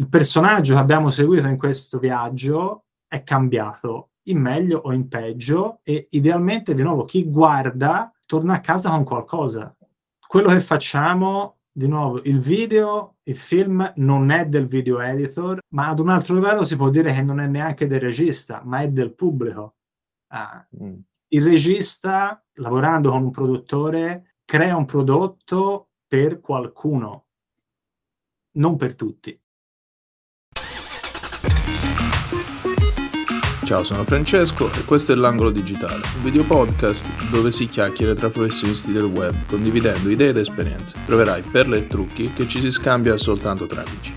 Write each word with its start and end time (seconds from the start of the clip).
il 0.00 0.08
personaggio 0.08 0.72
che 0.74 0.80
abbiamo 0.80 1.10
seguito 1.10 1.46
in 1.46 1.58
questo 1.58 1.98
viaggio 1.98 2.86
è 3.06 3.22
cambiato 3.22 4.12
in 4.24 4.38
meglio 4.38 4.78
o 4.78 4.92
in 4.94 5.08
peggio 5.08 5.80
e 5.82 6.06
idealmente 6.10 6.74
di 6.74 6.82
nuovo 6.82 7.04
chi 7.04 7.28
guarda 7.28 8.10
torna 8.24 8.54
a 8.54 8.60
casa 8.60 8.88
con 8.90 9.04
qualcosa. 9.04 9.76
Quello 10.26 10.48
che 10.48 10.60
facciamo, 10.60 11.58
di 11.70 11.86
nuovo, 11.86 12.22
il 12.22 12.40
video, 12.40 13.16
il 13.24 13.36
film 13.36 13.92
non 13.96 14.30
è 14.30 14.46
del 14.46 14.66
video 14.66 15.00
editor, 15.00 15.58
ma 15.74 15.88
ad 15.88 15.98
un 15.98 16.08
altro 16.08 16.34
livello 16.34 16.64
si 16.64 16.76
può 16.76 16.88
dire 16.88 17.12
che 17.12 17.22
non 17.22 17.38
è 17.38 17.46
neanche 17.46 17.86
del 17.86 18.00
regista, 18.00 18.62
ma 18.64 18.80
è 18.80 18.88
del 18.88 19.14
pubblico. 19.14 19.74
Ah, 20.28 20.66
mm. 20.82 20.98
Il 21.28 21.44
regista, 21.44 22.42
lavorando 22.54 23.10
con 23.10 23.24
un 23.24 23.30
produttore, 23.30 24.36
crea 24.46 24.76
un 24.76 24.86
prodotto 24.86 25.90
per 26.08 26.40
qualcuno, 26.40 27.26
non 28.52 28.76
per 28.76 28.94
tutti. 28.94 29.38
Ciao, 33.70 33.84
sono 33.84 34.02
Francesco 34.02 34.66
e 34.72 34.84
questo 34.84 35.12
è 35.12 35.14
l'Angolo 35.14 35.52
Digitale, 35.52 36.02
un 36.16 36.24
video 36.24 36.42
podcast 36.42 37.30
dove 37.30 37.52
si 37.52 37.68
chiacchiera 37.68 38.14
tra 38.14 38.28
professionisti 38.28 38.90
del 38.90 39.04
web, 39.04 39.32
condividendo 39.46 40.10
idee 40.10 40.30
ed 40.30 40.38
esperienze. 40.38 40.98
Troverai 41.06 41.42
perle 41.42 41.78
e 41.78 41.86
trucchi 41.86 42.32
che 42.32 42.48
ci 42.48 42.58
si 42.58 42.72
scambia 42.72 43.16
soltanto 43.16 43.66
tra 43.66 43.84
amici. 43.84 44.12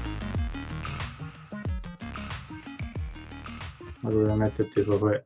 Allora 4.06 4.34
metterti 4.34 4.82
proprio 4.82 5.24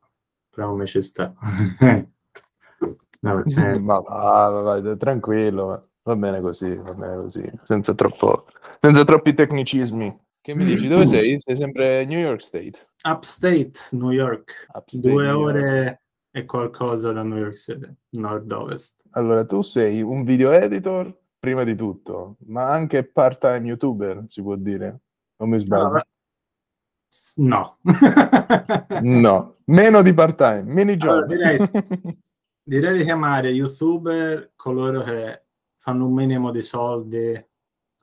però 0.49 0.71
come 0.71 0.85
ci 0.85 1.01
sta. 1.01 1.31
no, 3.21 3.43
eh. 3.45 3.79
Ma 3.79 3.99
vai, 4.01 4.81
vai, 4.81 4.97
tranquillo, 4.97 5.91
va 6.03 6.15
bene 6.17 6.41
così, 6.41 6.75
va 6.75 6.93
bene 6.93 7.15
così, 7.15 7.49
senza, 7.63 7.93
troppo, 7.93 8.47
senza 8.81 9.05
troppi 9.05 9.33
tecnicismi. 9.33 10.26
Che 10.47 10.55
mi 10.55 10.63
dici, 10.63 10.87
dove 10.87 11.05
sei? 11.05 11.37
Sei 11.41 11.57
sempre 11.57 12.05
New 12.05 12.17
York 12.17 12.41
State? 12.41 12.87
Upstate, 13.03 13.73
New 13.91 14.11
York. 14.11 14.67
Upstate 14.73 15.09
Due 15.09 15.25
New 15.25 15.41
ore 15.41 15.59
York. 15.59 15.99
e 16.31 16.45
qualcosa 16.45 17.11
da 17.11 17.21
New 17.21 17.37
York 17.37 17.53
City, 17.53 17.93
nord-ovest. 18.11 19.03
Allora, 19.09 19.43
tu 19.43 19.61
sei 19.61 20.01
un 20.01 20.23
video 20.23 20.51
editor, 20.51 21.13
prima 21.37 21.65
di 21.65 21.75
tutto, 21.75 22.37
ma 22.45 22.71
anche 22.71 23.03
part-time 23.03 23.67
youtuber, 23.67 24.23
si 24.27 24.41
può 24.41 24.55
dire? 24.55 25.01
Non 25.35 25.49
mi 25.49 25.57
sbaglio? 25.57 26.01
No. 27.35 27.77
no. 29.01 29.57
meno 29.65 30.01
di 30.01 30.13
part-time, 30.13 30.63
mini 30.63 30.95
job. 30.95 31.09
Allora, 31.09 31.25
direi, 31.25 31.57
direi 32.63 32.97
di 32.99 33.03
chiamare 33.03 33.49
youtuber 33.49 34.53
coloro 34.55 35.03
che 35.03 35.43
fanno 35.75 36.05
un 36.05 36.13
minimo 36.13 36.51
di 36.51 36.61
soldi 36.61 37.45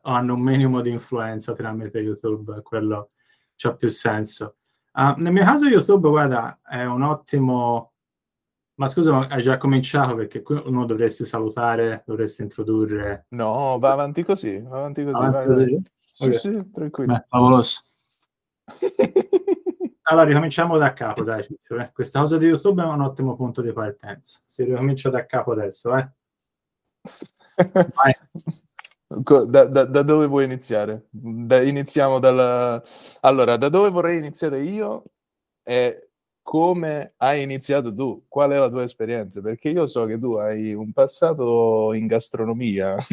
hanno 0.04 0.34
un 0.34 0.40
minimo 0.40 0.80
di 0.80 0.90
influenza 0.90 1.52
tramite 1.54 1.98
YouTube, 1.98 2.62
quello 2.62 3.10
c'ha 3.56 3.74
più 3.74 3.88
senso. 3.88 4.56
Uh, 4.92 5.20
nel 5.20 5.32
mio 5.32 5.44
caso 5.44 5.66
YouTube, 5.66 6.08
guarda, 6.08 6.60
è 6.62 6.84
un 6.84 7.02
ottimo... 7.02 7.92
Ma 8.76 8.88
scusa, 8.88 9.12
ma 9.12 9.26
hai 9.28 9.40
già 9.40 9.56
cominciato 9.56 10.16
perché 10.16 10.42
qui 10.42 10.60
uno 10.64 10.84
dovresti 10.84 11.24
salutare, 11.24 12.02
dovresti 12.06 12.42
introdurre... 12.42 13.26
No, 13.30 13.78
va 13.78 13.92
avanti 13.92 14.24
così, 14.24 14.58
va 14.60 14.78
avanti 14.78 15.04
così. 15.04 15.16
Avanti 15.16 15.36
vai, 15.36 15.46
così? 15.46 15.70
Vai. 15.70 15.82
Sì, 16.00 16.24
okay. 16.24 16.38
sì, 16.38 16.70
tranquillo. 16.70 17.12
Beh, 17.12 17.24
favoloso. 17.28 17.82
allora, 20.02 20.24
ricominciamo 20.26 20.76
da 20.76 20.92
capo, 20.92 21.22
dai. 21.22 21.46
Cioè, 21.62 21.90
questa 21.92 22.20
cosa 22.20 22.36
di 22.38 22.46
YouTube 22.46 22.82
è 22.82 22.86
un 22.86 23.00
ottimo 23.00 23.36
punto 23.36 23.62
di 23.62 23.72
partenza. 23.72 24.40
Si 24.44 24.64
ricomincia 24.64 25.10
da 25.10 25.24
capo 25.26 25.52
adesso, 25.52 25.96
eh? 25.96 26.10
Vai. 27.94 28.14
Da, 29.16 29.64
da, 29.64 29.84
da, 29.84 30.02
dove 30.02 30.26
vuoi 30.26 30.44
iniziare? 30.44 31.06
Da, 31.10 31.62
iniziamo 31.62 32.18
dalla... 32.18 32.82
Allora, 33.20 33.56
da 33.56 33.68
dove 33.68 33.90
vorrei 33.90 34.18
iniziare 34.18 34.62
io 34.62 35.02
è 35.62 35.96
come 36.44 37.14
hai 37.16 37.42
iniziato 37.42 37.92
tu, 37.94 38.26
qual 38.28 38.50
è 38.50 38.58
la 38.58 38.68
tua 38.68 38.82
esperienza? 38.82 39.40
Perché 39.40 39.70
io 39.70 39.86
so 39.86 40.04
che 40.04 40.18
tu 40.18 40.34
hai 40.34 40.74
un 40.74 40.92
passato 40.92 41.92
in 41.94 42.06
gastronomia 42.06 42.96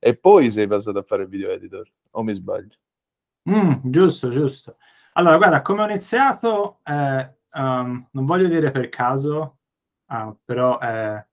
e 0.00 0.16
poi 0.16 0.50
sei 0.50 0.66
passato 0.66 0.98
a 0.98 1.04
fare 1.04 1.26
video 1.26 1.50
editor, 1.50 1.88
o 2.10 2.22
mi 2.24 2.34
sbaglio? 2.34 2.76
Mm, 3.48 3.74
giusto, 3.84 4.30
giusto. 4.30 4.76
Allora, 5.12 5.36
guarda, 5.36 5.62
come 5.62 5.82
ho 5.82 5.88
iniziato, 5.88 6.80
eh, 6.82 7.36
um, 7.52 8.08
non 8.10 8.26
voglio 8.26 8.48
dire 8.48 8.72
per 8.72 8.88
caso, 8.88 9.58
uh, 10.08 10.36
però 10.44 10.78
eh, 10.80 11.24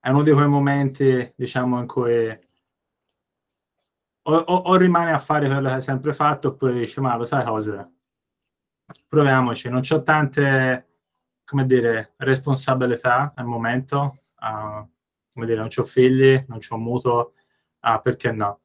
è 0.00 0.08
uno 0.08 0.22
di 0.22 0.32
quei 0.32 0.48
momenti, 0.48 1.32
diciamo, 1.36 1.78
in 1.78 1.86
cui 1.86 2.38
o, 4.22 4.34
o, 4.34 4.54
o, 4.54 4.76
rimane 4.76 5.12
a 5.12 5.18
fare 5.18 5.46
quello 5.46 5.68
che 5.68 5.74
hai 5.74 5.82
sempre 5.82 6.14
fatto 6.14 6.48
oppure 6.48 6.72
dici 6.74 7.00
ma 7.00 7.16
lo 7.16 7.24
sai 7.24 7.44
cosa 7.44 7.90
proviamoci. 9.08 9.68
Non 9.68 9.82
ho 9.88 10.02
tante 10.02 10.88
come 11.44 11.66
dire 11.66 12.14
responsabilità 12.18 13.32
al 13.34 13.46
momento 13.46 14.18
uh, 14.40 14.88
come 15.32 15.46
dire 15.46 15.56
non 15.56 15.68
ho 15.74 15.84
figli 15.84 16.44
non 16.48 16.58
ho 16.66 16.76
mutuo 16.78 17.32
uh, 17.80 18.00
perché 18.02 18.32
no? 18.32 18.60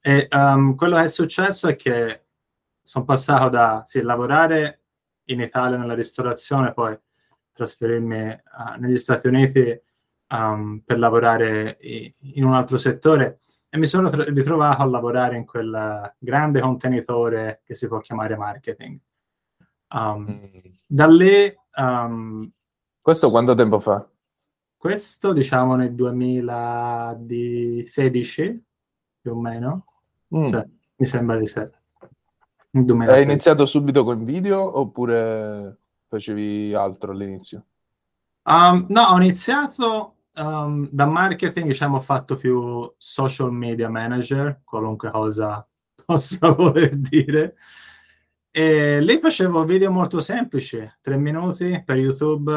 E 0.00 0.28
um, 0.32 0.74
quello 0.76 0.96
che 0.96 1.04
è 1.04 1.08
successo 1.08 1.68
è 1.68 1.76
che 1.76 2.24
sono 2.82 3.04
passato 3.04 3.48
da 3.48 3.82
sì, 3.86 4.02
lavorare 4.02 4.84
in 5.24 5.40
Italia 5.40 5.76
nella 5.76 5.94
ristorazione 5.94 6.72
poi 6.72 6.98
trasferirmi 7.52 8.30
uh, 8.30 8.80
negli 8.80 8.96
Stati 8.96 9.26
Uniti 9.26 9.78
um, 10.28 10.82
per 10.84 10.98
lavorare 10.98 11.78
in 11.80 12.44
un 12.44 12.54
altro 12.54 12.78
settore 12.78 13.40
e 13.72 13.78
mi 13.78 13.86
sono 13.86 14.10
ritrovato 14.10 14.82
a 14.82 14.86
lavorare 14.86 15.36
in 15.36 15.46
quel 15.46 16.12
grande 16.18 16.60
contenitore 16.60 17.60
che 17.64 17.74
si 17.74 17.86
può 17.86 18.00
chiamare 18.00 18.36
marketing. 18.36 18.98
Um, 19.90 20.26
mm. 20.28 20.38
Da 20.86 21.06
lì... 21.06 21.56
Um, 21.76 22.50
questo 23.00 23.30
quanto 23.30 23.54
tempo 23.54 23.78
fa? 23.78 24.04
Questo 24.76 25.32
diciamo 25.32 25.76
nel 25.76 25.94
2016 25.94 28.64
più 29.20 29.32
o 29.32 29.40
meno, 29.40 29.84
mm. 30.34 30.48
cioè, 30.48 30.66
mi 30.96 31.06
sembra 31.06 31.38
di 31.38 31.46
sé. 31.46 31.70
Hai 32.72 33.22
iniziato 33.22 33.66
subito 33.66 34.02
con 34.02 34.24
video 34.24 34.78
oppure 34.78 35.76
facevi 36.08 36.74
altro 36.74 37.12
all'inizio? 37.12 37.66
Um, 38.42 38.86
no, 38.88 39.02
ho 39.02 39.16
iniziato 39.16 40.16
um, 40.40 40.88
da 40.90 41.06
marketing 41.06 41.66
diciamo 41.66 41.96
ho 41.96 42.00
fatto 42.00 42.36
più 42.36 42.92
social 42.96 43.52
media 43.52 43.88
manager, 43.88 44.62
qualunque 44.64 45.10
cosa 45.10 45.66
possa 46.04 46.50
voler 46.50 46.96
dire. 46.96 47.54
E 48.50 49.00
lì 49.00 49.18
facevo 49.18 49.64
video 49.64 49.92
molto 49.92 50.20
semplici, 50.20 50.80
tre 51.00 51.16
minuti 51.16 51.82
per 51.84 51.96
YouTube. 51.96 52.52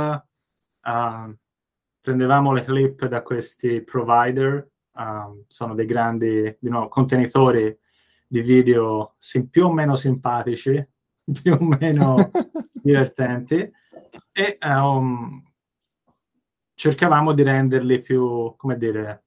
Uh, 0.82 1.36
prendevamo 2.02 2.52
le 2.52 2.64
clip 2.64 3.06
da 3.06 3.22
questi 3.22 3.84
provider, 3.84 4.70
uh, 4.94 5.44
sono 5.48 5.76
dei 5.76 5.86
grandi 5.86 6.58
di 6.60 6.70
nuovo, 6.70 6.88
contenitori 6.88 7.78
di 8.28 8.42
video 8.42 9.14
sim- 9.20 9.48
più 9.50 9.66
o 9.66 9.72
meno 9.72 9.96
simpatici, 9.96 10.74
più 11.42 11.54
o 11.54 11.64
meno 11.64 12.32
divertenti. 12.74 13.72
E 14.32 14.58
um, 14.64 15.44
cercavamo 16.76 17.34
di 17.34 17.44
renderli 17.44 18.02
più, 18.02 18.56
come 18.58 18.78
dire, 18.78 19.24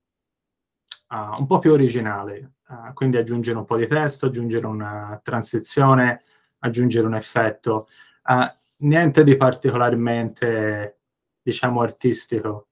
uh, 1.10 1.38
un 1.38 1.46
po' 1.46 1.58
più 1.58 1.72
originali, 1.72 2.38
uh, 2.68 2.92
quindi 2.92 3.16
aggiungere 3.16 3.58
un 3.58 3.64
po' 3.64 3.76
di 3.76 3.86
testo, 3.86 4.26
aggiungere 4.26 4.66
una 4.66 5.20
transizione, 5.22 6.22
aggiungere 6.60 7.06
un 7.06 7.14
effetto, 7.14 7.88
uh, 8.24 8.46
niente 8.78 9.24
di 9.24 9.36
particolarmente, 9.36 11.00
diciamo, 11.42 11.80
artistico, 11.80 12.68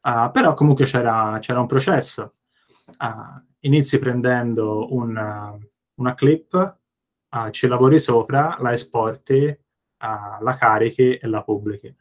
però 0.00 0.54
comunque 0.54 0.84
c'era, 0.84 1.38
c'era, 1.40 1.58
un 1.58 1.66
processo. 1.66 2.34
inizi 3.60 3.98
prendendo 3.98 4.94
un, 4.94 5.58
una 5.94 6.14
clip, 6.14 6.76
ci 7.50 7.66
lavori 7.66 7.98
sopra, 7.98 8.56
la 8.60 8.72
esporti, 8.72 9.58
la 9.98 10.56
carichi 10.56 11.14
e 11.14 11.26
la 11.26 11.42
pubblichi. 11.42 11.92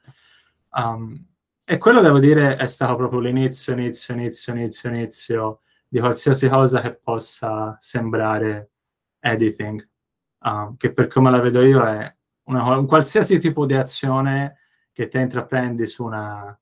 Um, 0.73 1.34
e 1.67 1.77
quello 1.79 1.99
devo 1.99 2.19
dire 2.19 2.55
è 2.57 2.67
stato 2.67 2.95
proprio 2.95 3.19
l'inizio, 3.19 3.73
inizio, 3.73 4.13
inizio, 4.13 4.53
inizio, 4.53 4.89
inizio 4.89 5.61
di 5.87 5.99
qualsiasi 5.99 6.47
cosa 6.47 6.79
che 6.79 6.93
possa 6.93 7.75
sembrare 7.79 8.69
editing, 9.19 9.89
uh, 10.41 10.77
che 10.77 10.93
per 10.93 11.07
come 11.07 11.31
la 11.31 11.39
vedo 11.39 11.63
io 11.63 11.83
è 11.83 12.15
una, 12.43 12.77
un 12.77 12.85
qualsiasi 12.85 13.39
tipo 13.39 13.65
di 13.65 13.73
azione 13.73 14.57
che 14.91 15.07
te 15.07 15.19
intraprendi 15.19 15.87
su, 15.87 16.03
una, 16.03 16.57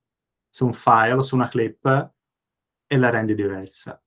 su 0.50 0.66
un 0.66 0.74
file, 0.74 1.22
su 1.22 1.36
una 1.36 1.50
clip 1.50 2.12
e 2.88 2.98
la 2.98 3.10
rendi 3.10 3.36
diversa. 3.36 4.02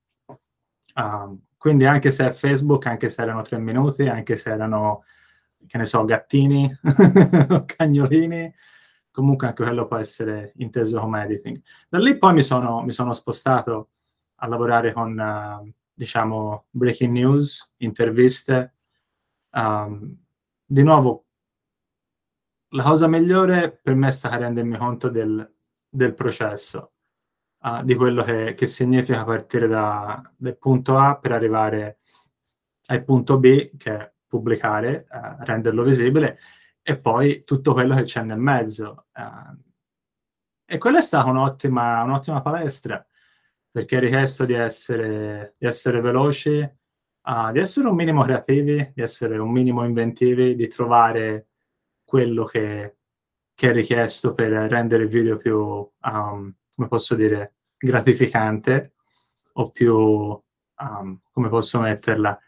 Um, 0.95 1.43
quindi 1.59 1.85
anche 1.85 2.11
se 2.11 2.29
è 2.29 2.31
Facebook, 2.31 2.87
anche 2.87 3.11
se 3.11 3.21
erano 3.21 3.43
tre 3.43 3.59
minuti, 3.59 4.09
anche 4.09 4.37
se 4.37 4.51
erano, 4.51 5.05
che 5.67 5.77
ne 5.77 5.85
so, 5.85 6.05
gattini 6.07 6.73
o 7.51 7.65
cagnolini, 7.67 8.51
comunque 9.17 9.47
anche 9.47 9.63
quello 9.63 9.87
può 9.87 9.97
essere 9.97 10.53
inteso 10.57 11.01
come 11.01 11.25
editing. 11.25 11.59
Da 11.89 11.99
lì 11.99 12.19
poi 12.19 12.35
mi 12.35 12.43
sono, 12.43 12.83
mi 12.83 12.93
sono 12.93 13.15
spostato 13.15 13.93
a 14.35 14.47
lavorare 14.47 14.93
con 14.93 15.17
uh, 15.19 15.73
diciamo, 15.95 16.67
breaking 16.69 17.13
news, 17.13 17.73
interviste. 17.79 18.75
Um, 19.53 20.23
di 20.67 20.83
nuovo, 20.83 21.29
la 22.75 22.83
cosa 22.83 23.09
migliore 23.09 23.81
per 23.83 23.95
me 23.95 24.09
è 24.09 24.13
stata 24.13 24.37
rendermi 24.37 24.77
conto 24.77 25.09
del, 25.09 25.51
del 25.89 26.12
processo, 26.12 26.93
uh, 27.62 27.83
di 27.83 27.95
quello 27.95 28.23
che, 28.23 28.53
che, 28.53 28.67
significa 28.67 29.25
partire 29.25 29.67
da, 29.67 30.31
dal 30.37 30.59
punto 30.59 30.99
A 30.99 31.19
per 31.19 31.33
arrivare 31.33 32.01
al 32.89 33.03
punto 33.03 33.39
B, 33.39 33.79
che 33.79 33.97
è 33.97 34.12
pubblicare, 34.27 35.07
uh, 35.11 35.43
renderlo 35.43 35.83
visibile, 35.85 36.39
e 36.88 37.00
poi 37.00 37.43
tutto 37.43 37.73
quello 37.73 37.97
che 37.97 38.05
c'è 38.05 38.23
nel 38.23 38.38
mezzo. 38.38 39.06
Uh, 39.12 39.59
e 40.65 40.79
quella 40.79 40.99
è 40.99 41.03
stata 41.03 41.29
un'ottima, 41.29 42.05
un'ottima 42.05 42.43
palestra, 42.43 43.05
perché 43.69 43.97
ha 43.97 43.99
richiesto 43.99 44.44
di 44.44 44.53
essere, 44.53 45.56
di 45.59 45.67
essere 45.67 46.00
veloci, 46.00 46.59
uh, 46.61 47.50
di 47.50 47.59
essere 47.59 47.88
un 47.88 47.97
minimo 47.97 48.23
creativi, 48.23 48.93
di 48.94 49.03
essere 49.03 49.37
un 49.37 49.50
minimo 49.50 49.85
inventivi, 49.85 50.55
di 50.55 50.69
trovare 50.69 51.49
quello 52.05 52.44
che, 52.44 52.99
che 53.53 53.71
è 53.71 53.73
richiesto 53.73 54.33
per 54.33 54.53
rendere 54.53 55.03
il 55.03 55.09
video 55.09 55.38
più, 55.38 55.59
um, 55.59 56.55
come 56.73 56.88
posso 56.88 57.17
dire, 57.17 57.55
gratificante 57.77 58.94
o 59.55 59.73
più, 59.73 59.93
um, 59.97 61.21
come 61.33 61.49
posso 61.49 61.81
metterla, 61.81 62.41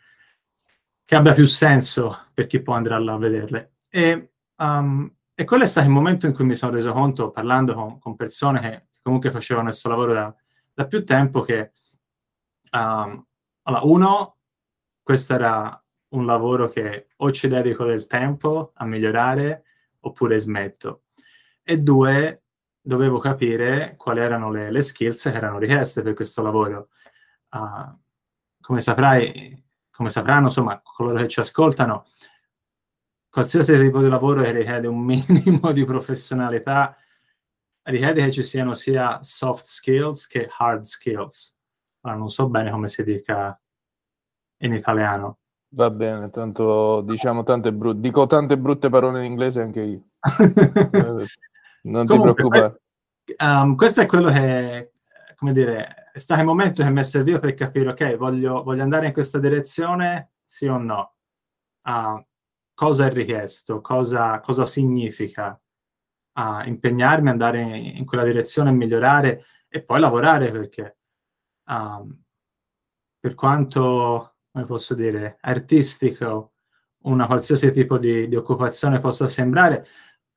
che 1.04 1.14
abbia 1.16 1.32
più 1.32 1.46
senso 1.46 2.26
per 2.32 2.46
chi 2.46 2.62
può 2.62 2.74
andare 2.74 3.04
a 3.04 3.16
vederle. 3.16 3.72
E, 3.88 4.32
um, 4.56 5.16
e 5.34 5.44
quello 5.44 5.64
è 5.64 5.66
stato 5.66 5.86
il 5.86 5.92
momento 5.92 6.26
in 6.26 6.34
cui 6.34 6.44
mi 6.44 6.54
sono 6.54 6.72
reso 6.72 6.92
conto, 6.92 7.30
parlando 7.30 7.74
con, 7.74 7.98
con 7.98 8.16
persone 8.16 8.60
che 8.60 8.86
comunque 9.02 9.30
facevano 9.30 9.68
questo 9.68 9.88
lavoro 9.88 10.12
da, 10.12 10.34
da 10.74 10.86
più 10.86 11.04
tempo, 11.04 11.42
che 11.42 11.72
um, 12.72 13.26
allora, 13.62 13.82
uno, 13.84 14.36
questo 15.02 15.34
era 15.34 15.82
un 16.10 16.26
lavoro 16.26 16.68
che 16.68 17.08
o 17.16 17.30
ci 17.30 17.48
dedico 17.48 17.84
del 17.84 18.06
tempo 18.06 18.72
a 18.74 18.84
migliorare 18.84 19.64
oppure 20.00 20.38
smetto. 20.38 21.02
E 21.62 21.80
due, 21.80 22.42
dovevo 22.80 23.18
capire 23.18 23.94
quali 23.96 24.20
erano 24.20 24.50
le, 24.50 24.70
le 24.70 24.82
skills 24.82 25.22
che 25.22 25.34
erano 25.34 25.58
richieste 25.58 26.02
per 26.02 26.14
questo 26.14 26.42
lavoro. 26.42 26.88
Uh, 27.50 27.98
come 28.60 28.80
saprai, 28.80 29.62
come 29.90 30.10
sapranno, 30.10 30.46
insomma, 30.46 30.80
coloro 30.82 31.18
che 31.18 31.28
ci 31.28 31.40
ascoltano, 31.40 32.06
qualsiasi 33.30 33.78
tipo 33.78 34.00
di 34.00 34.08
lavoro 34.08 34.42
che 34.42 34.52
richiede 34.52 34.86
un 34.86 35.00
minimo 35.00 35.72
di 35.72 35.84
professionalità 35.84 36.96
richiede 37.88 38.24
che 38.24 38.30
ci 38.30 38.42
siano 38.42 38.74
sia 38.74 39.22
soft 39.22 39.66
skills 39.66 40.26
che 40.26 40.48
hard 40.56 40.84
skills. 40.84 41.56
Allora, 42.02 42.20
non 42.20 42.30
so 42.30 42.48
bene 42.48 42.70
come 42.70 42.88
si 42.88 43.02
dica 43.02 43.58
in 44.58 44.74
italiano. 44.74 45.38
Va 45.70 45.90
bene, 45.90 46.30
tanto 46.30 47.02
diciamo 47.02 47.42
tante 47.42 47.72
brutte, 47.72 48.00
dico 48.00 48.26
tante 48.26 48.58
brutte 48.58 48.88
parole 48.88 49.24
in 49.24 49.32
inglese 49.32 49.60
anche 49.60 49.82
io. 49.82 50.02
non 51.82 52.06
ti 52.06 52.16
Comunque, 52.16 52.34
preoccupare. 52.34 52.80
Um, 53.38 53.74
questo 53.74 54.00
è 54.00 54.06
quello 54.06 54.30
che, 54.30 54.92
come 55.36 55.52
dire, 55.52 56.08
è 56.10 56.18
stato 56.18 56.40
il 56.40 56.46
momento 56.46 56.82
che 56.82 56.90
mi 56.90 57.00
è 57.00 57.04
servito 57.04 57.38
per 57.38 57.52
capire, 57.54 57.90
ok, 57.90 58.16
voglio, 58.16 58.62
voglio 58.62 58.82
andare 58.82 59.06
in 59.06 59.12
questa 59.12 59.38
direzione, 59.38 60.32
sì 60.42 60.66
o 60.66 60.78
no? 60.78 61.14
Uh, 61.84 62.24
cosa 62.78 63.06
è 63.06 63.12
richiesto? 63.12 63.80
Cosa, 63.80 64.38
cosa 64.38 64.64
significa 64.64 65.60
uh, 66.34 66.64
impegnarmi, 66.64 67.28
andare 67.28 67.58
in, 67.60 67.96
in, 67.96 68.04
quella 68.04 68.22
direzione, 68.22 68.70
migliorare 68.70 69.44
e 69.66 69.82
poi 69.82 69.98
lavorare 69.98 70.52
perché 70.52 70.98
um, 71.66 72.22
per 73.18 73.34
quanto 73.34 74.34
come 74.52 74.64
posso 74.64 74.94
dire, 74.94 75.38
artistico, 75.40 76.52
una 77.02 77.26
qualsiasi 77.26 77.72
tipo 77.72 77.98
di, 77.98 78.28
di 78.28 78.36
occupazione 78.36 79.00
possa 79.00 79.26
sembrare, 79.26 79.84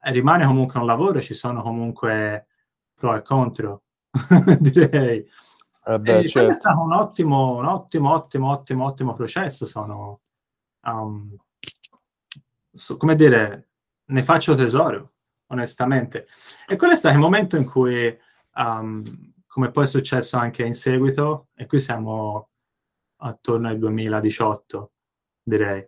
rimane 0.06 0.48
comunque 0.48 0.80
un 0.80 0.88
lavoro, 0.88 1.22
ci 1.22 1.36
sono 1.36 1.62
comunque 1.62 2.48
pro 2.96 3.16
e 3.16 3.22
contro, 3.22 3.84
direi. 4.60 5.24
Eh 5.84 6.00
beh, 6.00 6.28
certo. 6.28 6.50
È 6.50 6.54
stato 6.56 6.82
un 6.82 6.94
ottimo, 6.94 7.58
un 7.58 7.66
ottimo, 7.66 8.14
ottimo, 8.14 8.50
ottimo, 8.50 8.86
ottimo 8.86 9.14
processo. 9.14 9.68
Sono, 9.68 10.22
um, 10.86 11.36
so, 12.72 12.98
come 12.98 13.16
dire, 13.16 13.70
ne 14.06 14.24
faccio 14.24 14.56
tesoro, 14.56 15.14
onestamente. 15.48 16.28
E 16.68 16.76
quello 16.76 16.94
è 16.94 16.96
stato 16.96 17.16
il 17.16 17.22
momento 17.22 17.58
in 17.58 17.66
cui, 17.66 18.18
um, 18.56 19.04
come 19.48 19.72
poi 19.72 19.84
è 19.86 19.88
successo 19.88 20.38
anche 20.38 20.64
in 20.66 20.74
seguito, 20.74 21.50
e 21.56 21.66
qui 21.66 21.80
siamo 21.80 22.50
attorno 23.18 23.68
al 23.68 23.78
2018, 23.78 24.92
direi. 25.44 25.88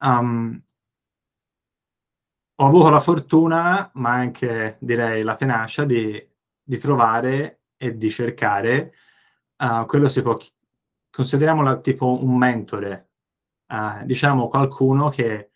Um, 0.00 0.62
ho 2.60 2.66
avuto 2.66 2.88
la 2.90 3.00
fortuna, 3.00 3.90
ma 3.94 4.10
anche 4.12 4.76
direi 4.80 5.22
la 5.22 5.36
tenacia 5.36 5.84
di, 5.84 6.28
di 6.62 6.78
trovare 6.78 7.62
e 7.76 7.96
di 7.96 8.10
cercare 8.10 8.94
uh, 9.58 9.86
quello 9.86 10.08
si 10.08 10.22
può 10.22 10.36
consideriamolo 11.10 11.80
tipo 11.80 12.22
un 12.22 12.36
mentore, 12.36 13.10
uh, 13.68 14.04
diciamo 14.04 14.48
qualcuno 14.48 15.08
che 15.08 15.50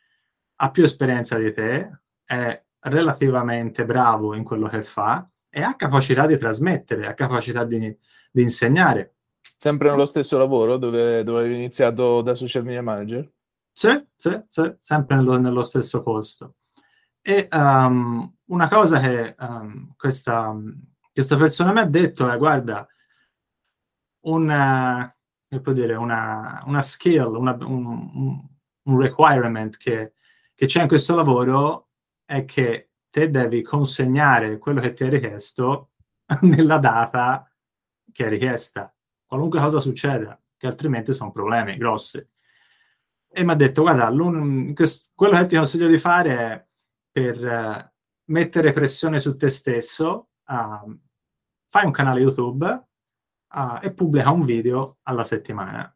ha 0.63 0.71
più 0.71 0.85
esperienza 0.85 1.37
di 1.39 1.53
te, 1.53 2.03
è 2.25 2.65
relativamente 2.83 3.85
bravo 3.85 4.35
in 4.35 4.45
quello 4.45 4.69
che 4.69 4.83
fa 4.83 5.29
e 5.51 5.61
ha 5.61 5.75
capacità 5.75 6.25
di 6.25 6.39
trasmettere, 6.39 7.07
ha 7.07 7.15
capacità 7.15 7.65
di, 7.65 7.79
di 8.31 8.43
insegnare. 8.43 9.17
Sempre 9.57 9.91
nello 9.91 10.07
stesso 10.07 10.39
lavoro 10.39 10.77
dove, 10.77 11.25
dove 11.25 11.41
avevi 11.41 11.57
iniziato 11.57 12.23
da 12.23 12.37
social 12.37 12.63
media 12.63 12.83
manager? 12.83 13.29
Sì, 13.73 14.07
sì, 14.15 14.41
sì 14.47 14.75
sempre 14.79 15.17
nello, 15.17 15.37
nello, 15.39 15.63
stesso 15.65 16.03
posto. 16.03 16.57
E 17.21 17.49
um, 17.51 18.33
una 18.47 18.69
cosa 18.69 19.01
che 19.01 19.35
um, 19.41 19.95
questa, 19.97 20.57
questa, 21.13 21.37
persona 21.37 21.73
mi 21.73 21.81
ha 21.81 21.87
detto 21.87 22.31
è, 22.31 22.37
guarda, 22.37 22.87
una, 24.27 25.13
dire, 25.49 25.95
una, 25.95 26.63
una 26.67 26.83
skill, 26.83 27.35
una, 27.35 27.57
un, 27.61 28.39
un, 28.85 29.01
requirement 29.01 29.77
che, 29.77 30.15
che 30.63 30.69
c'è 30.69 30.83
in 30.83 30.87
questo 30.87 31.17
lavoro 31.17 31.89
è 32.25 32.45
che 32.45 32.93
te 33.11 33.31
devi 33.31 33.63
consegnare 33.63 34.59
quello 34.59 34.81
che 34.81 34.93
ti 34.93 35.03
è 35.03 35.09
richiesto 35.09 35.95
nella 36.43 36.79
data 36.79 37.53
che 38.13 38.27
è 38.27 38.29
richiesta 38.29 38.95
qualunque 39.27 39.59
cosa 39.59 39.81
succeda, 39.81 40.41
che 40.57 40.69
altrimenti 40.69 41.15
sono 41.15 41.33
problemi 41.33 41.77
grossi. 41.77 42.25
E 43.29 43.43
mi 43.43 43.51
ha 43.51 43.57
detto, 43.57 43.83
guarda, 43.83 44.07
quello 44.07 45.37
che 45.39 45.47
ti 45.47 45.57
consiglio 45.57 45.89
di 45.89 45.99
fare 45.99 46.39
è 46.39 46.67
per 47.11 47.43
uh, 47.43 47.93
mettere 48.27 48.73
pressione 48.73 49.19
su 49.19 49.37
te 49.37 49.51
stesso, 49.51 50.29
uh, 50.47 50.97
fai 51.67 51.87
un 51.87 51.91
canale 51.91 52.21
YouTube 52.21 52.87
uh, 53.53 53.79
e 53.83 53.93
pubblica 53.93 54.31
un 54.31 54.45
video 54.45 54.99
alla 55.03 55.25
settimana. 55.25 55.93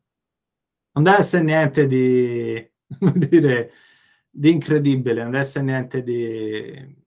Non 0.95 1.05
deve 1.05 1.19
essere 1.19 1.45
niente 1.45 1.87
di, 1.87 2.69
dire, 3.15 3.71
di 4.37 4.51
incredibile, 4.51 5.23
non 5.23 5.31
deve 5.31 5.45
essere 5.45 5.65
niente 5.65 6.03
di, 6.03 7.05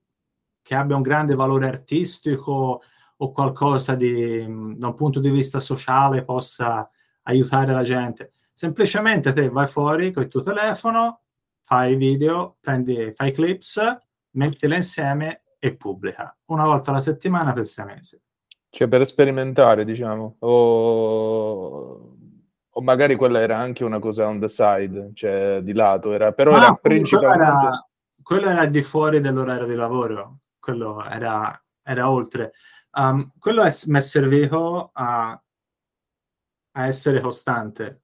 che 0.60 0.74
abbia 0.74 0.96
un 0.96 1.02
grande 1.02 1.36
valore 1.36 1.68
artistico 1.68 2.82
o 3.16 3.32
qualcosa 3.32 3.94
di, 3.94 4.44
da 4.76 4.88
un 4.88 4.94
punto 4.96 5.20
di 5.20 5.30
vista 5.30 5.60
sociale 5.60 6.24
possa 6.24 6.90
aiutare 7.22 7.72
la 7.72 7.84
gente. 7.84 8.32
Semplicemente 8.52 9.32
te 9.32 9.48
vai 9.48 9.68
fuori 9.68 10.10
con 10.10 10.24
il 10.24 10.28
tuo 10.28 10.42
telefono, 10.42 11.20
fai 11.62 11.94
video, 11.94 12.56
prendi, 12.60 13.12
fai 13.14 13.30
clips, 13.30 13.80
mettile 14.32 14.76
insieme 14.76 15.42
e 15.58 15.76
pubblica 15.76 16.36
una 16.46 16.64
volta 16.64 16.90
alla 16.90 17.00
settimana 17.00 17.52
per 17.52 17.66
sei 17.66 17.84
mesi. 17.84 18.20
Cioè 18.70 18.88
per 18.88 19.06
sperimentare, 19.06 19.84
diciamo, 19.84 20.36
o, 20.40 22.16
o 22.80 22.82
magari 22.82 23.16
quella 23.16 23.40
era 23.40 23.58
anche 23.58 23.84
una 23.84 23.98
cosa 23.98 24.26
on 24.26 24.40
the 24.40 24.48
side, 24.48 25.10
cioè 25.14 25.60
di 25.62 25.72
lato, 25.72 26.12
era, 26.12 26.32
però 26.32 26.54
ah, 26.54 26.56
era 26.56 26.74
principalmente... 26.74 27.44
Quello 27.44 27.58
era, 27.58 27.88
quello 28.22 28.46
era 28.48 28.66
di 28.66 28.82
fuori 28.82 29.20
dell'orario 29.20 29.66
di 29.66 29.74
lavoro, 29.74 30.38
quello 30.58 31.04
era, 31.04 31.62
era 31.82 32.10
oltre. 32.10 32.52
Um, 32.92 33.32
quello 33.38 33.62
è, 33.62 33.72
mi 33.86 33.98
è 33.98 34.00
servito 34.00 34.90
a, 34.92 35.40
a 36.72 36.86
essere 36.86 37.20
costante 37.20 38.02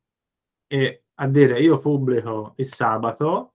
e 0.67 1.05
a 1.15 1.27
dire 1.29 1.61
io 1.61 1.79
pubblico 1.79 2.53
il 2.57 2.67
sabato, 2.67 3.55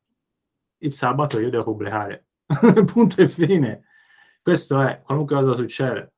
il 0.79 0.93
sabato 0.93 1.39
io 1.39 1.49
devo 1.49 1.63
pubblicare. 1.63 2.27
Punto 2.85 3.21
e 3.21 3.27
fine. 3.27 3.83
Questo 4.41 4.81
è, 4.81 5.01
qualunque 5.01 5.35
cosa 5.35 5.53
succede. 5.53 6.13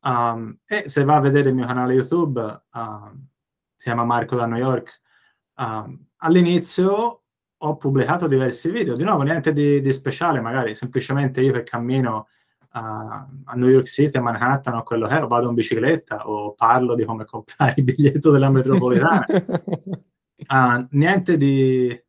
Um, 0.00 0.58
e 0.66 0.88
se 0.88 1.04
va 1.04 1.16
a 1.16 1.20
vedere 1.20 1.50
il 1.50 1.54
mio 1.54 1.66
canale 1.66 1.94
YouTube, 1.94 2.64
um, 2.72 3.28
si 3.84 3.90
chiama 3.90 4.04
Marco 4.04 4.34
da 4.34 4.46
New 4.46 4.56
York, 4.56 5.02
um, 5.58 6.06
all'inizio 6.16 7.22
ho 7.56 7.76
pubblicato 7.76 8.26
diversi 8.26 8.70
video, 8.70 8.96
di 8.96 9.04
nuovo 9.04 9.22
niente 9.22 9.52
di, 9.52 9.82
di 9.82 9.92
speciale, 9.92 10.40
magari 10.40 10.74
semplicemente 10.74 11.42
io 11.42 11.52
che 11.52 11.64
cammino 11.64 12.28
a 12.76 13.24
New 13.54 13.68
York 13.68 13.86
City, 13.86 14.18
a 14.18 14.20
Manhattan 14.20 14.74
o 14.74 14.82
quello 14.82 15.06
che 15.06 15.16
è, 15.16 15.22
o 15.22 15.28
vado 15.28 15.48
in 15.48 15.54
bicicletta 15.54 16.28
o 16.28 16.54
parlo 16.54 16.96
di 16.96 17.04
come 17.04 17.24
comprare 17.24 17.74
il 17.76 17.84
biglietto 17.84 18.32
della 18.32 18.50
metropolitana. 18.50 19.26
uh, 19.28 20.86
niente, 20.90 21.36
di, 21.36 22.04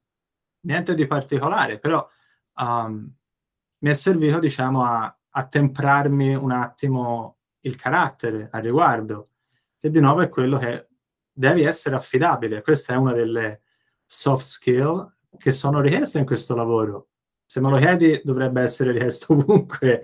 niente 0.62 0.94
di 0.96 1.05
particolare, 1.05 1.77
però 1.77 2.08
um, 2.55 3.13
mi 3.79 3.89
è 3.89 3.94
servito, 3.94 4.39
diciamo, 4.39 4.84
a, 4.84 5.15
a 5.29 5.46
temprarmi 5.46 6.34
un 6.34 6.51
attimo 6.51 7.38
il 7.60 7.75
carattere 7.75 8.48
al 8.50 8.62
riguardo, 8.63 9.29
che 9.77 9.91
di 9.91 10.00
nuovo 10.00 10.22
è 10.22 10.29
quello 10.29 10.58
che 10.58 10.88
devi 11.36 11.63
essere 11.63 11.96
affidabile. 11.96 12.62
Questa 12.62 12.94
è 12.94 12.98
una 12.98 13.13
delle 13.13 13.63
soft 14.06 14.46
skill 14.46 15.13
che 15.38 15.51
sono 15.51 15.82
richieste 15.82 16.20
in 16.20 16.25
questo 16.25 16.56
lavoro. 16.56 17.10
Se 17.46 17.60
me 17.60 17.70
lo 17.70 17.77
chiedi, 17.77 18.22
dovrebbe 18.24 18.62
essere 18.62 18.92
richiesto 18.92 19.34
ovunque, 19.36 20.04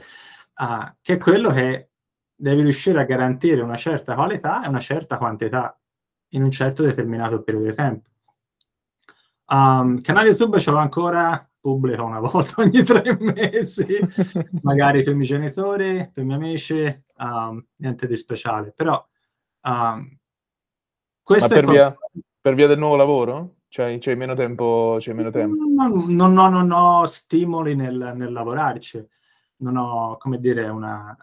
uh, 0.57 0.93
che 1.01 1.13
è 1.13 1.17
quello 1.17 1.51
che 1.51 1.91
devi 2.35 2.61
riuscire 2.61 2.99
a 2.99 3.05
garantire 3.05 3.61
una 3.61 3.77
certa 3.77 4.13
qualità 4.13 4.63
e 4.63 4.67
una 4.67 4.79
certa 4.79 5.17
quantità 5.17 5.79
in 6.29 6.43
un 6.43 6.51
certo 6.51 6.83
determinato 6.83 7.41
periodo 7.43 7.69
di 7.69 7.75
tempo. 7.75 8.09
Um, 9.45 10.01
canale 10.01 10.29
YouTube 10.29 10.59
ce 10.59 10.71
l'ho 10.71 10.77
ancora, 10.77 11.49
pubblico 11.59 12.03
una 12.03 12.19
volta 12.21 12.61
ogni 12.61 12.83
tre 12.83 13.17
mesi, 13.19 13.85
magari 14.63 15.03
per 15.03 15.13
i 15.13 15.15
miei 15.15 15.27
genitori, 15.27 16.09
per 16.11 16.23
i 16.23 16.25
miei 16.25 16.37
amici, 16.37 17.03
um, 17.17 17.65
niente 17.77 18.07
di 18.07 18.17
speciale. 18.17 18.73
Però 18.75 19.05
um, 19.63 20.19
questo 21.23 21.53
per, 21.53 21.63
è 21.65 21.67
via, 21.67 21.97
per 22.39 22.53
via 22.53 22.67
del 22.67 22.77
nuovo 22.77 22.95
lavoro? 22.95 23.55
C'hai, 23.69 23.99
c'hai 23.99 24.15
meno 24.15 24.33
tempo? 24.33 24.97
C'hai 24.99 25.13
meno 25.13 25.29
tempo? 25.29 25.55
Non, 25.55 26.13
non, 26.13 26.37
ho, 26.37 26.49
non 26.49 26.71
ho 26.71 27.05
stimoli 27.05 27.75
nel, 27.75 28.13
nel 28.15 28.31
lavorarci, 28.31 29.07
non 29.57 29.77
ho, 29.77 30.17
come 30.17 30.39
dire, 30.39 30.67
una... 30.67 31.15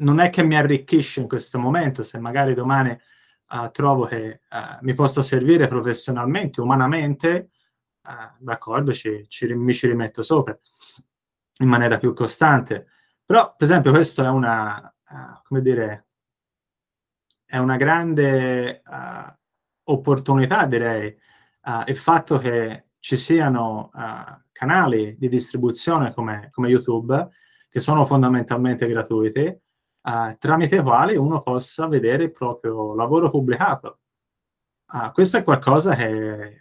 Non 0.00 0.20
è 0.20 0.30
che 0.30 0.42
mi 0.42 0.56
arricchisce 0.56 1.20
in 1.20 1.28
questo 1.28 1.58
momento, 1.58 2.02
se 2.02 2.18
magari 2.18 2.54
domani 2.54 2.90
uh, 2.90 3.70
trovo 3.70 4.06
che 4.06 4.40
uh, 4.50 4.78
mi 4.80 4.94
possa 4.94 5.22
servire 5.22 5.66
professionalmente, 5.66 6.60
umanamente, 6.60 7.50
uh, 8.02 8.36
d'accordo, 8.38 8.92
ci, 8.92 9.26
ci, 9.28 9.52
mi 9.54 9.74
ci 9.74 9.86
rimetto 9.88 10.22
sopra 10.22 10.56
in 11.60 11.68
maniera 11.68 11.98
più 11.98 12.14
costante. 12.14 12.86
Però, 13.24 13.54
per 13.56 13.66
esempio, 13.66 13.90
questo 13.90 14.24
è 14.24 14.28
una, 14.28 14.94
come 15.44 15.60
dire, 15.60 16.07
è 17.48 17.56
una 17.56 17.76
grande 17.76 18.82
opportunità, 19.84 20.66
direi, 20.66 21.16
il 21.86 21.96
fatto 21.96 22.38
che 22.38 22.88
ci 22.98 23.16
siano 23.16 23.90
canali 24.52 25.16
di 25.16 25.28
distribuzione 25.28 26.12
come, 26.12 26.50
come 26.52 26.68
YouTube, 26.68 27.28
che 27.68 27.80
sono 27.80 28.04
fondamentalmente 28.04 28.86
gratuiti, 28.88 29.60
uh, 30.02 30.36
tramite 30.36 30.76
i 30.76 30.82
quali 30.82 31.16
uno 31.16 31.42
possa 31.42 31.86
vedere 31.86 32.24
il 32.24 32.32
proprio 32.32 32.94
lavoro 32.94 33.30
pubblicato. 33.30 34.00
Uh, 34.92 35.12
questo 35.12 35.36
è 35.36 35.44
qualcosa 35.44 35.94
che 35.94 36.58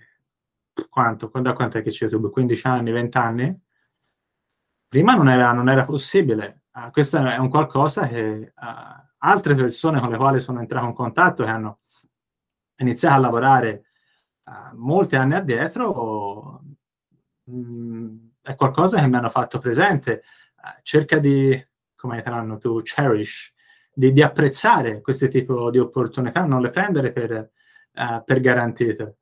quanto, 0.90 1.32
da 1.42 1.54
quanto 1.54 1.78
è 1.80 1.82
che 1.82 1.90
c'è 1.90 2.06
YouTube? 2.06 2.30
15 2.30 2.68
anni, 2.68 2.92
20 2.92 3.18
anni? 3.18 3.62
Prima 4.88 5.16
non 5.16 5.28
era, 5.30 5.52
non 5.54 5.70
era 5.70 5.86
possibile. 5.86 6.66
Uh, 6.74 6.92
questo 6.92 7.18
è 7.18 7.38
un 7.38 7.50
qualcosa 7.50 8.08
che 8.08 8.54
altre 9.20 9.56
persone 9.56 10.00
con 10.00 10.10
le 10.10 10.18
quali 10.18 10.40
sono 10.40 10.60
entrato 10.60 10.86
in 10.86 10.94
contatto 10.94 11.44
che 11.44 11.50
hanno 11.50 11.80
iniziato 12.78 13.16
a 13.16 13.20
lavorare 13.20 13.84
molti 14.76 15.16
anni 15.18 15.34
addietro 15.34 16.62
mh, 17.44 17.52
mm, 17.52 18.18
è 18.42 18.56
qualcosa 18.56 19.00
che 19.00 19.08
mi 19.08 19.18
hanno 19.18 19.30
fatto 19.30 19.60
presente. 19.60 20.24
cerca 20.84 21.20
di 21.20 21.66
come 21.96 22.22
saranno 22.24 22.58
tu, 22.58 22.82
cherish, 22.84 23.54
di, 23.94 24.14
di, 24.14 24.22
apprezzare 24.22 25.02
questo 25.02 25.28
tipo 25.28 25.70
di 25.72 25.80
opportunità, 25.80 26.46
non 26.46 26.62
le 26.62 26.70
prendere 26.70 27.12
per, 27.12 27.52
uh, 27.94 28.24
per 28.24 28.40
garantite. 28.40 29.18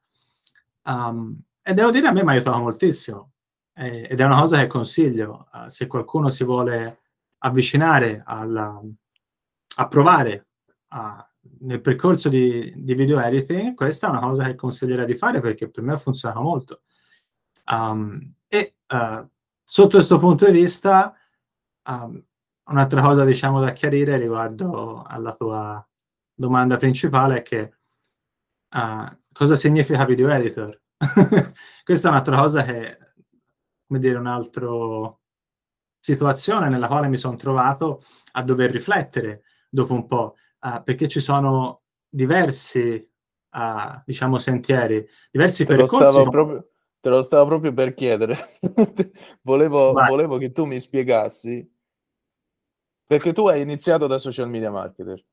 Um, 0.83 1.35
e 1.61 1.73
devo 1.73 1.91
dire, 1.91 2.07
a 2.07 2.11
me 2.11 2.23
mi 2.23 2.29
ha 2.29 2.33
aiutato 2.33 2.59
moltissimo. 2.59 3.31
Eh, 3.73 4.07
ed 4.09 4.19
è 4.19 4.25
una 4.25 4.39
cosa 4.39 4.59
che 4.59 4.67
consiglio. 4.67 5.47
Uh, 5.51 5.69
se 5.69 5.87
qualcuno 5.87 6.29
si 6.29 6.43
vuole 6.43 6.99
avvicinare 7.39 8.21
alla, 8.25 8.81
a 9.75 9.87
provare 9.87 10.47
uh, 10.89 11.57
nel 11.61 11.81
percorso 11.81 12.29
di, 12.29 12.73
di, 12.75 12.93
video 12.93 13.19
editing, 13.19 13.73
questa 13.73 14.07
è 14.07 14.09
una 14.09 14.19
cosa 14.19 14.43
che 14.45 14.55
consiglierei 14.55 15.05
di 15.05 15.15
fare 15.15 15.39
perché 15.41 15.69
per 15.69 15.83
me 15.83 15.93
ha 15.93 15.97
funzionato 15.97 16.41
molto. 16.41 16.81
Um, 17.65 18.35
e 18.47 18.75
uh, 18.87 19.27
sotto 19.63 19.97
questo 19.97 20.17
punto 20.17 20.45
di 20.45 20.51
vista, 20.51 21.13
um, 21.87 22.23
un'altra 22.65 23.01
cosa 23.01 23.25
diciamo 23.25 23.59
da 23.59 23.73
chiarire 23.73 24.17
riguardo 24.17 25.03
alla 25.03 25.33
tua 25.33 25.87
domanda 26.33 26.77
principale 26.77 27.39
è 27.39 27.41
che 27.41 27.73
uh, 28.69 29.05
cosa 29.31 29.55
significa 29.55 30.05
video 30.05 30.29
editor? 30.29 30.81
Questa 31.83 32.07
è 32.07 32.11
un'altra 32.11 32.37
cosa 32.37 32.63
che, 32.63 32.97
come 33.87 33.99
dire, 33.99 34.17
un'altra 34.17 34.67
situazione 35.99 36.69
nella 36.69 36.87
quale 36.87 37.07
mi 37.07 37.17
sono 37.17 37.35
trovato 37.35 38.03
a 38.33 38.43
dover 38.43 38.71
riflettere 38.71 39.43
dopo 39.75 39.93
un 39.93 40.07
po', 40.07 40.35
uh, 40.61 40.81
perché 40.83 41.07
ci 41.07 41.19
sono 41.19 41.83
diversi, 42.07 43.07
uh, 43.51 44.01
diciamo, 44.05 44.37
sentieri, 44.37 45.05
diversi 45.29 45.65
te 45.65 45.75
percorsi. 45.75 46.23
Lo 46.23 46.29
proprio, 46.29 46.69
te 46.99 47.09
lo 47.09 47.21
stavo 47.21 47.45
proprio 47.45 47.73
per 47.73 47.93
chiedere. 47.93 48.37
volevo, 49.43 49.91
volevo 49.91 50.37
che 50.37 50.51
tu 50.51 50.65
mi 50.65 50.79
spiegassi 50.79 51.69
perché 53.07 53.33
tu 53.33 53.47
hai 53.47 53.61
iniziato 53.61 54.07
da 54.07 54.17
social 54.17 54.49
media 54.49 54.71
marketer 54.71 55.23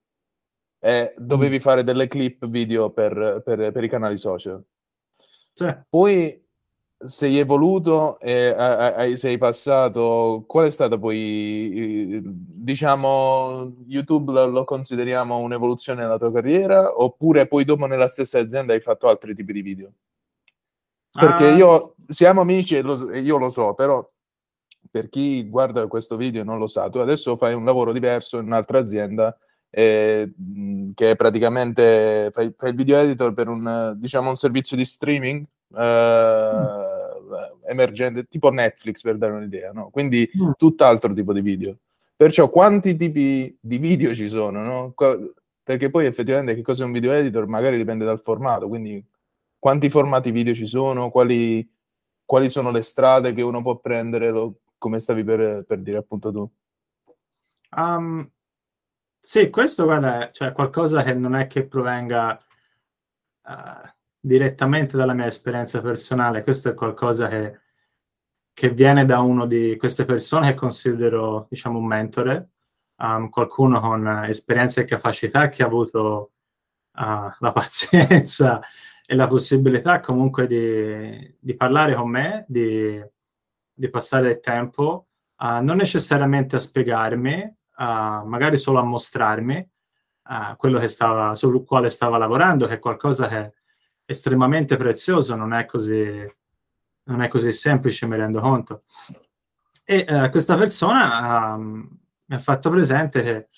e 0.79 1.15
dovevi 1.17 1.57
mm. 1.57 1.61
fare 1.61 1.85
delle 1.85 2.09
clip 2.09 2.47
video 2.49 2.91
per, 2.91 3.41
per, 3.45 3.71
per 3.71 3.85
i 3.85 3.89
canali 3.89 4.19
social. 4.19 4.63
Sì. 5.53 5.75
Poi 5.89 6.42
sei 7.05 7.39
evoluto 7.39 8.19
e 8.21 8.49
hai, 8.49 9.17
sei 9.17 9.39
passato. 9.39 10.45
Qual 10.47 10.67
è 10.67 10.71
stata 10.71 10.99
poi, 10.99 12.21
diciamo, 12.25 13.75
YouTube 13.87 14.33
lo 14.47 14.65
consideriamo 14.65 15.39
un'evoluzione 15.39 16.03
nella 16.03 16.19
tua 16.19 16.33
carriera? 16.33 17.01
Oppure 17.01 17.47
poi 17.47 17.65
dopo 17.65 17.87
nella 17.87 18.09
stessa 18.09 18.39
azienda 18.39 18.73
hai 18.73 18.81
fatto 18.81 19.09
altri 19.09 19.35
tipi 19.35 19.53
di 19.53 19.63
video? 19.63 19.93
Perché 21.11 21.49
ah. 21.49 21.55
io 21.55 21.95
siamo 22.09 22.41
amici 22.41 22.77
e, 22.77 22.83
lo, 22.83 23.13
io 23.15 23.37
lo 23.37 23.51
so, 23.51 23.75
però 23.75 24.09
per 24.91 25.09
chi 25.09 25.49
guarda 25.49 25.87
questo 25.87 26.17
video 26.17 26.43
e 26.43 26.45
non 26.45 26.59
lo 26.59 26.67
sa, 26.67 26.89
tu 26.89 26.99
adesso 26.99 27.37
fai 27.37 27.55
un 27.55 27.65
lavoro 27.65 27.93
diverso 27.93 28.39
in 28.39 28.47
un'altra 28.47 28.79
azienda 28.79 29.37
eh, 29.71 30.33
che 30.95 31.17
praticamente 31.17 32.31
fai, 32.33 32.53
fai, 32.57 32.71
il 32.71 32.77
video 32.77 32.99
editor 32.99 33.33
per 33.33 33.49
un, 33.49 33.95
diciamo, 33.97 34.29
un 34.29 34.37
servizio 34.37 34.77
di 34.77 34.85
streaming 34.85 35.47
eh, 35.77 37.71
emergente, 37.71 38.25
tipo 38.25 38.51
Netflix 38.51 39.01
per 39.03 39.17
dare 39.17 39.33
un'idea, 39.33 39.73
no? 39.73 39.91
quindi 39.91 40.31
mm. 40.37 40.53
tutt'altro 40.57 41.13
tipo 41.13 41.33
di 41.33 41.41
video. 41.41 41.77
Perciò 42.17 42.51
quanti 42.51 42.95
tipi 42.97 43.57
di 43.61 43.79
video 43.79 44.15
ci 44.15 44.29
sono? 44.29 44.63
No? 44.63 44.95
Perché 45.63 45.91
poi 45.91 46.07
effettivamente 46.07 46.55
che 46.55 46.63
cos'è 46.63 46.85
un 46.85 46.93
video 46.93 47.13
editor 47.13 47.47
magari 47.47 47.77
dipende 47.77 48.05
dal 48.05 48.21
formato, 48.21 48.69
quindi 48.69 49.05
quanti 49.59 49.89
formati 49.91 50.31
video 50.31 50.55
ci 50.55 50.67
sono, 50.67 51.11
quali, 51.11 51.69
quali 52.25 52.51
sono 52.51 52.71
le 52.71 52.83
strade 52.83 53.33
che 53.33 53.43
uno 53.43 53.63
può 53.63 53.79
prendere, 53.79 54.31
lo, 54.31 54.61
come 54.79 54.99
stavi 54.99 55.25
per, 55.25 55.65
per 55.65 55.79
dire 55.79 55.99
appunto 55.99 56.33
tu? 56.33 56.51
Um, 57.77 58.29
sì, 59.19 59.51
questo 59.51 59.85
guarda, 59.85 60.31
cioè 60.33 60.53
qualcosa 60.53 61.03
che 61.03 61.15
non 61.15 61.37
è 61.37 61.47
che 61.47 61.67
provenga 61.67 62.45
uh, 63.45 63.89
direttamente 64.23 64.97
dalla 64.97 65.15
mia 65.15 65.27
esperienza 65.27 65.81
personale, 65.81 66.43
questo 66.43 66.71
è 66.71 66.75
qualcosa 66.75 67.29
che, 67.29 67.61
che, 68.53 68.71
viene 68.71 69.05
da 69.05 69.21
uno 69.21 69.47
di 69.47 69.77
queste 69.77 70.05
persone 70.05 70.49
che 70.49 70.55
considero, 70.55 71.47
diciamo, 71.51 71.79
un 71.79 71.87
mentore, 71.87 72.51
um, 72.99 73.29
qualcuno 73.29 73.81
con 73.81 74.07
esperienza 74.29 74.81
e 74.81 74.85
capacità 74.85 75.49
che 75.49 75.63
ha 75.63 75.67
avuto 75.67 76.33
uh, 76.95 77.03
la 77.39 77.53
pazienza 77.53 78.61
e 79.05 79.15
la 79.17 79.27
possibilità 79.27 80.01
comunque 80.01 80.47
di, 80.47 81.37
di 81.41 81.57
parlare 81.57 81.95
con 81.95 82.09
me, 82.09 82.45
di 82.49 83.03
di 83.83 83.89
passare 83.91 84.29
del 84.29 84.41
tempo, 84.41 85.09
uh, 85.39 85.63
non 85.63 85.77
necessariamente 85.77 86.57
a 86.57 86.61
spiegarmi, 86.61 87.57
uh, 87.79 88.27
magari 88.27 88.57
solo 88.57 88.79
a 88.79 88.85
mostrarmi 88.85 89.71
uh, 90.29 90.57
quello 90.57 90.79
che 90.79 90.89
stava, 90.89 91.35
sul 91.35 91.65
quale 91.65 91.91
stava 91.91 92.19
lavorando, 92.19 92.67
che 92.67 92.75
è 92.75 92.79
qualcosa 92.79 93.29
che 93.29 93.55
estremamente 94.13 94.77
prezioso, 94.77 95.35
non 95.35 95.53
è 95.53 95.67
così, 95.67 96.25
non 97.05 97.23
è 97.23 97.29
così 97.29 97.53
semplice, 97.53 98.07
mi 98.07 98.17
rendo 98.17 98.41
conto. 98.41 98.85
E 99.85 100.29
questa 100.31 100.57
persona 100.57 101.55
um, 101.55 101.89
mi 102.27 102.35
ha 102.35 102.39
fatto 102.39 102.71
presente 102.71 103.23
che 103.23 103.49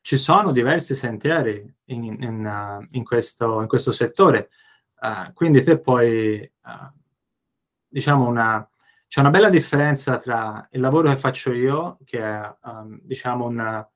ci 0.00 0.16
sono 0.16 0.52
diversi 0.52 0.94
sentieri 0.94 1.74
in, 1.86 2.04
in, 2.04 2.88
in, 2.90 3.04
questo, 3.04 3.60
in 3.60 3.68
questo, 3.68 3.92
settore. 3.92 4.50
quindi 5.34 5.62
te 5.62 5.78
puoi, 5.78 6.50
diciamo, 7.86 8.26
una, 8.26 8.68
c'è 9.06 9.20
una 9.20 9.30
bella 9.30 9.48
differenza 9.48 10.18
tra 10.18 10.66
il 10.72 10.80
lavoro 10.80 11.08
che 11.08 11.16
faccio 11.16 11.52
io, 11.52 11.98
che 12.04 12.18
è 12.20 12.56
um, 12.64 12.98
diciamo 13.02 13.46
una, 13.46 13.88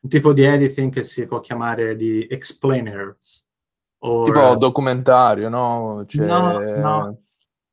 un 0.00 0.08
tipo 0.08 0.32
di 0.32 0.42
editing 0.42 0.92
che 0.92 1.02
si 1.02 1.26
può 1.26 1.40
chiamare 1.40 1.96
di 1.96 2.26
explainers. 2.28 3.46
Or... 4.04 4.24
Tipo 4.24 4.56
documentario, 4.56 5.48
no? 5.48 6.04
Cioè... 6.06 6.26
No, 6.26 6.58
no. 6.58 7.22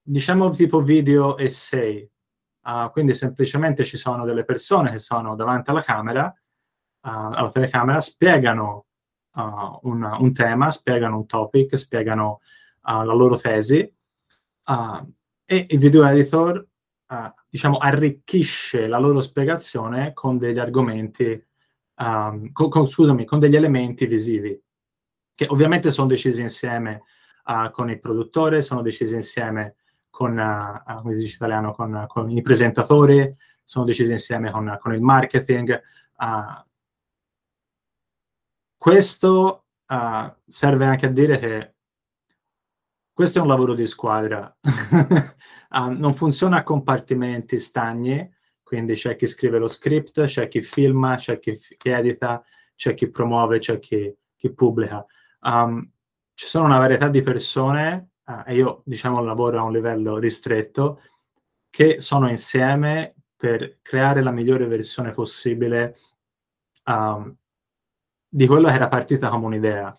Diciamo 0.01 0.49
tipo 0.49 0.81
video 0.81 1.37
essay. 1.37 2.07
Uh, 2.61 2.91
quindi 2.91 3.13
semplicemente 3.13 3.83
ci 3.83 3.97
sono 3.97 4.25
delle 4.25 4.43
persone 4.43 4.91
che 4.91 4.99
sono 4.99 5.35
davanti 5.35 5.71
alla 5.71 5.81
camera, 5.81 6.25
uh, 6.27 7.09
alla 7.09 7.49
telecamera, 7.49 7.99
spiegano 8.01 8.85
uh, 9.35 9.79
un, 9.83 10.17
un, 10.19 10.33
tema, 10.33 10.69
spiegano 10.69 11.17
un 11.17 11.25
topic, 11.25 11.77
spiegano 11.77 12.41
la 12.81 13.13
loro 13.13 13.37
tesi 13.37 13.79
e 13.79 15.65
il 15.69 15.77
video 15.77 16.07
editor 16.07 16.65
diciamo 17.47 17.77
arricchisce 17.77 18.87
la 18.87 18.97
loro 18.97 19.21
spiegazione 19.21 20.13
con 20.13 20.39
degli 20.39 20.57
argomenti, 20.57 21.45
um, 21.97 22.51
con, 22.51 22.69
con, 22.69 22.87
scusami, 22.87 23.25
con 23.25 23.37
degli 23.37 23.55
elementi 23.55 24.07
visivi 24.07 24.59
che 25.39 25.45
ovviamente 25.47 25.89
sono 25.89 26.07
decisi 26.07 26.41
insieme 26.41 27.03
con 27.71 27.89
il 27.89 28.01
produttore, 28.01 28.61
sono 28.61 28.81
decisi 28.81 29.13
insieme 29.13 29.77
con, 30.09 30.37
uh, 30.37 31.01
come 31.01 31.15
si 31.15 31.21
dice 31.21 31.35
italiano, 31.35 31.71
con, 31.71 32.03
con, 32.09 32.29
i 32.29 32.41
presentatori, 32.41 33.33
sono 33.63 33.85
decisi 33.85 34.11
insieme 34.11 34.51
con, 34.51 34.77
con 34.81 34.93
il 34.93 35.01
marketing. 35.01 35.81
Uh, 36.17 36.61
questo 38.75 39.67
uh, 39.87 40.35
serve 40.45 40.85
anche 40.85 41.05
a 41.05 41.09
dire 41.09 41.39
che 41.39 41.75
questo 43.13 43.39
è 43.39 43.41
un 43.41 43.47
lavoro 43.47 43.73
di 43.75 43.87
squadra, 43.87 44.53
non 45.71 46.13
funziona 46.15 46.57
a 46.57 46.63
compartimenti 46.63 47.59
stagni, 47.59 48.29
quindi 48.61 48.95
c'è 48.95 49.15
chi 49.15 49.25
scrive 49.25 49.57
lo 49.57 49.69
script, 49.69 50.25
c'è 50.25 50.49
chi 50.49 50.61
filma, 50.61 51.15
c'è 51.15 51.39
chi, 51.39 51.57
chi 51.77 51.89
edita, 51.89 52.43
c'è 52.75 52.93
chi 52.93 53.09
promuove, 53.09 53.59
c'è 53.59 53.79
chi, 53.79 54.13
chi 54.35 54.53
pubblica. 54.53 55.05
Um, 55.41 55.91
ci 56.33 56.45
sono 56.45 56.65
una 56.65 56.77
varietà 56.77 57.07
di 57.07 57.21
persone 57.21 58.11
uh, 58.25 58.43
e 58.45 58.55
io 58.55 58.81
diciamo 58.85 59.21
lavoro 59.21 59.59
a 59.59 59.63
un 59.63 59.71
livello 59.71 60.17
ristretto, 60.17 61.01
che 61.69 61.99
sono 61.99 62.29
insieme 62.29 63.15
per 63.35 63.79
creare 63.81 64.21
la 64.21 64.31
migliore 64.31 64.67
versione 64.67 65.11
possibile 65.11 65.95
um, 66.85 67.33
di 68.27 68.45
quello 68.47 68.67
che 68.67 68.73
era 68.73 68.89
partita 68.89 69.29
come 69.29 69.45
un'idea, 69.45 69.97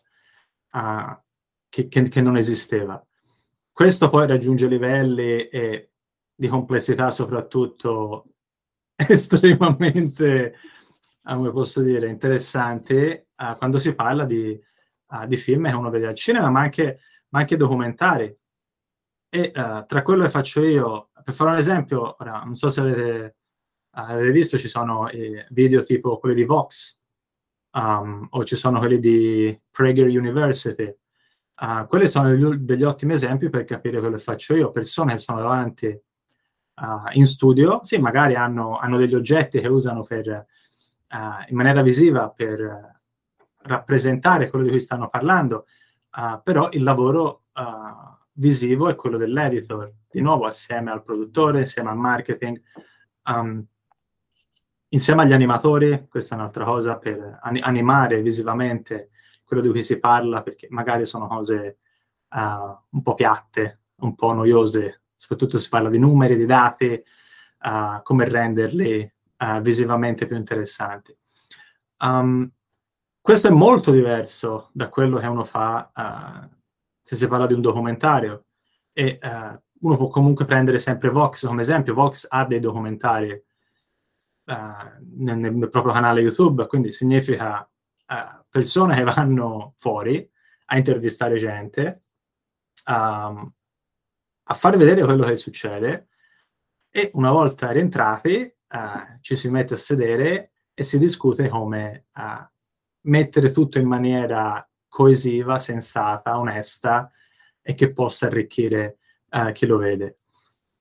uh, 0.73 1.19
che, 1.69 1.89
che, 1.89 2.03
che, 2.09 2.21
non 2.21 2.37
esisteva. 2.37 3.03
Questo 3.73 4.11
poi 4.11 4.27
raggiunge 4.27 4.67
livelli 4.67 5.49
eh, 5.49 5.91
di 6.35 6.49
complessità 6.49 7.11
soprattutto 7.11 8.35
estremamente, 8.95 10.55
come 11.23 11.51
posso 11.51 11.81
dire, 11.83 12.09
interessanti 12.09 12.95
uh, 13.37 13.57
quando 13.57 13.79
si 13.79 13.95
parla 13.95 14.25
di, 14.25 14.61
di 15.27 15.37
film 15.37 15.69
che 15.69 15.75
uno 15.75 15.91
vede 15.91 16.07
al 16.07 16.15
cinema, 16.15 16.51
ma 16.51 16.61
anche 16.61 17.01
ma 17.31 17.41
anche 17.41 17.57
documentari. 17.57 18.37
E 19.29 19.53
uh, 19.55 19.85
tra 19.87 20.03
quello 20.03 20.25
che 20.25 20.31
faccio 20.31 20.63
io, 20.63 21.11
per 21.23 21.35
fare 21.35 21.51
un 21.51 21.57
esempio, 21.57 22.17
ora, 22.19 22.43
non 22.45 22.57
so 22.57 22.69
se 22.69 22.81
avete, 22.81 23.37
avete 23.91 24.31
visto, 24.33 24.59
ci 24.59 24.69
sono 24.69 25.09
eh, 25.09 25.47
video 25.51 25.85
tipo 25.85 26.19
quelli 26.19 26.35
di 26.35 26.45
Vox, 26.45 27.01
um, 27.73 28.27
o 28.31 28.45
ci 28.45 28.57
sono 28.57 28.79
quelli 28.79 28.99
di 28.99 29.61
Prager 29.71 30.09
University. 30.09 30.95
Uh, 31.61 31.87
quelli 31.87 32.09
sono 32.09 32.57
degli, 32.57 32.83
ottimi 32.83 33.13
esempi 33.13 33.51
per 33.51 33.65
capire 33.65 33.99
quello 34.01 34.17
che 34.17 34.23
faccio 34.23 34.55
io. 34.55 34.71
Persone 34.71 35.13
che 35.13 35.19
sono 35.19 35.41
davanti 35.41 35.87
uh, 35.87 37.09
in 37.13 37.27
studio, 37.27 37.81
sì, 37.85 37.99
magari 37.99 38.35
hanno, 38.35 38.79
hanno, 38.79 38.97
degli 38.97 39.15
oggetti 39.15 39.61
che 39.61 39.69
usano 39.69 40.03
per, 40.03 40.47
in 41.49 41.57
maniera 41.57 41.83
visiva 41.83 42.31
per 42.31 43.00
rappresentare 43.63 44.49
quello 44.49 44.65
di 44.65 44.71
cui 44.71 44.81
stanno 44.81 45.09
parlando, 45.09 45.67
Uh, 46.11 46.43
però 46.43 46.69
il 46.73 46.83
lavoro 46.83 47.45
uh, 47.55 47.63
visivo 48.33 48.89
è 48.89 48.97
quello 48.97 49.17
dell'editor, 49.17 49.93
di 50.11 50.21
nuovo 50.21 50.45
assieme 50.45 50.91
al 50.91 51.05
produttore, 51.05 51.61
insieme 51.61 51.91
al 51.91 51.99
marketing, 51.99 52.61
um, 53.27 53.65
insieme 54.89 55.23
agli 55.23 55.33
animatori, 55.33 56.09
questa 56.09 56.35
è 56.35 56.39
un'altra 56.39 56.65
cosa, 56.65 56.99
per 56.99 57.39
an- 57.41 57.61
animare 57.63 58.23
visivamente 58.23 59.11
quello 59.45 59.63
di 59.63 59.69
cui 59.69 59.85
si 59.85 60.01
parla, 60.01 60.43
perché 60.43 60.67
magari 60.71 61.07
sono 61.07 61.29
cose 61.29 61.79
uh, 62.29 62.77
un 62.89 63.03
po' 63.03 63.15
piatte, 63.15 63.83
un 63.99 64.17
po' 64.17 64.33
noiose, 64.33 65.03
soprattutto 65.15 65.59
si 65.59 65.69
parla 65.69 65.91
di 65.91 65.99
numeri, 66.01 66.35
di 66.37 66.47
dati, 66.47 67.01
come 68.03 68.29
renderli 68.29 69.13
visivamente 69.61 70.27
più 70.27 70.35
interessanti. 70.35 71.17
Um, 71.99 72.51
questo 73.23 73.49
è 73.49 73.51
molto 73.51 73.91
diverso 73.91 74.71
da 74.73 74.89
quello 74.89 75.19
che 75.19 75.27
uno 75.27 75.45
fa 75.45 75.91
uh, 75.95 76.57
se 77.03 77.17
si 77.17 77.29
parla 77.29 77.47
di 77.47 77.55
un 77.55 77.61
documentario. 77.61 78.47
E 78.93 79.19
uh, 79.23 79.63
uno 79.81 79.97
può 79.97 80.09
comunque 80.09 80.47
prendere 80.47 80.79
sempre 80.79 81.11
Vox 81.11 81.47
come 81.47 81.63
esempio. 81.63 81.95
Vox 81.95 82.27
ha 82.29 82.47
dei 82.47 82.61
documentari 82.61 83.31
uh, 83.31 84.55
nel, 85.17 85.39
nel, 85.39 85.71
proprio 85.71 85.93
canale 85.93 86.23
YouTube, 86.23 86.67
quindi 86.67 86.93
significa 86.93 87.65
persone 88.49 88.97
che 88.97 89.05
vanno 89.05 89.75
fuori 89.77 90.29
a 90.67 90.77
intervistare 90.77 91.37
gente, 91.37 92.03
um, 92.87 93.53
a 94.43 94.55
far 94.55 94.77
vedere 94.77 95.05
quello 95.05 95.25
che 95.25 95.37
succede 95.37 96.09
e 96.91 97.11
una 97.15 97.31
volta 97.31 97.71
rientrati 97.71 98.53
ci 99.21 99.37
si 99.37 99.49
mette 99.49 99.75
a 99.75 99.77
sedere 99.77 100.53
e 100.75 100.83
si 100.83 100.99
discute 100.99 101.49
come 101.49 102.07
mettere 103.03 103.53
tutto 103.53 103.79
in 103.79 103.87
maniera 103.87 104.67
coesiva, 104.89 105.59
sensata, 105.59 106.39
onesta 106.39 107.11
e 107.63 107.75
che 107.75 107.93
possa 107.93 108.27
arricchire 108.27 108.99
uh, 109.31 109.53
chi 109.53 109.67
lo 109.67 109.77
vede. 109.77 110.19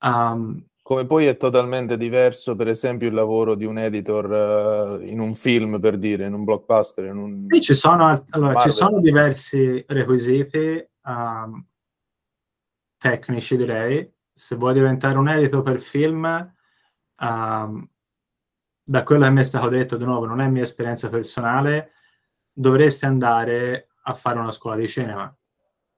Um, 0.00 0.64
come 0.82 1.06
poi 1.06 1.26
è 1.26 1.36
totalmente 1.36 1.96
diverso, 1.96 2.56
per 2.56 2.66
esempio, 2.66 3.06
il 3.06 3.14
lavoro 3.14 3.54
di 3.54 3.64
un 3.64 3.78
editor 3.78 4.98
uh, 4.98 5.02
in 5.04 5.20
un 5.20 5.34
film, 5.34 5.78
per 5.78 5.96
dire, 5.98 6.26
in 6.26 6.32
un 6.32 6.42
blockbuster. 6.42 7.04
In 7.04 7.16
un... 7.16 7.46
Sì, 7.48 7.60
ci 7.60 7.74
sono, 7.76 8.24
allora, 8.30 8.58
ci 8.60 8.70
sono 8.70 8.98
diversi 8.98 9.84
requisiti 9.86 10.84
um, 11.04 11.64
tecnici, 12.98 13.56
direi. 13.56 14.12
Se 14.32 14.56
vuoi 14.56 14.74
diventare 14.74 15.16
un 15.16 15.28
editor 15.28 15.62
per 15.62 15.78
film, 15.78 16.54
um, 17.20 17.88
da 18.82 19.02
quello 19.04 19.24
che 19.24 19.30
mi 19.30 19.40
è 19.40 19.44
stato 19.44 19.68
detto, 19.68 19.96
di 19.96 20.04
nuovo, 20.04 20.26
non 20.26 20.40
è 20.40 20.48
mia 20.48 20.62
esperienza 20.62 21.08
personale, 21.08 21.92
dovreste 22.52 23.06
andare 23.06 23.88
a 24.02 24.14
fare 24.14 24.38
una 24.38 24.50
scuola 24.50 24.76
di 24.76 24.88
cinema. 24.88 25.34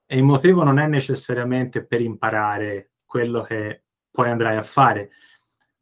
E 0.07 0.17
il 0.17 0.25
motivo 0.25 0.63
non 0.63 0.79
è 0.79 0.87
necessariamente 0.87 1.85
per 1.85 2.01
imparare 2.01 2.93
quello 3.05 3.43
che 3.43 3.85
poi 4.11 4.31
andrai 4.31 4.57
a 4.57 4.63
fare, 4.63 5.11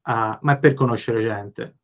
uh, 0.05 0.39
ma 0.41 0.53
è 0.53 0.59
per 0.59 0.75
conoscere 0.75 1.21
gente. 1.21 1.79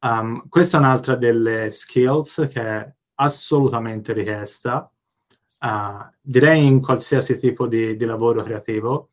Um, 0.00 0.48
questa 0.48 0.78
è 0.78 0.80
un'altra 0.80 1.14
delle 1.14 1.70
skills 1.70 2.48
che 2.50 2.60
è 2.60 2.94
assolutamente 3.16 4.12
richiesta, 4.12 4.90
uh, 5.60 6.10
direi 6.20 6.64
in 6.64 6.80
qualsiasi 6.80 7.38
tipo 7.38 7.66
di, 7.66 7.96
di 7.96 8.04
lavoro 8.04 8.42
creativo, 8.42 9.10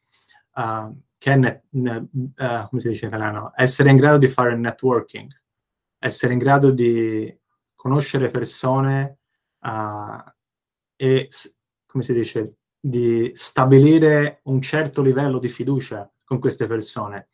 uh, 0.56 0.98
che 1.18 1.34
è, 1.34 1.36
ne, 1.36 1.64
ne, 1.70 2.08
come 2.70 2.82
si 2.82 2.88
dice 2.88 3.06
in 3.06 3.12
italiano, 3.12 3.52
essere 3.56 3.90
in 3.90 3.98
grado 3.98 4.18
di 4.18 4.28
fare 4.28 4.56
networking, 4.56 5.30
essere 6.00 6.34
in 6.34 6.40
grado 6.40 6.72
di 6.72 7.37
conoscere 7.78 8.30
persone 8.30 9.20
uh, 9.62 10.22
e, 10.98 11.30
come 11.86 12.04
si 12.04 12.13
dice, 12.13 12.56
di 12.78 13.32
stabilire 13.34 14.42
un 14.44 14.62
certo 14.62 15.02
livello 15.02 15.40
di 15.40 15.48
fiducia 15.48 16.12
con 16.26 16.40
queste 16.40 16.68
persone, 16.68 17.30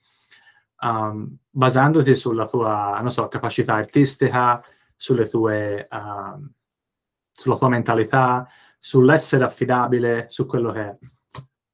um, 0.82 1.36
basandoti 1.50 2.14
sulla 2.14 2.48
tua, 2.48 3.02
so, 3.08 3.28
capacità 3.28 3.74
artistica, 3.76 4.64
sulle 4.96 5.28
tue, 5.28 5.88
uh, 5.90 6.48
sulla 7.32 7.58
tua 7.58 7.70
mentalità, 7.70 8.48
sull'essere 8.78 9.44
affidabile, 9.44 10.26
su 10.28 10.46
quello 10.46 10.72
che 10.72 10.82
è. 10.82 10.98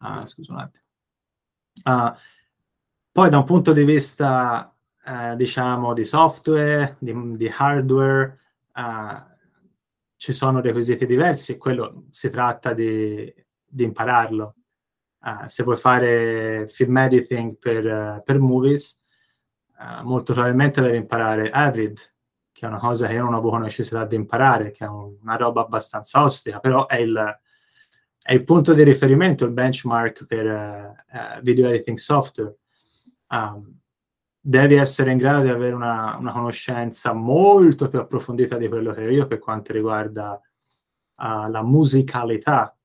Uh, 0.01 0.25
scusa 0.25 0.53
un 0.53 0.59
attimo. 0.59 0.85
Uh, 1.83 2.13
poi 3.11 3.29
da 3.29 3.39
un 3.39 3.43
punto 3.43 3.73
di 3.73 3.83
vista, 3.83 4.73
eh, 5.03 5.35
diciamo, 5.35 5.93
di 5.93 6.05
software, 6.05 6.95
di, 6.99 7.35
di 7.35 7.51
hardware, 7.53 8.37
uh, 8.79 9.37
ci 10.15 10.33
sono 10.33 10.61
requisiti 10.61 11.05
diversi 11.05 11.53
e 11.53 11.57
quello 11.57 12.05
si 12.11 12.29
tratta 12.29 12.73
di, 12.73 13.33
di 13.65 13.83
impararlo. 13.83 14.55
Uh, 15.21 15.47
se 15.47 15.63
vuoi 15.63 15.75
fare 15.75 16.67
film 16.69 16.97
editing 16.97 17.57
per, 17.57 18.21
per 18.23 18.39
movies, 18.39 19.03
uh, 19.77 20.03
molto 20.03 20.33
probabilmente 20.33 20.81
devi 20.81 20.97
imparare 20.97 21.49
Avid, 21.49 21.99
che 22.51 22.65
è 22.65 22.69
una 22.69 22.79
cosa 22.79 23.07
che 23.07 23.13
io 23.13 23.23
non 23.23 23.33
avuto 23.33 23.57
necessità 23.57 24.05
di 24.05 24.15
imparare, 24.15 24.71
che 24.71 24.85
è 24.85 24.87
un, 24.87 25.17
una 25.21 25.35
roba 25.35 25.61
abbastanza 25.61 26.23
ostica, 26.23 26.59
però 26.59 26.85
è 26.87 26.97
il, 26.97 27.39
è 28.21 28.33
il 28.33 28.43
punto 28.43 28.73
di 28.73 28.83
riferimento, 28.83 29.45
il 29.45 29.51
benchmark 29.51 30.25
per 30.25 30.45
uh, 30.45 31.41
video 31.41 31.67
editing 31.67 31.97
software. 31.97 32.55
um, 33.31 33.78
devi 34.49 34.73
essere 34.73 35.11
in 35.11 35.19
grado 35.19 35.43
di 35.43 35.49
avere 35.49 35.75
una, 35.75 36.17
una, 36.17 36.31
conoscenza 36.31 37.13
molto 37.13 37.87
più 37.87 37.99
approfondita 37.99 38.57
di 38.57 38.67
quello 38.67 38.93
che 38.93 39.05
ho 39.05 39.09
io 39.11 39.27
per 39.27 39.37
quanto 39.37 39.73
riguarda 39.73 40.33
uh, 40.33 41.49
la 41.51 41.61
musicalità, 41.61 42.75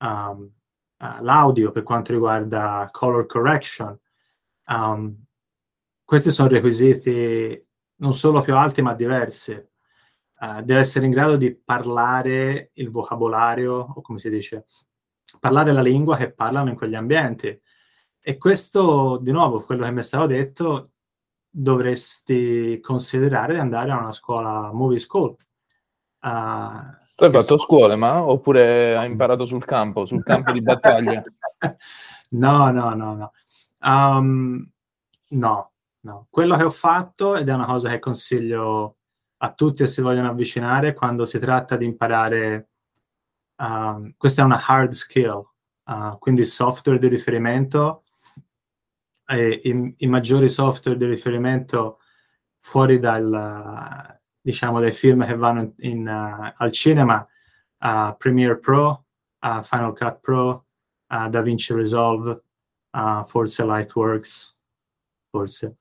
um, 0.00 0.50
uh, 0.98 1.22
l'audio, 1.22 1.70
per 1.70 1.84
quanto 1.84 2.12
riguarda 2.12 2.86
color 2.92 3.24
correction. 3.24 3.98
Um, 4.66 5.24
questi 6.04 6.30
sono 6.30 6.48
requisiti 6.48 7.66
non 7.96 8.14
solo 8.14 8.42
più 8.42 8.54
alti 8.54 8.82
ma 8.82 8.92
diversi. 8.92 9.52
Uh, 9.52 10.60
deve 10.60 10.80
essere 10.80 11.06
in 11.06 11.12
grado 11.12 11.38
di 11.38 11.54
parlare 11.54 12.72
il 12.74 12.90
vocabolario, 12.90 13.72
o 13.72 14.02
come 14.02 14.18
si 14.18 14.28
dice, 14.28 14.66
parlare 15.38 15.72
la 15.72 15.80
lingua 15.80 16.18
che 16.18 16.30
parlano 16.30 16.68
in 16.68 16.76
quegli 16.76 16.94
ambienti. 16.94 17.58
E 18.22 18.36
questo, 18.36 19.18
di 19.18 19.32
nuovo, 19.32 19.62
quello 19.62 19.84
che 19.84 19.90
mi 19.92 20.00
è 20.00 20.02
stato 20.02 20.26
detto, 20.26 20.90
dovresti 21.48 22.78
considerare 22.80 23.54
di 23.54 23.60
andare 23.60 23.90
a 23.90 23.98
una 23.98 24.12
scuola 24.12 24.70
movie 24.72 24.98
school. 24.98 25.34
Uh, 26.20 26.98
tu 27.16 27.24
hai 27.24 27.30
fatto 27.30 27.56
so... 27.56 27.58
scuole, 27.58 27.96
ma 27.96 28.22
oppure 28.22 28.96
hai 28.96 29.10
imparato 29.10 29.46
sul 29.46 29.64
campo, 29.64 30.04
sul 30.04 30.22
campo 30.22 30.52
di 30.52 30.62
battaglia? 30.62 31.22
no, 32.30 32.70
no, 32.70 32.94
no, 32.94 33.14
no. 33.14 33.32
Um, 33.82 34.70
no, 35.28 35.72
no. 36.00 36.26
Quello 36.30 36.56
che 36.56 36.62
ho 36.64 36.70
fatto, 36.70 37.36
ed 37.36 37.48
è 37.48 37.54
una 37.54 37.66
cosa 37.66 37.88
che 37.88 37.98
consiglio 37.98 38.96
a 39.38 39.52
tutti 39.52 39.86
se 39.86 39.92
si 39.92 40.00
vogliono 40.02 40.28
avvicinare, 40.28 40.92
quando 40.92 41.24
si 41.24 41.38
tratta 41.38 41.76
di 41.76 41.86
imparare, 41.86 42.68
um, 43.56 44.12
questa 44.16 44.42
è 44.42 44.44
una 44.44 44.62
hard 44.62 44.92
skill, 44.92 45.42
uh, 45.84 46.18
quindi 46.18 46.44
software 46.44 46.98
di 46.98 47.08
riferimento, 47.08 48.04
e 49.30 49.60
i, 49.62 49.94
i, 49.98 50.06
maggiori 50.08 50.48
software 50.48 50.98
di 50.98 51.06
riferimento 51.06 52.00
fuori 52.58 52.98
dal, 52.98 54.18
diciamo, 54.40 54.80
dai 54.80 54.90
film 54.90 55.24
che 55.24 55.36
vanno 55.36 55.60
in, 55.60 55.72
in, 55.78 56.08
uh, 56.08 56.52
al 56.56 56.72
cinema, 56.72 57.24
uh, 57.78 58.16
Premiere 58.16 58.58
Pro, 58.58 59.04
uh, 59.40 59.62
Final 59.62 59.96
Cut 59.96 60.18
Pro, 60.20 60.64
DaVinci 61.06 61.74
Resolve, 61.74 62.40
forse 63.26 63.64
Lightworks, 63.64 64.62
forse, 65.28 65.78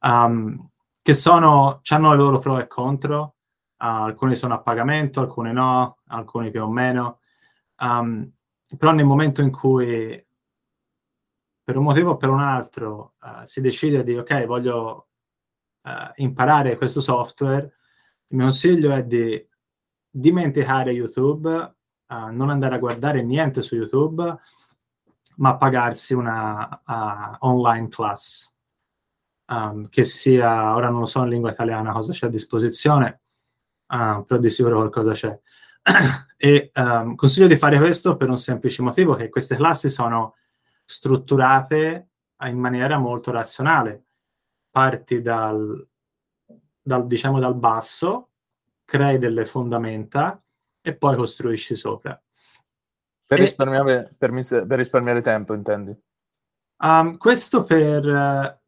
um, 0.00 0.68
che 1.00 1.14
sono, 1.14 1.80
hanno 1.88 2.10
le 2.10 2.16
loro 2.16 2.38
pro 2.38 2.58
e 2.58 2.66
contro, 2.66 3.36
alcuni 3.78 4.34
sono 4.34 4.52
a 4.52 4.60
pagamento, 4.60 5.22
alcuni 5.22 5.50
no, 5.52 5.96
alcuni 6.08 6.50
più 6.50 6.62
o 6.62 6.70
meno, 6.70 7.20
um, 7.78 8.30
però 8.76 8.92
nel 8.92 9.06
momento 9.06 9.40
in 9.40 9.50
cui 9.50 10.25
per 11.66 11.76
un 11.76 11.82
motivo 11.82 12.12
o 12.12 12.16
per 12.16 12.28
un 12.28 12.38
altro 12.38 13.14
uh, 13.22 13.44
si 13.44 13.60
decide 13.60 14.04
di 14.04 14.16
ok, 14.16 14.46
voglio 14.46 15.08
uh, 15.82 16.12
imparare 16.22 16.76
questo 16.76 17.00
software, 17.00 17.74
il 18.28 18.36
mio 18.36 18.44
consiglio 18.44 18.92
è 18.92 19.02
di 19.02 19.44
dimenticare 20.08 20.92
YouTube, 20.92 21.50
uh, 21.50 22.30
non 22.30 22.50
andare 22.50 22.76
a 22.76 22.78
guardare 22.78 23.20
niente 23.24 23.62
su 23.62 23.74
YouTube, 23.74 24.38
ma 25.38 25.56
pagarsi 25.56 26.14
una 26.14 26.82
online 27.40 27.88
class. 27.88 28.54
Um, 29.48 29.88
che 29.88 30.04
sia, 30.04 30.72
ora 30.74 30.88
non 30.88 31.00
lo 31.00 31.06
so 31.06 31.22
in 31.22 31.30
lingua 31.30 31.50
italiana 31.50 31.92
cosa 31.92 32.12
c'è 32.12 32.26
a 32.26 32.30
disposizione, 32.30 33.22
però 33.86 34.38
di 34.38 34.50
sicuro 34.50 34.76
qualcosa 34.76 35.12
c'è. 35.14 35.36
e 36.36 36.70
um, 36.74 37.16
consiglio 37.16 37.48
di 37.48 37.56
fare 37.56 37.78
questo 37.78 38.16
per 38.16 38.28
un 38.28 38.38
semplice 38.38 38.82
motivo, 38.82 39.14
che 39.14 39.28
queste 39.28 39.56
classi 39.56 39.90
sono 39.90 40.36
strutturate 40.86 42.10
in 42.44 42.58
maniera 42.58 42.96
molto 42.96 43.30
razionale. 43.30 44.04
Parti 44.70 45.20
dal, 45.20 45.86
dal, 46.80 47.06
diciamo, 47.06 47.40
dal 47.40 47.56
basso, 47.56 48.30
crei 48.84 49.18
delle 49.18 49.44
fondamenta 49.44 50.42
e 50.80 50.96
poi 50.96 51.16
costruisci 51.16 51.74
sopra. 51.74 52.18
Per, 53.26 53.38
e, 53.38 53.40
risparmiare, 53.40 54.14
per, 54.16 54.30
per 54.30 54.78
risparmiare, 54.78 55.20
tempo, 55.20 55.52
intendi? 55.52 55.94
Um, 56.78 57.16
questo 57.16 57.64
per, 57.64 58.04
uh, 58.04 58.58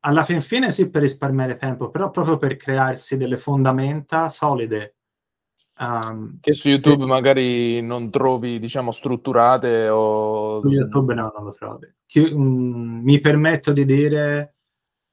alla 0.00 0.24
fin 0.24 0.42
fine 0.42 0.70
sì 0.70 0.90
per 0.90 1.02
risparmiare 1.02 1.56
tempo, 1.56 1.90
però 1.90 2.10
proprio 2.10 2.36
per 2.36 2.56
crearsi 2.56 3.16
delle 3.16 3.38
fondamenta 3.38 4.28
solide 4.28 4.95
Um, 5.78 6.38
che 6.40 6.54
su 6.54 6.68
YouTube 6.68 7.04
e... 7.04 7.06
magari 7.06 7.80
non 7.82 8.10
trovi, 8.10 8.58
diciamo, 8.58 8.90
strutturate 8.90 9.88
o... 9.88 10.60
Su 10.60 10.68
YouTube 10.68 11.12
no, 11.14 11.32
non 11.34 11.44
lo 11.44 11.52
trovi. 11.52 11.92
Chi, 12.06 12.20
um, 12.20 13.00
mi 13.02 13.20
permetto 13.20 13.72
di 13.72 13.84
dire, 13.84 14.54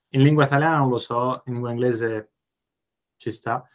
in 0.10 0.22
lingua 0.22 0.46
italiana 0.46 0.78
non 0.78 0.90
lo 0.90 1.00
so, 1.00 1.42
in 1.46 1.54
lingua 1.54 1.72
inglese 1.72 2.32
ci 3.18 3.32
sta, 3.32 3.68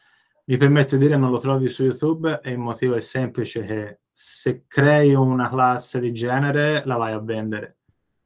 mi 0.46 0.56
permetto 0.56 0.96
di 0.96 1.04
dire 1.04 1.18
non 1.18 1.30
lo 1.30 1.38
trovi 1.38 1.68
su 1.68 1.84
YouTube 1.84 2.40
e 2.42 2.52
il 2.52 2.58
motivo 2.58 2.94
è 2.94 3.00
semplice 3.00 3.64
che 3.64 4.00
se 4.10 4.64
crei 4.66 5.14
una 5.14 5.50
classe 5.50 6.00
di 6.00 6.10
genere 6.12 6.82
la 6.86 6.96
vai 6.96 7.12
a 7.12 7.20
vendere, 7.20 7.80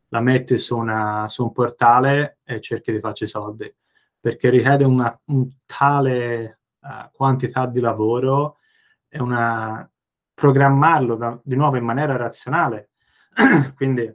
la 0.09 0.21
metti 0.21 0.57
su, 0.57 0.77
una, 0.79 1.27
su 1.27 1.43
un 1.43 1.53
portale 1.53 2.39
e 2.45 2.61
cerchi 2.61 2.93
di 2.93 3.01
farci 3.01 3.27
soldi, 3.27 3.75
perché 4.21 4.51
richiede 4.51 4.85
una, 4.85 5.21
un 5.27 5.51
tale 5.67 6.61
quantità 7.13 7.67
di 7.67 7.81
lavoro 7.81 8.59
e 9.09 9.21
una 9.21 9.87
programmarlo 10.35 11.15
da, 11.17 11.41
di 11.43 11.55
nuovo 11.55 11.77
in 11.77 11.85
maniera 11.85 12.17
razionale. 12.17 12.91
Quindi 13.77 14.13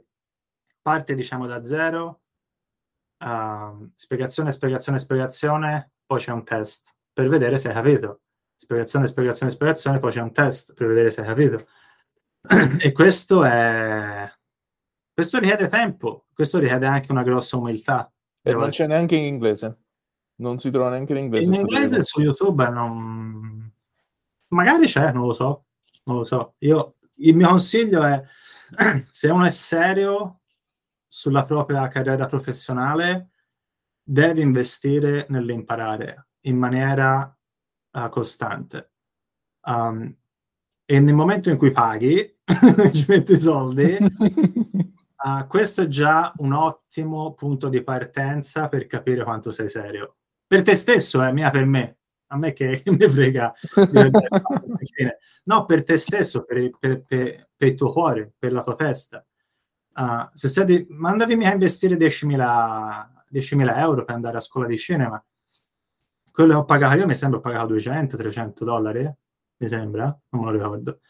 parte 0.82 1.14
diciamo 1.14 1.46
da 1.46 1.62
zero, 1.64 2.20
uh, 3.24 3.90
spiegazione, 3.94 4.52
spiegazione, 4.52 4.98
spiegazione, 4.98 5.92
poi 6.04 6.18
c'è 6.18 6.32
un 6.32 6.44
test 6.44 6.94
per 7.12 7.28
vedere 7.28 7.58
se 7.58 7.68
hai 7.68 7.74
capito. 7.74 8.20
Spiegazione, 8.56 9.06
spiegazione, 9.06 9.52
spiegazione, 9.52 9.98
poi 10.00 10.10
c'è 10.10 10.20
un 10.20 10.32
test 10.32 10.74
per 10.74 10.86
vedere 10.88 11.10
se 11.10 11.20
hai 11.20 11.26
capito. 11.26 11.66
e 12.78 12.92
questo 12.92 13.44
è... 13.44 14.30
Questo 15.14 15.38
richiede 15.38 15.68
tempo, 15.68 16.26
questo 16.32 16.58
richiede 16.58 16.86
anche 16.86 17.10
una 17.10 17.22
grossa 17.24 17.56
umiltà. 17.56 18.12
E 18.40 18.52
non 18.52 18.68
c'è 18.68 18.86
neanche 18.86 19.16
in 19.16 19.24
inglese. 19.24 19.78
Non 20.38 20.58
si 20.58 20.70
trova 20.70 20.90
neanche 20.90 21.12
in 21.12 21.18
inglese. 21.18 21.46
In 21.46 21.54
inglese 21.54 22.02
su 22.02 22.20
YouTube 22.20 22.68
non... 22.68 23.72
Magari 24.48 24.86
c'è, 24.86 25.12
non 25.12 25.26
lo 25.26 25.32
so. 25.32 25.64
Non 26.04 26.18
lo 26.18 26.24
so. 26.24 26.54
Io, 26.58 26.96
il 27.16 27.34
mio 27.34 27.48
consiglio 27.48 28.04
è, 28.04 28.22
se 29.10 29.28
uno 29.28 29.44
è 29.44 29.50
serio 29.50 30.40
sulla 31.08 31.44
propria 31.44 31.88
carriera 31.88 32.26
professionale, 32.26 33.30
deve 34.00 34.40
investire 34.40 35.26
nell'imparare 35.28 36.28
in 36.42 36.56
maniera 36.56 37.36
uh, 37.90 38.08
costante. 38.08 38.92
Um, 39.62 40.16
e 40.84 41.00
nel 41.00 41.14
momento 41.14 41.50
in 41.50 41.56
cui 41.56 41.72
paghi, 41.72 42.38
ci 42.92 43.04
metti 43.08 43.32
i 43.32 43.40
soldi, 43.40 43.96
uh, 44.00 45.46
questo 45.48 45.82
è 45.82 45.88
già 45.88 46.32
un 46.36 46.52
ottimo 46.52 47.34
punto 47.34 47.68
di 47.68 47.82
partenza 47.82 48.68
per 48.68 48.86
capire 48.86 49.24
quanto 49.24 49.50
sei 49.50 49.68
serio 49.68 50.17
per 50.48 50.62
te 50.62 50.74
stesso, 50.74 51.22
eh, 51.22 51.30
mia 51.32 51.50
per 51.50 51.66
me. 51.66 51.98
A 52.30 52.38
me 52.38 52.52
che 52.52 52.82
mi 52.86 53.06
frega. 53.06 53.52
no, 55.44 55.64
per 55.66 55.84
te 55.84 55.96
stesso, 55.98 56.44
per, 56.44 56.70
per, 56.78 57.02
per, 57.02 57.48
per, 57.54 57.68
il 57.68 57.74
tuo 57.74 57.92
cuore, 57.92 58.32
per 58.36 58.52
la 58.52 58.62
tua 58.62 58.74
testa. 58.74 59.24
Uh, 59.94 60.26
se 60.32 60.48
sei 60.48 60.86
mandami 60.90 61.44
a 61.44 61.52
investire 61.52 61.96
10.000, 61.96 63.08
10.000 63.30 63.78
euro 63.78 64.04
per 64.04 64.14
andare 64.14 64.38
a 64.38 64.40
scuola 64.40 64.66
di 64.66 64.78
cinema. 64.78 65.22
Quello 66.32 66.52
che 66.52 66.58
ho 66.58 66.64
pagato 66.64 66.96
io 66.96 67.06
mi 67.06 67.14
sembra 67.14 67.40
ho 67.40 67.42
pagato 67.42 67.74
200-300 67.74 68.64
dollari, 68.64 69.12
mi 69.56 69.68
sembra, 69.68 70.04
non 70.30 70.44
me 70.44 70.50
lo 70.50 70.52
ricordo. 70.52 71.00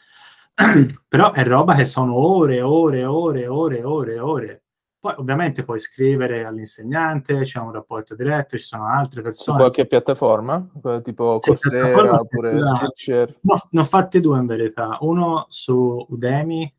Però 1.06 1.32
è 1.32 1.44
roba 1.44 1.74
che 1.74 1.84
sono 1.84 2.14
ore, 2.14 2.60
ore, 2.62 3.04
ore, 3.04 3.46
ore, 3.46 3.82
ore, 3.84 4.18
ore 4.18 4.62
poi 5.00 5.14
ovviamente 5.16 5.64
puoi 5.64 5.78
scrivere 5.78 6.44
all'insegnante, 6.44 7.44
c'è 7.44 7.60
un 7.60 7.72
rapporto 7.72 8.16
diretto, 8.16 8.58
ci 8.58 8.64
sono 8.64 8.86
altre 8.86 9.22
persone. 9.22 9.56
Su 9.56 9.62
qualche 9.62 9.86
piattaforma? 9.86 10.68
Tipo 11.02 11.38
Coursera 11.38 12.16
sì, 12.18 12.24
oppure 12.24 12.64
Skillshare? 12.64 13.38
No, 13.42 13.54
ne 13.70 13.80
ho 13.80 13.84
fatti 13.84 14.20
due 14.20 14.38
in 14.38 14.46
verità. 14.46 14.98
Uno 15.00 15.46
su 15.48 16.04
Udemy, 16.08 16.74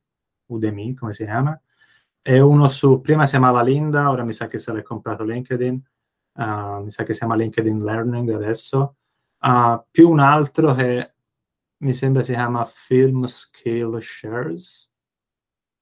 Udemy 0.48 0.94
come 0.96 1.14
si 1.14 1.24
chiama, 1.24 1.60
e 2.22 2.42
uno 2.42 2.68
su, 2.68 3.00
prima 3.00 3.24
si 3.24 3.32
chiamava 3.32 3.62
Linda, 3.62 4.10
ora 4.10 4.24
mi 4.24 4.34
sa 4.34 4.48
che 4.48 4.58
se 4.58 4.74
l'è 4.74 4.82
comprato 4.82 5.24
LinkedIn, 5.24 5.82
uh, 6.34 6.82
mi 6.84 6.90
sa 6.90 7.04
che 7.04 7.14
si 7.14 7.20
chiama 7.20 7.36
LinkedIn 7.36 7.82
Learning 7.82 8.30
adesso, 8.32 8.98
uh, 9.40 9.82
più 9.90 10.10
un 10.10 10.20
altro 10.20 10.74
che 10.74 11.14
mi 11.78 11.94
sembra 11.94 12.22
si 12.22 12.34
chiama 12.34 12.66
Film 12.66 13.24
Skill 13.24 13.98
Shares, 14.00 14.92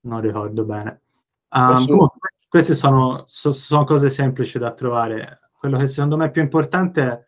non 0.02 0.22
ricordo 0.22 0.64
bene. 0.64 1.02
Um, 1.50 1.86
comunque, 1.86 2.30
queste 2.48 2.76
sono, 2.76 3.24
so, 3.28 3.52
sono, 3.52 3.84
cose 3.84 4.10
semplici 4.10 4.58
da 4.60 4.74
trovare. 4.74 5.40
Quello 5.58 5.78
che 5.78 5.88
secondo 5.88 6.18
me 6.18 6.26
è 6.26 6.32
più 6.32 6.42
importante 6.42 7.28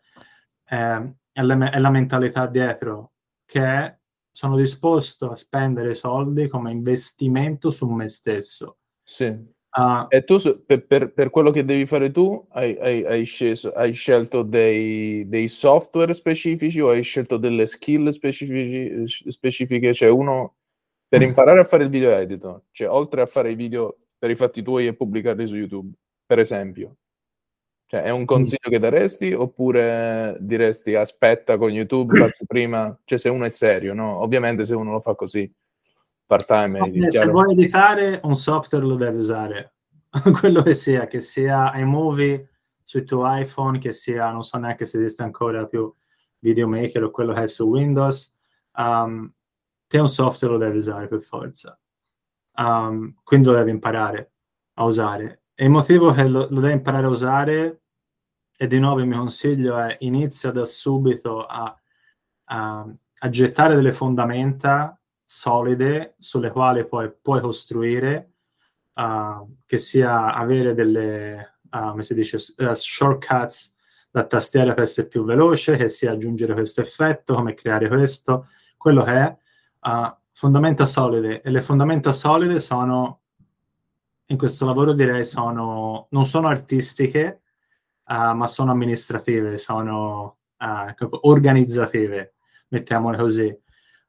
è, 0.64 1.02
è, 1.32 1.42
la, 1.42 1.70
è 1.70 1.78
la 1.78 1.90
mentalità 1.90 2.46
dietro, 2.46 3.12
che 3.44 3.64
è 3.64 3.98
sono 4.32 4.56
disposto 4.56 5.30
a 5.30 5.36
spendere 5.36 5.94
soldi 5.94 6.48
come 6.48 6.70
investimento 6.70 7.70
su 7.70 7.86
me 7.88 8.08
stesso. 8.08 8.78
Sì. 9.02 9.58
Uh, 9.72 10.06
e 10.08 10.24
tu, 10.24 10.38
per, 10.66 10.84
per, 10.86 11.12
per, 11.12 11.30
quello 11.30 11.50
che 11.52 11.64
devi 11.64 11.86
fare 11.86 12.10
tu, 12.10 12.44
hai, 12.50 12.76
hai, 12.80 13.04
hai, 13.04 13.24
sceso, 13.24 13.70
hai 13.70 13.92
scelto 13.92 14.42
dei, 14.42 15.28
dei, 15.28 15.46
software 15.46 16.12
specifici 16.12 16.80
o 16.80 16.88
hai 16.88 17.02
scelto 17.02 17.36
delle 17.36 17.66
skill 17.66 18.08
specifiche? 18.08 19.94
Cioè, 19.94 20.08
uno 20.08 20.56
per 21.06 21.22
imparare 21.22 21.60
a 21.60 21.64
fare 21.64 21.84
il 21.84 21.90
video 21.90 22.10
editor, 22.10 22.62
cioè, 22.72 22.88
oltre 22.88 23.20
a 23.20 23.26
fare 23.26 23.52
i 23.52 23.54
video 23.54 23.96
per 24.20 24.30
i 24.30 24.36
fatti 24.36 24.62
tuoi 24.62 24.86
e 24.86 24.94
pubblicarli 24.94 25.46
su 25.46 25.56
YouTube, 25.56 25.94
per 26.26 26.38
esempio. 26.38 26.96
Cioè, 27.86 28.02
è 28.02 28.10
un 28.10 28.26
consiglio 28.26 28.68
mm. 28.68 28.70
che 28.70 28.78
daresti 28.78 29.32
oppure 29.32 30.36
diresti 30.38 30.94
aspetta 30.94 31.56
con 31.56 31.70
YouTube, 31.70 32.18
faccio 32.18 32.44
prima, 32.46 32.96
cioè 33.04 33.18
se 33.18 33.30
uno 33.30 33.46
è 33.46 33.48
serio, 33.48 33.94
no? 33.94 34.20
Ovviamente 34.20 34.66
se 34.66 34.74
uno 34.74 34.92
lo 34.92 35.00
fa 35.00 35.14
così 35.14 35.50
part 36.26 36.46
time. 36.46 36.78
No, 36.78 37.10
se 37.10 37.26
vuoi 37.26 37.52
editare 37.52 38.20
un 38.22 38.36
software 38.36 38.84
lo 38.84 38.94
devi 38.94 39.18
usare, 39.18 39.74
quello 40.38 40.62
che 40.62 40.74
sia, 40.74 41.06
che 41.06 41.20
sia 41.20 41.74
iMovie 41.76 42.50
sul 42.84 43.04
tuo 43.04 43.24
iPhone, 43.26 43.78
che 43.78 43.94
sia, 43.94 44.30
non 44.30 44.44
so 44.44 44.58
neanche 44.58 44.84
se 44.84 44.98
esiste 44.98 45.22
ancora 45.22 45.66
più 45.66 45.92
Videomaker 46.40 47.04
o 47.04 47.10
quello 47.10 47.32
che 47.32 47.42
è 47.42 47.46
su 47.48 47.64
Windows, 47.64 48.36
um, 48.76 49.32
te 49.86 49.98
un 49.98 50.08
software 50.08 50.52
lo 50.52 50.60
devi 50.60 50.76
usare 50.76 51.08
per 51.08 51.22
forza. 51.22 51.76
Um, 52.56 53.14
quindi 53.22 53.46
lo 53.46 53.54
devi 53.54 53.70
imparare 53.70 54.32
a 54.74 54.84
usare. 54.84 55.42
E 55.54 55.64
il 55.64 55.70
motivo 55.70 56.12
che 56.12 56.24
lo, 56.24 56.46
lo 56.50 56.60
devi 56.60 56.72
imparare 56.74 57.06
a 57.06 57.10
usare, 57.10 57.82
e 58.56 58.66
di 58.66 58.78
nuovo 58.78 59.00
il 59.00 59.06
mio 59.06 59.18
consiglio 59.18 59.78
è 59.78 59.96
inizia 60.00 60.50
da 60.50 60.64
subito 60.66 61.44
a, 61.44 61.74
a, 62.44 62.94
a 63.18 63.28
gettare 63.30 63.74
delle 63.74 63.92
fondamenta 63.92 65.00
solide 65.24 66.14
sulle 66.18 66.50
quali 66.50 66.86
poi 66.86 67.10
puoi 67.10 67.40
costruire, 67.40 68.34
uh, 68.94 69.56
che 69.64 69.78
sia 69.78 70.34
avere 70.34 70.74
delle, 70.74 71.58
uh, 71.70 71.90
come 71.90 72.02
si 72.02 72.14
dice, 72.14 72.36
uh, 72.36 72.74
shortcuts 72.74 73.76
da 74.10 74.24
tastiera 74.24 74.74
per 74.74 74.84
essere 74.84 75.08
più 75.08 75.24
veloce, 75.24 75.76
che 75.76 75.88
sia 75.88 76.12
aggiungere 76.12 76.52
questo 76.52 76.80
effetto, 76.80 77.34
come 77.34 77.54
creare 77.54 77.88
questo, 77.88 78.46
quello 78.76 79.04
che 79.04 79.12
è 79.12 79.38
fondamenta 80.40 80.86
solide. 80.86 81.42
E 81.42 81.50
le 81.50 81.60
fondamenta 81.60 82.12
solide 82.12 82.60
sono, 82.60 83.20
in 84.28 84.38
questo 84.38 84.64
lavoro 84.64 84.94
direi, 84.94 85.22
sono, 85.22 86.06
non 86.12 86.24
sono 86.24 86.48
artistiche, 86.48 87.42
ma 88.06 88.46
sono 88.46 88.70
amministrative, 88.70 89.58
sono 89.58 90.38
organizzative, 91.20 92.36
mettiamole 92.68 93.18
così. 93.18 93.54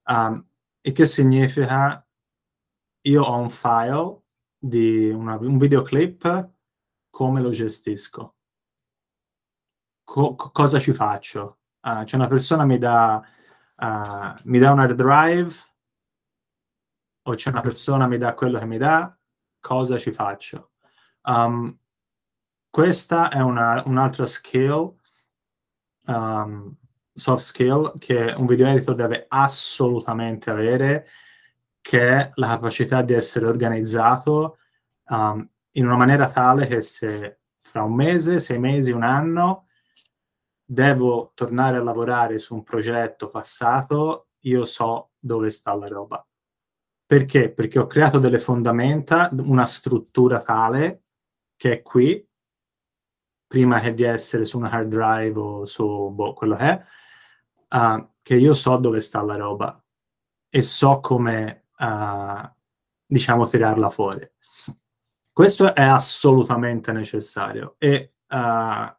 Um, 0.05 0.47
e 0.79 0.93
che 0.93 1.05
significa 1.05 2.07
io 3.01 3.23
ho 3.23 3.37
un 3.37 3.49
file 3.49 4.21
di 4.57 5.09
una, 5.09 5.35
un 5.37 5.57
videoclip, 5.57 6.49
come 7.09 7.41
lo 7.41 7.49
gestisco? 7.49 8.35
Co- 10.05 10.35
cosa 10.35 10.79
ci 10.79 10.93
faccio? 10.93 11.57
Uh, 11.81 12.05
cioè 12.05 12.19
una 12.19 12.29
persona 12.29 12.63
mi 12.63 12.77
dà, 12.77 13.21
uh, 13.75 14.41
mi 14.45 14.59
dà 14.59 14.71
un 14.71 14.79
hard 14.79 14.93
drive 14.93 15.69
o 17.23 17.33
c'è 17.35 17.49
una 17.49 17.61
persona 17.61 18.07
mi 18.07 18.17
dà 18.17 18.33
quello 18.33 18.59
che 18.59 18.65
mi 18.65 18.77
dà, 18.77 19.15
cosa 19.59 19.97
ci 19.97 20.11
faccio? 20.11 20.71
Um, 21.23 21.77
questa 22.69 23.29
è 23.29 23.39
una, 23.39 23.83
un'altra 23.85 24.25
skill 24.25 24.95
um, 26.05 26.75
soft 27.13 27.43
skill 27.43 27.97
che 27.97 28.33
un 28.35 28.45
video 28.45 28.67
editor 28.67 28.95
deve 28.95 29.25
assolutamente 29.27 30.49
avere, 30.49 31.07
che 31.81 32.17
è 32.17 32.31
la 32.35 32.47
capacità 32.47 33.01
di 33.01 33.13
essere 33.13 33.45
organizzato 33.45 34.57
um, 35.09 35.47
in 35.71 35.85
una 35.85 35.97
maniera 35.97 36.29
tale 36.29 36.67
che 36.67 36.81
se 36.81 37.39
fra 37.59 37.83
un 37.83 37.93
mese, 37.93 38.39
sei 38.39 38.59
mesi, 38.59 38.91
un 38.91 39.03
anno 39.03 39.67
devo 40.63 41.31
tornare 41.35 41.77
a 41.77 41.83
lavorare 41.83 42.37
su 42.37 42.53
un 42.53 42.63
progetto 42.63 43.29
passato, 43.29 44.29
io 44.41 44.65
so 44.65 45.11
dove 45.19 45.49
sta 45.49 45.75
la 45.75 45.87
roba. 45.87 46.25
Perché? 47.11 47.51
Perché 47.51 47.77
ho 47.77 47.87
creato 47.87 48.19
delle 48.19 48.39
fondamenta, 48.39 49.29
una 49.33 49.65
struttura 49.65 50.41
tale 50.41 51.03
che 51.57 51.73
è 51.73 51.81
qui, 51.81 52.25
prima 53.45 53.81
che 53.81 53.93
di 53.93 54.03
essere 54.03 54.45
su 54.45 54.57
una 54.57 54.69
hard 54.69 54.87
drive 54.87 55.37
o 55.37 55.65
su 55.65 56.09
boh, 56.09 56.31
quello 56.31 56.55
che 56.55 56.63
è, 56.63 56.81
uh, 57.75 58.11
che 58.21 58.37
io 58.37 58.53
so 58.53 58.77
dove 58.77 59.01
sta 59.01 59.21
la 59.23 59.35
roba 59.35 59.77
e 60.47 60.61
so 60.61 61.01
come, 61.01 61.65
uh, 61.79 62.49
diciamo, 63.05 63.45
tirarla 63.45 63.89
fuori. 63.89 64.25
Questo 65.33 65.75
è 65.75 65.83
assolutamente 65.83 66.93
necessario. 66.93 67.75
E 67.77 68.13
uh, 68.29 68.95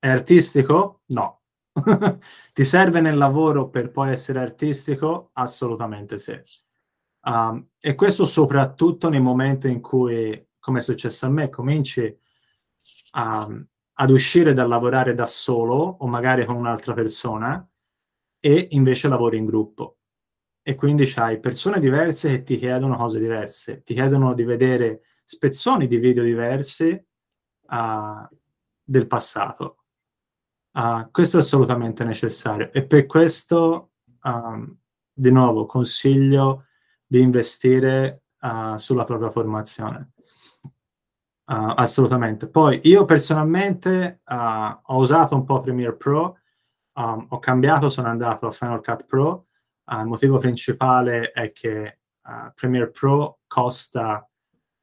è 0.00 0.08
artistico? 0.08 1.02
No. 1.06 1.42
Ti 2.52 2.64
serve 2.64 3.00
nel 3.00 3.16
lavoro 3.16 3.68
per 3.68 3.92
poi 3.92 4.10
essere 4.10 4.40
artistico? 4.40 5.30
Assolutamente 5.34 6.18
sì. 6.18 6.68
Um, 7.22 7.68
e 7.78 7.94
questo 7.94 8.24
soprattutto 8.24 9.08
nei 9.08 9.20
momenti 9.20 9.68
in 9.68 9.80
cui, 9.80 10.48
come 10.58 10.78
è 10.78 10.82
successo 10.82 11.26
a 11.26 11.30
me, 11.30 11.50
cominci 11.50 12.18
um, 13.12 13.66
ad 13.94 14.10
uscire 14.10 14.54
dal 14.54 14.68
lavorare 14.68 15.14
da 15.14 15.26
solo 15.26 15.74
o 15.74 16.06
magari 16.06 16.44
con 16.44 16.56
un'altra 16.56 16.94
persona 16.94 17.66
e 18.38 18.68
invece 18.70 19.08
lavori 19.08 19.36
in 19.36 19.44
gruppo. 19.44 19.98
E 20.62 20.74
quindi 20.74 21.10
hai 21.16 21.40
persone 21.40 21.80
diverse 21.80 22.28
che 22.28 22.42
ti 22.42 22.58
chiedono 22.58 22.96
cose 22.96 23.18
diverse, 23.18 23.82
ti 23.82 23.94
chiedono 23.94 24.34
di 24.34 24.44
vedere 24.44 25.02
spezzoni 25.24 25.86
di 25.86 25.96
video 25.96 26.22
diversi 26.22 26.90
uh, 26.90 28.36
del 28.82 29.06
passato. 29.06 29.76
Uh, 30.72 31.10
questo 31.10 31.38
è 31.38 31.40
assolutamente 31.40 32.04
necessario 32.04 32.70
e 32.72 32.86
per 32.86 33.06
questo, 33.06 33.90
um, 34.22 34.78
di 35.12 35.30
nuovo, 35.30 35.66
consiglio 35.66 36.66
di 37.10 37.20
investire 37.20 38.22
uh, 38.40 38.76
sulla 38.76 39.04
propria 39.04 39.30
formazione. 39.30 40.12
Uh, 41.50 41.74
assolutamente. 41.74 42.48
Poi 42.48 42.78
io 42.84 43.04
personalmente 43.04 44.20
uh, 44.24 44.80
ho 44.80 44.98
usato 44.98 45.34
un 45.34 45.42
po' 45.42 45.60
Premiere 45.60 45.96
Pro 45.96 46.38
um, 46.94 47.26
ho 47.30 47.38
cambiato, 47.40 47.88
sono 47.88 48.06
andato 48.06 48.46
a 48.46 48.52
Final 48.52 48.80
Cut 48.80 49.06
Pro. 49.06 49.46
Il 49.90 50.06
motivo 50.06 50.38
principale 50.38 51.32
è 51.32 51.50
che 51.50 51.98
Premiere 52.54 52.90
Pro 52.90 53.40
costa, 53.48 54.24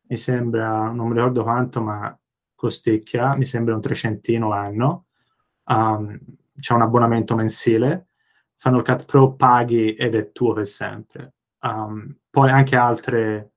mi 0.10 0.18
sembra, 0.18 0.92
non 0.92 1.08
mi 1.08 1.14
ricordo 1.14 1.44
quanto, 1.44 1.82
ma 1.82 2.20
costicchia, 2.54 3.34
mi 3.38 3.46
sembra 3.46 3.74
un 3.74 3.80
trecentino 3.80 4.50
l'anno. 4.50 5.06
Um, 5.64 6.20
c'è 6.60 6.74
un 6.74 6.82
abbonamento 6.82 7.36
mensile. 7.36 8.08
Final 8.58 8.84
Cut 8.84 9.06
Pro 9.06 9.36
paghi 9.36 9.94
ed 9.94 10.16
è 10.16 10.34
tuo 10.34 10.52
per 10.52 10.68
sempre. 10.68 11.36
Um, 11.62 12.16
poi 12.30 12.50
anche 12.50 12.76
altre, 12.76 13.54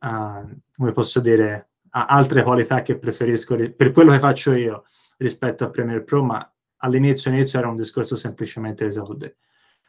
uh, 0.00 0.60
come 0.76 0.92
posso 0.92 1.20
dire, 1.20 1.70
altre 1.90 2.42
qualità 2.42 2.82
che 2.82 2.98
preferisco 2.98 3.56
per 3.74 3.92
quello 3.92 4.12
che 4.12 4.18
faccio 4.18 4.54
io 4.54 4.84
rispetto 5.18 5.64
a 5.64 5.70
Premiere 5.70 6.02
Pro, 6.02 6.22
ma 6.22 6.52
all'inizio 6.78 7.30
inizio 7.30 7.58
era 7.58 7.68
un 7.68 7.76
discorso 7.76 8.16
semplicemente 8.16 8.86
esaude. 8.86 9.36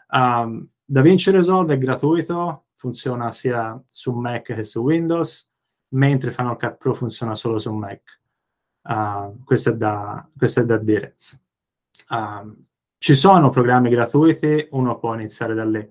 Um, 0.10 0.70
DaVinci 0.86 1.32
Resolve 1.32 1.74
è 1.74 1.78
gratuito, 1.78 2.66
funziona 2.74 3.32
sia 3.32 3.82
su 3.88 4.12
Mac 4.12 4.44
che 4.44 4.64
su 4.64 4.82
Windows, 4.82 5.52
mentre 5.90 6.32
Final 6.32 6.58
Cut 6.58 6.78
Pro 6.78 6.94
funziona 6.94 7.36
solo 7.36 7.58
su 7.58 7.72
Mac. 7.74 8.22
Uh, 8.84 9.42
questo, 9.44 9.70
è 9.70 9.76
da, 9.76 10.28
questo, 10.38 10.60
è 10.60 10.66
da, 10.66 10.78
dire. 10.78 11.16
Um, 12.10 12.66
ci 12.98 13.16
sono 13.16 13.50
programmi 13.50 13.90
gratuiti, 13.90 14.68
uno 14.72 14.98
può 14.98 15.14
iniziare 15.14 15.54
da 15.54 15.66
lì. 15.66 15.90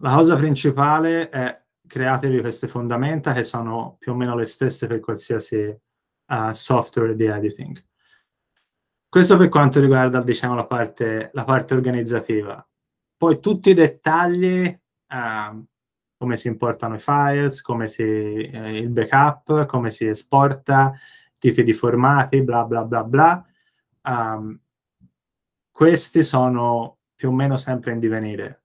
La 0.00 0.14
cosa 0.14 0.36
principale 0.36 1.28
è 1.28 1.62
createvi 1.86 2.40
queste 2.40 2.68
fondamenta 2.68 3.32
che 3.32 3.42
sono 3.42 3.96
più 3.98 4.12
o 4.12 4.14
meno 4.14 4.36
le 4.36 4.46
stesse 4.46 4.86
per 4.86 5.00
qualsiasi 5.00 5.76
uh, 6.26 6.52
software 6.52 7.16
di 7.16 7.24
editing. 7.24 7.84
Questo 9.08 9.36
per 9.36 9.48
quanto 9.48 9.80
riguarda, 9.80 10.20
diciamo, 10.20 10.54
la 10.54 10.66
parte, 10.66 11.30
la 11.32 11.44
parte 11.44 11.74
organizzativa. 11.74 12.64
Poi 13.16 13.40
tutti 13.40 13.70
i 13.70 13.74
dettagli, 13.74 14.64
eh, 14.64 15.64
come 16.16 16.36
si 16.36 16.48
importano 16.48 16.94
i 16.94 16.98
files, 16.98 17.62
come 17.62 17.86
si, 17.88 18.02
eh, 18.02 18.76
il 18.76 18.90
backup, 18.90 19.64
come 19.64 19.90
si 19.90 20.06
esporta, 20.06 20.92
tipi 21.38 21.62
di 21.62 21.72
formati, 21.72 22.42
bla 22.42 22.64
bla 22.66 22.84
bla 22.84 23.02
bla. 23.02 23.46
Um, 24.02 24.60
questi 25.70 26.22
sono 26.22 26.98
più 27.14 27.30
o 27.30 27.32
meno 27.32 27.56
sempre 27.56 27.92
in 27.92 28.00
divenire. 28.00 28.57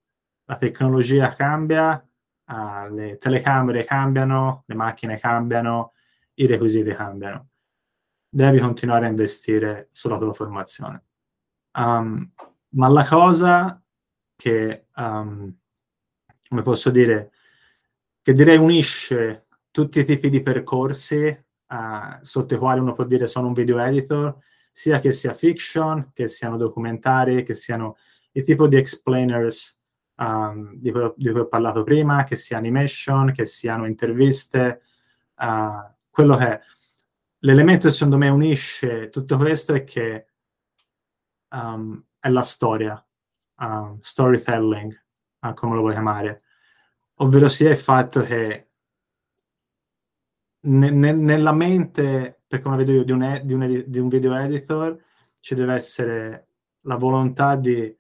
La 0.54 0.60
tecnologia 0.60 1.30
cambia, 1.30 2.08
uh, 2.46 2.94
le 2.94 3.18
telecamere 3.18 3.86
cambiano, 3.86 4.64
le 4.68 4.76
macchine 4.76 5.18
cambiano, 5.18 5.94
i 6.36 6.46
requisiti 6.46 6.94
cambiano 6.94 7.48
devi 8.34 8.60
continuare 8.60 9.06
a 9.06 9.10
investire 9.10 9.88
sulla 9.92 10.18
tua 10.18 10.34
formazione. 10.34 11.04
Um, 11.78 12.34
ma 12.70 12.88
la 12.88 13.06
cosa 13.06 13.80
che, 14.36 14.88
um, 14.96 15.56
come 16.50 16.62
posso 16.64 16.90
dire, 16.90 17.32
che 18.24 18.34
direi 18.34 18.58
unisce 18.58 19.46
tutti 19.70 20.00
i 20.00 20.06
tipi 20.06 20.30
di 20.30 20.42
percorsi 20.42 21.26
uh, 21.26 22.18
sotto 22.22 22.56
i 22.56 22.58
quali 22.58 22.80
uno 22.80 22.94
può 22.94 23.04
dire 23.04 23.28
sono 23.28 23.48
un 23.48 23.54
video 23.54 23.78
editor, 23.78 24.36
sia 24.72 25.00
che 25.00 25.12
sia 25.12 25.36
fiction, 25.36 26.10
che 26.12 26.28
siano 26.28 26.58
documentari, 26.58 27.44
che 27.44 27.54
siano 27.54 27.98
il 28.32 28.44
tipo 28.44 28.68
di 28.68 28.78
explainers 28.78 29.80
um, 30.24 30.76
di, 30.76 30.92
cui, 30.92 31.14
di, 31.16 31.32
cui, 31.32 31.40
ho 31.42 31.48
parlato 31.48 31.84
prima, 31.84 32.24
che 32.24 32.36
sia 32.36 32.58
animation, 32.58 33.32
che 33.32 33.46
siano 33.46 33.86
interviste, 33.86 34.82
uh, 35.40 35.92
quello 36.10 36.38
che 36.38 36.48
è. 36.48 36.62
L'elemento 37.40 37.88
che 37.88 37.94
secondo 37.94 38.18
me 38.18 38.30
unisce 38.30 39.10
tutto 39.10 39.38
questo 39.38 39.74
è 39.74 39.84
che 39.84 40.28
um, 41.50 42.04
è 42.20 42.30
la 42.30 42.44
storia, 42.44 43.06
um, 43.60 44.00
storytelling, 44.00 45.04
uh, 45.42 45.54
come 45.54 45.76
lo 45.76 45.82
vuoi 45.82 45.94
chiamare, 45.94 46.44
ovvero 47.16 47.50
sia 47.50 47.70
il 47.70 47.78
fatto 47.78 48.22
che 48.22 48.70
ne, 50.62 50.90
ne, 50.90 51.12
nella 51.12 51.52
mente, 51.52 52.44
per 52.48 52.62
come 52.62 52.78
vedo 52.78 52.94
io, 52.94 53.04
di 53.04 53.12
un, 53.12 53.42
di, 53.44 53.54
un, 53.54 53.84
di 53.86 54.00
un 54.00 54.08
video 54.08 54.36
editor, 54.36 54.98
ci 55.42 55.56
deve 55.56 55.74
essere 55.74 56.48
la 56.86 56.96
volontà 56.96 57.58
di 57.58 57.94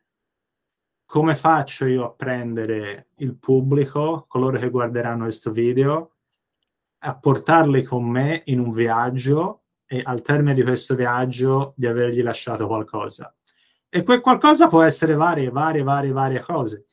come 1.05 1.35
faccio 1.35 1.85
io 1.85 2.05
a 2.05 2.11
prendere 2.11 3.09
il 3.17 3.35
pubblico, 3.37 4.25
coloro 4.27 4.57
che 4.57 4.69
guarderanno 4.69 5.23
questo 5.23 5.51
video, 5.51 6.13
a 6.99 7.17
portarli 7.17 7.83
con 7.83 8.05
me 8.05 8.41
in 8.45 8.59
un 8.59 8.71
viaggio 8.71 9.63
e 9.85 10.01
al 10.03 10.21
termine 10.21 10.53
di 10.53 10.63
questo 10.63 10.95
viaggio 10.95 11.73
di 11.75 11.85
avergli 11.85 12.23
lasciato 12.23 12.65
qualcosa. 12.67 13.33
E 13.89 14.03
quel 14.03 14.21
qualcosa 14.21 14.67
può 14.67 14.81
essere 14.81 15.13
varie, 15.13 15.51
varie, 15.51 15.83
varie, 15.83 16.11
varie 16.11 16.39
cose. 16.39 16.85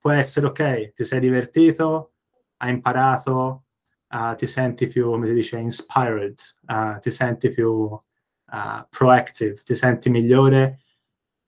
Può 0.00 0.10
essere, 0.10 0.46
ok, 0.46 0.92
ti 0.92 1.04
sei 1.04 1.20
divertito, 1.20 2.14
hai 2.56 2.70
imparato, 2.70 3.66
uh, 4.08 4.34
ti 4.34 4.46
senti 4.46 4.88
più, 4.88 5.10
come 5.10 5.26
si 5.26 5.32
dice, 5.32 5.58
inspired, 5.58 6.36
uh, 6.66 6.98
ti 6.98 7.10
senti 7.10 7.50
più 7.50 7.70
uh, 7.70 8.86
proactive, 8.90 9.54
ti 9.62 9.74
senti 9.74 10.10
migliore, 10.10 10.80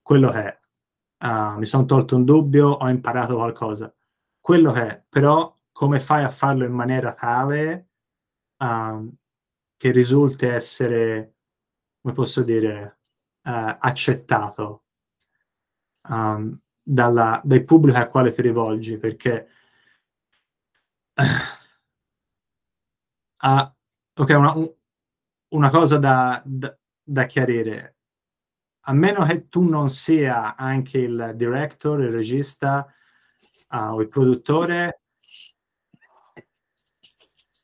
quello 0.03 0.31
che 0.31 0.45
è 0.45 0.59
uh, 1.19 1.59
mi 1.59 1.65
sono 1.67 1.85
tolto 1.85 2.17
un 2.17 2.25
dubbio, 2.25 2.69
ho 2.69 2.89
imparato 2.89 3.37
qualcosa. 3.37 3.93
Quello 4.41 4.73
che 4.73 4.87
è, 4.87 5.05
però 5.09 5.55
come 5.73 6.01
fai 6.01 6.25
a 6.25 6.31
farlo 6.31 6.65
in 6.65 6.73
maniera 6.73 7.13
tale 7.15 7.89
um, 8.59 9.13
che 9.77 9.91
risulti 9.91 10.47
essere, 10.47 11.35
come 12.01 12.15
posso 12.15 12.43
dire, 12.43 12.99
uh, 13.43 13.77
accettato 13.79 14.85
um, 16.09 16.59
dalla, 16.83 17.41
dal 17.45 17.65
pubblico 17.65 17.99
al 17.99 18.09
quale 18.09 18.33
ti 18.33 18.43
rivolgi, 18.43 18.99
perché 18.99 19.49
uh, 23.43 23.73
ok, 24.15 24.29
una, 24.31 24.55
una 25.49 25.71
cosa 25.71 25.99
da, 25.99 26.43
da, 26.45 26.77
da 27.03 27.27
chiarire 27.27 27.96
a 28.89 28.93
meno 28.93 29.25
che 29.25 29.49
tu 29.49 29.65
non 29.65 29.89
sia 29.89 30.55
anche 30.55 30.99
il 30.99 31.33
director, 31.35 32.01
il 32.01 32.11
regista 32.11 32.87
uh, 33.71 33.95
o 33.95 34.01
il 34.01 34.09
produttore, 34.09 35.01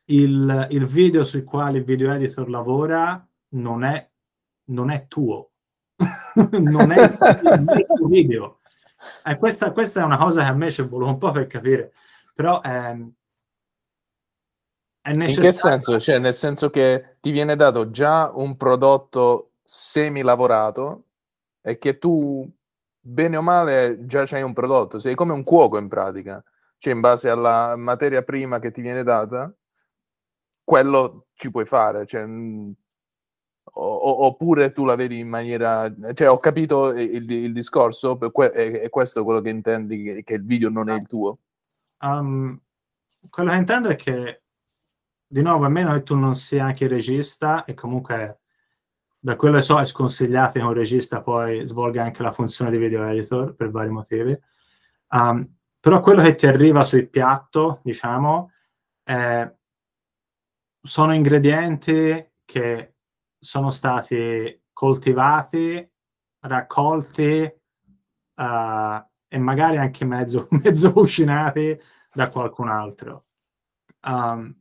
il, 0.06 0.66
il, 0.70 0.84
video 0.84 1.24
sul 1.24 1.44
quale 1.44 1.78
il 1.78 1.84
video 1.84 2.12
editor 2.12 2.48
lavora 2.48 3.24
non 3.50 3.84
è, 3.84 4.10
non 4.64 4.90
è 4.90 5.06
tuo, 5.06 5.52
non, 6.50 6.90
è, 6.90 7.04
il 7.04 7.86
tuo 7.86 8.08
video. 8.08 8.58
Eh, 9.24 9.36
questa, 9.38 9.70
questa, 9.70 10.00
è 10.00 10.04
una 10.04 10.18
cosa 10.18 10.42
che 10.42 10.48
a 10.48 10.54
me 10.54 10.72
ci 10.72 10.82
vuole 10.82 11.06
un 11.06 11.18
po' 11.18 11.30
per 11.30 11.46
capire, 11.46 11.92
però 12.34 12.60
ehm, 12.64 13.12
è 15.00 15.12
necessario. 15.12 15.46
In 15.46 15.52
che 15.52 15.56
senso? 15.56 16.00
Cioè, 16.00 16.18
nel 16.18 16.34
senso 16.34 16.68
che 16.68 17.16
ti 17.20 17.30
viene 17.30 17.54
dato 17.54 17.90
già 17.90 18.32
un 18.34 18.56
prodotto 18.56 19.52
semi 19.62 20.22
lavorato 20.22 21.04
è 21.62 21.78
che 21.78 21.96
tu, 21.98 22.46
bene 23.00 23.36
o 23.36 23.42
male, 23.42 24.04
già 24.04 24.26
c'hai 24.26 24.42
un 24.42 24.52
prodotto, 24.52 24.98
sei 24.98 25.14
come 25.14 25.32
un 25.32 25.44
cuoco 25.44 25.78
in 25.78 25.88
pratica, 25.88 26.42
cioè 26.76 26.92
in 26.92 27.00
base 27.00 27.30
alla 27.30 27.76
materia 27.76 28.22
prima 28.22 28.58
che 28.58 28.72
ti 28.72 28.82
viene 28.82 29.04
data, 29.04 29.50
quello 30.64 31.28
ci 31.34 31.50
puoi 31.50 31.64
fare, 31.64 32.04
cioè, 32.04 32.24
o, 33.74 34.26
oppure 34.26 34.72
tu 34.72 34.84
la 34.84 34.96
vedi 34.96 35.18
in 35.20 35.28
maniera... 35.28 35.92
Cioè, 36.12 36.28
ho 36.28 36.38
capito 36.38 36.92
il, 36.92 37.30
il 37.30 37.52
discorso, 37.52 38.18
que- 38.18 38.50
è, 38.50 38.88
questo 38.88 39.24
quello 39.24 39.40
che 39.40 39.50
intendi, 39.50 40.22
che, 40.24 40.34
il 40.34 40.44
video 40.44 40.68
non 40.68 40.88
è 40.88 40.94
il 40.94 41.06
tuo? 41.06 41.38
Um, 42.00 42.60
quello 43.30 43.50
che 43.50 43.56
intendo 43.56 43.88
è 43.88 43.96
che, 43.96 44.42
di 45.24 45.42
nuovo, 45.42 45.64
a 45.64 45.68
meno 45.68 45.92
che 45.92 46.02
tu 46.02 46.16
non 46.16 46.34
sia 46.34 46.64
anche 46.64 46.88
regista, 46.88 47.64
e 47.64 47.74
comunque 47.74 48.41
da 49.24 49.36
quello 49.36 49.56
che 49.56 49.62
so 49.62 49.78
è 49.78 49.84
sconsigliato 49.84 50.58
che 50.58 50.64
un 50.64 50.72
regista 50.72 51.22
poi 51.22 51.64
svolga 51.64 52.02
anche 52.02 52.24
la 52.24 52.32
funzione 52.32 52.72
di 52.72 52.76
video 52.76 53.04
editor 53.04 53.54
per 53.54 53.70
vari 53.70 53.88
motivi. 53.88 54.36
Um, 55.10 55.58
però 55.78 56.00
quello 56.00 56.22
che 56.22 56.34
ti 56.34 56.48
arriva 56.48 56.82
sul 56.82 57.08
piatto, 57.08 57.80
diciamo, 57.84 58.50
eh, 59.04 59.56
sono 60.82 61.14
ingredienti 61.14 62.32
che 62.44 62.96
sono 63.38 63.70
stati 63.70 64.60
coltivati, 64.72 65.88
raccolti 66.40 67.42
uh, 68.34 69.06
e 69.28 69.38
magari 69.38 69.76
anche 69.76 70.04
mezzo, 70.04 70.48
mezzo 70.64 70.92
cucinati 70.92 71.80
da 72.12 72.28
qualcun 72.28 72.68
altro. 72.68 73.26
Um, 74.04 74.52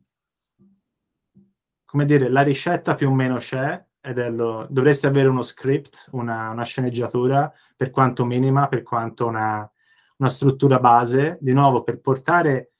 come 1.84 2.04
dire, 2.04 2.28
la 2.28 2.42
ricetta 2.42 2.94
più 2.94 3.10
o 3.10 3.14
meno 3.14 3.38
c'è, 3.38 3.84
ed 4.04 4.18
è 4.18 4.30
lo, 4.30 4.66
dovresti 4.68 5.06
avere 5.06 5.28
uno 5.28 5.42
script, 5.42 6.08
una, 6.12 6.50
una, 6.50 6.64
sceneggiatura, 6.64 7.52
per 7.76 7.90
quanto 7.90 8.24
minima, 8.24 8.66
per 8.66 8.82
quanto 8.82 9.26
una, 9.26 9.70
una 10.16 10.28
struttura 10.28 10.80
base, 10.80 11.38
di 11.40 11.52
nuovo 11.52 11.84
per 11.84 12.00
portare 12.00 12.72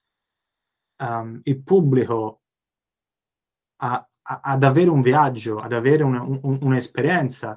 um, 0.98 1.40
il 1.44 1.62
pubblico 1.62 2.40
a, 3.76 4.04
a, 4.22 4.40
ad 4.42 4.64
avere 4.64 4.90
un 4.90 5.00
viaggio, 5.00 5.58
ad 5.58 5.72
avere 5.72 6.02
un, 6.02 6.16
un, 6.42 6.58
un'esperienza, 6.60 7.56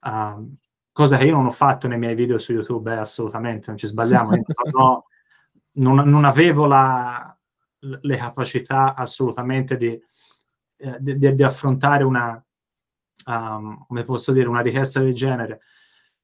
um, 0.00 0.56
cosa 0.90 1.16
che 1.16 1.26
io 1.26 1.36
non 1.36 1.46
ho 1.46 1.52
fatto 1.52 1.86
nei 1.86 1.98
miei 1.98 2.16
video 2.16 2.40
su 2.40 2.52
YouTube, 2.52 2.92
eh, 2.92 2.96
assolutamente, 2.96 3.66
non 3.68 3.78
ci 3.78 3.86
sbagliamo, 3.86 4.30
non, 4.72 5.02
non, 5.94 6.08
non, 6.08 6.24
avevo 6.24 6.66
la, 6.66 7.36
le 7.78 8.16
capacità 8.16 8.96
assolutamente 8.96 9.76
di, 9.76 10.00
eh, 10.78 10.96
di, 10.98 11.34
di 11.34 11.42
affrontare 11.44 12.02
una 12.02 12.40
um, 13.26 13.84
come 13.86 14.04
posso 14.04 14.32
dire, 14.32 14.48
una 14.48 14.60
richiesta 14.60 15.00
del 15.00 15.14
genere. 15.14 15.60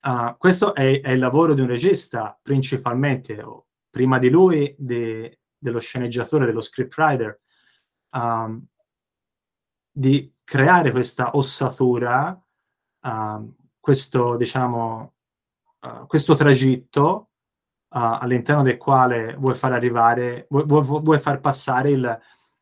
Uh, 0.03 0.37
questo 0.37 0.75
è, 0.75 1.01
è, 1.01 1.11
il 1.11 1.19
lavoro 1.19 1.55
di 1.55 1.61
un 1.61 1.69
regista, 1.69 2.39
principalmente, 2.43 3.45
prima 3.89 4.19
di 4.19 4.31
lui, 4.31 4.75
de, 4.79 5.41
dello 5.57 5.79
sceneggiatore, 5.79 6.47
dello 6.47 6.61
scriptwriter, 6.61 7.41
um, 8.11 8.65
di 9.91 10.33
creare 10.43 10.91
questa 10.91 11.37
ossatura, 11.37 12.41
uh, 13.01 13.55
questo, 13.79 14.37
diciamo, 14.37 15.15
uh, 15.81 16.07
questo 16.07 16.35
tragitto 16.35 17.29
all'interno 17.95 18.63
del 18.63 18.79
quale 18.79 19.37
vuoi 19.37 19.55
far 19.55 19.73
arrivare, 19.73 20.47
vuoi, 20.49 20.65
vuoi, 20.65 21.03
vuoi 21.03 21.19
far 21.19 21.41
passare 21.41 21.91
il, 21.91 22.21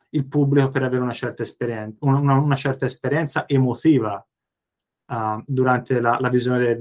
il, 0.09 0.27
pubblico 0.27 0.71
per 0.71 0.83
avere 0.83 1.01
una 1.01 1.13
certa 1.13 1.45
esperienza, 1.45 1.97
una, 2.01 2.35
una 2.35 2.57
certa 2.57 2.85
esperienza 2.85 3.47
emotiva 3.47 4.27
uh, 5.11 5.43
durante 5.45 6.01
la, 6.01 6.19
la 6.21 6.29
visione 6.29 6.81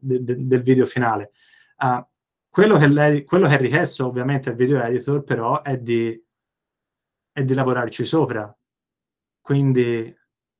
de, 0.00 0.22
de, 0.22 0.46
del 0.46 0.62
video 0.62 0.84
finale. 0.86 1.32
Uh, 1.78 2.04
quello, 2.50 2.76
che 2.76 3.24
quello, 3.24 3.48
che 3.48 3.54
è 3.54 3.58
richiesto 3.58 4.06
ovviamente 4.06 4.50
al 4.50 4.56
video 4.56 4.82
editor 4.82 5.22
però 5.22 5.62
è 5.62 5.78
di, 5.78 6.22
è 7.32 7.44
di 7.44 7.54
lavorarci 7.54 8.04
sopra. 8.04 8.54
Quindi 9.40 10.14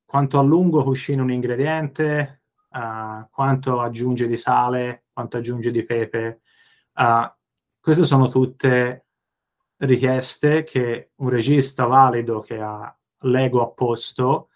quanto 0.05 0.39
a 0.39 0.43
lungo 0.43 0.83
cucina 0.83 1.21
un 1.21 1.31
ingrediente, 1.31 2.43
uh, 2.71 3.27
quanto 3.29 3.81
aggiunge 3.81 4.27
di 4.27 4.37
sale, 4.37 5.05
quanto 5.11 5.37
aggiunge 5.37 5.71
di 5.71 5.83
pepe. 5.83 6.41
Uh, 6.95 7.27
queste 7.79 8.03
sono 8.03 8.27
tutte 8.27 9.05
richieste 9.77 10.63
che 10.63 11.11
un 11.15 11.29
regista 11.29 11.85
valido 11.85 12.39
che 12.39 12.59
ha 12.59 12.95
l'ego 13.23 13.61
a 13.61 13.69
posto 13.69 14.49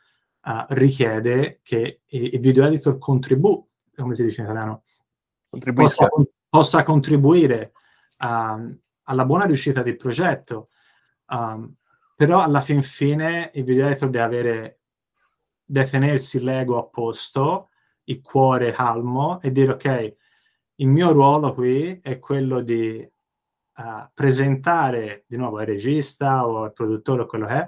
uh, 0.48 0.66
richiede 0.70 1.60
che 1.62 2.02
il 2.06 2.40
video 2.40 2.66
editor 2.66 2.98
contribu- 2.98 3.68
come 3.96 4.14
si 4.14 4.24
dice 4.24 4.42
in 4.42 4.48
italiano, 4.48 4.84
possa, 5.74 6.08
possa, 6.48 6.84
contribuire 6.84 7.74
uh, 8.20 8.80
alla 9.04 9.26
buona 9.26 9.46
riuscita 9.46 9.84
del 9.84 9.98
progetto. 9.98 10.70
Um, 11.28 11.76
però 12.16 12.42
alla 12.42 12.62
fin 12.62 12.82
fine 12.82 13.52
il 13.54 13.64
video 13.64 13.88
editor 13.88 14.10
deve 14.10 14.24
avere 14.24 14.80
deve 15.70 15.90
tenersi 15.90 16.40
l'ego 16.40 16.78
a 16.78 16.86
posto, 16.86 17.70
il 18.06 18.22
cuore 18.22 18.72
calmo 18.72 19.42
e 19.42 19.52
dire 19.52 19.74
ok, 19.74 20.16
il 20.76 20.88
mio 20.88 21.12
ruolo 21.12 21.54
qui 21.54 22.00
è 22.02 22.20
quello 22.20 22.62
di 22.62 23.06
uh, 23.76 24.10
presentare 24.14 25.26
di 25.28 25.36
nuovo 25.36 25.58
al 25.58 25.66
regista 25.66 26.48
o 26.48 26.64
al 26.64 26.74
produttore 26.74 27.24
o 27.24 27.26
quello 27.26 27.48
che 27.48 27.54
è, 27.54 27.68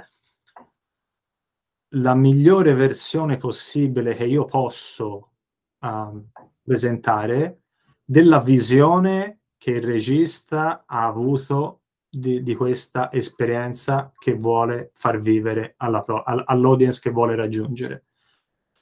la 1.93 2.13
migliore 2.13 2.73
versione 2.73 3.37
possibile 3.37 4.15
che 4.15 4.25
io 4.25 4.45
posso 4.45 5.31
uh, 5.79 6.25
presentare 6.61 7.61
della 8.03 8.39
visione 8.39 9.41
che 9.57 9.71
il 9.71 9.83
regista 9.83 10.83
ha 10.85 11.05
avuto 11.05 11.81
di, 12.09 12.41
di 12.41 12.55
questa 12.55 13.11
esperienza 13.11 14.11
che 14.17 14.33
vuole 14.33 14.91
far 14.93 15.19
vivere 15.19 15.75
pro, 15.77 16.23
all'audience 16.23 16.99
che 17.01 17.11
vuole 17.11 17.35
raggiungere. 17.35 18.05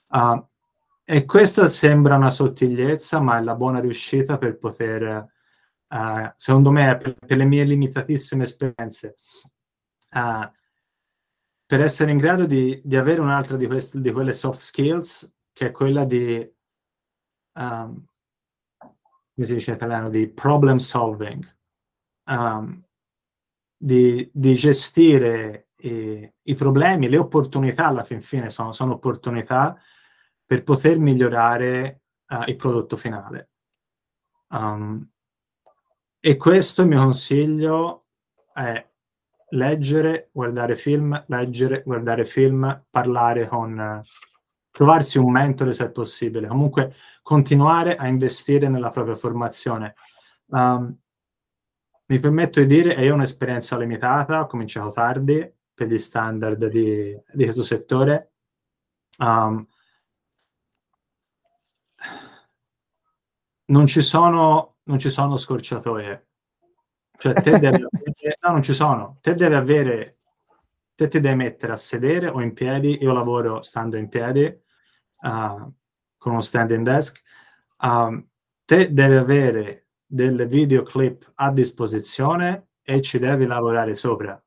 Uh, 0.08 0.42
e 1.04 1.24
questa 1.24 1.68
sembra 1.68 2.16
una 2.16 2.30
sottigliezza, 2.30 3.20
ma 3.20 3.38
è 3.38 3.42
la 3.42 3.54
buona 3.54 3.80
riuscita 3.80 4.38
per 4.38 4.58
poter, 4.58 5.26
uh, 5.88 6.30
secondo 6.34 6.70
me, 6.70 6.96
per, 6.96 7.14
per, 7.14 7.36
le 7.36 7.44
mie 7.44 7.64
limitatissime 7.64 8.44
esperienze, 8.44 9.16
uh, 10.12 10.50
per 11.68 11.82
essere 11.82 12.12
in 12.12 12.16
grado 12.16 12.46
di, 12.46 12.80
di 12.82 12.96
avere 12.96 13.20
un'altra 13.20 13.58
di, 13.58 13.66
queste, 13.66 14.00
di 14.00 14.10
quelle 14.10 14.32
soft 14.32 14.58
skills, 14.58 15.36
che 15.52 15.66
è 15.66 15.70
quella 15.70 16.06
di, 16.06 16.50
um, 17.56 18.06
come 18.78 19.46
si 19.46 19.52
dice 19.52 19.72
in 19.72 19.76
italiano, 19.76 20.08
di 20.08 20.30
problem 20.30 20.78
solving, 20.78 21.56
um, 22.24 22.82
di, 23.76 24.30
di, 24.32 24.54
gestire 24.54 25.68
i, 25.80 26.32
i, 26.40 26.54
problemi, 26.54 27.10
le 27.10 27.18
opportunità 27.18 27.88
alla 27.88 28.02
fin 28.02 28.22
fine 28.22 28.48
sono, 28.48 28.72
sono 28.72 28.94
opportunità 28.94 29.78
per 30.46 30.62
poter 30.62 30.98
migliorare 30.98 32.04
uh, 32.28 32.44
il 32.46 32.56
prodotto 32.56 32.96
finale. 32.96 33.50
Um, 34.48 35.06
e 36.18 36.36
questo 36.38 36.80
il 36.80 36.88
mio 36.88 37.02
consiglio 37.02 38.06
è 38.54 38.88
leggere, 39.50 40.30
guardare 40.32 40.76
film, 40.76 41.24
leggere, 41.28 41.82
guardare 41.84 42.24
film, 42.24 42.84
parlare 42.90 43.48
con, 43.48 44.02
trovarsi 44.78 45.18
un 45.18 45.32
mentore 45.32 45.72
se 45.72 45.86
è 45.86 45.90
possibile, 45.90 46.46
comunque 46.46 46.94
continuare 47.22 47.96
a 47.96 48.06
investire 48.06 48.68
nella 48.68 48.90
propria 48.90 49.16
formazione. 49.16 49.96
Um, 50.46 50.96
mi 52.06 52.20
permetto 52.20 52.60
di 52.60 52.66
dire, 52.66 52.94
è 52.94 53.10
un'esperienza 53.10 53.76
limitata, 53.76 54.40
ho 54.40 54.46
cominciato 54.46 54.90
tardi 54.90 55.52
per 55.74 55.88
gli 55.88 55.98
standard 55.98 56.68
di, 56.68 57.12
di 57.32 57.42
questo 57.42 57.64
settore. 57.64 58.34
Um, 59.18 59.66
non 63.66 63.86
ci 63.88 64.00
sono, 64.00 64.76
non 64.84 64.98
ci 64.98 65.10
sono 65.10 65.36
scorciatoie. 65.36 66.28
Cioè, 67.18 67.34
te 67.42 67.58
devi 67.58 67.84
no, 68.40 68.52
non 68.52 68.62
ci 68.62 68.72
sono. 68.72 69.16
Te 69.20 69.34
devi 69.34 69.54
avere, 69.54 70.18
te 70.94 71.08
ti 71.08 71.20
devi 71.20 71.36
mettere 71.36 71.72
a 71.72 71.76
sedere 71.76 72.28
o 72.28 72.40
in 72.40 72.52
piedi. 72.52 72.98
Io 73.02 73.12
lavoro 73.12 73.62
stando 73.62 73.96
in 73.96 74.08
piedi 74.08 74.44
uh, 74.44 75.72
con 76.16 76.32
uno 76.32 76.40
standing 76.40 76.84
desk. 76.84 77.22
Um, 77.80 78.26
te 78.64 78.92
devi 78.92 79.14
avere 79.14 79.86
delle 80.04 80.46
videoclip 80.46 81.32
a 81.34 81.52
disposizione 81.52 82.68
e 82.82 83.00
ci 83.00 83.18
devi 83.18 83.46
lavorare 83.46 83.94
sopra 83.94 84.40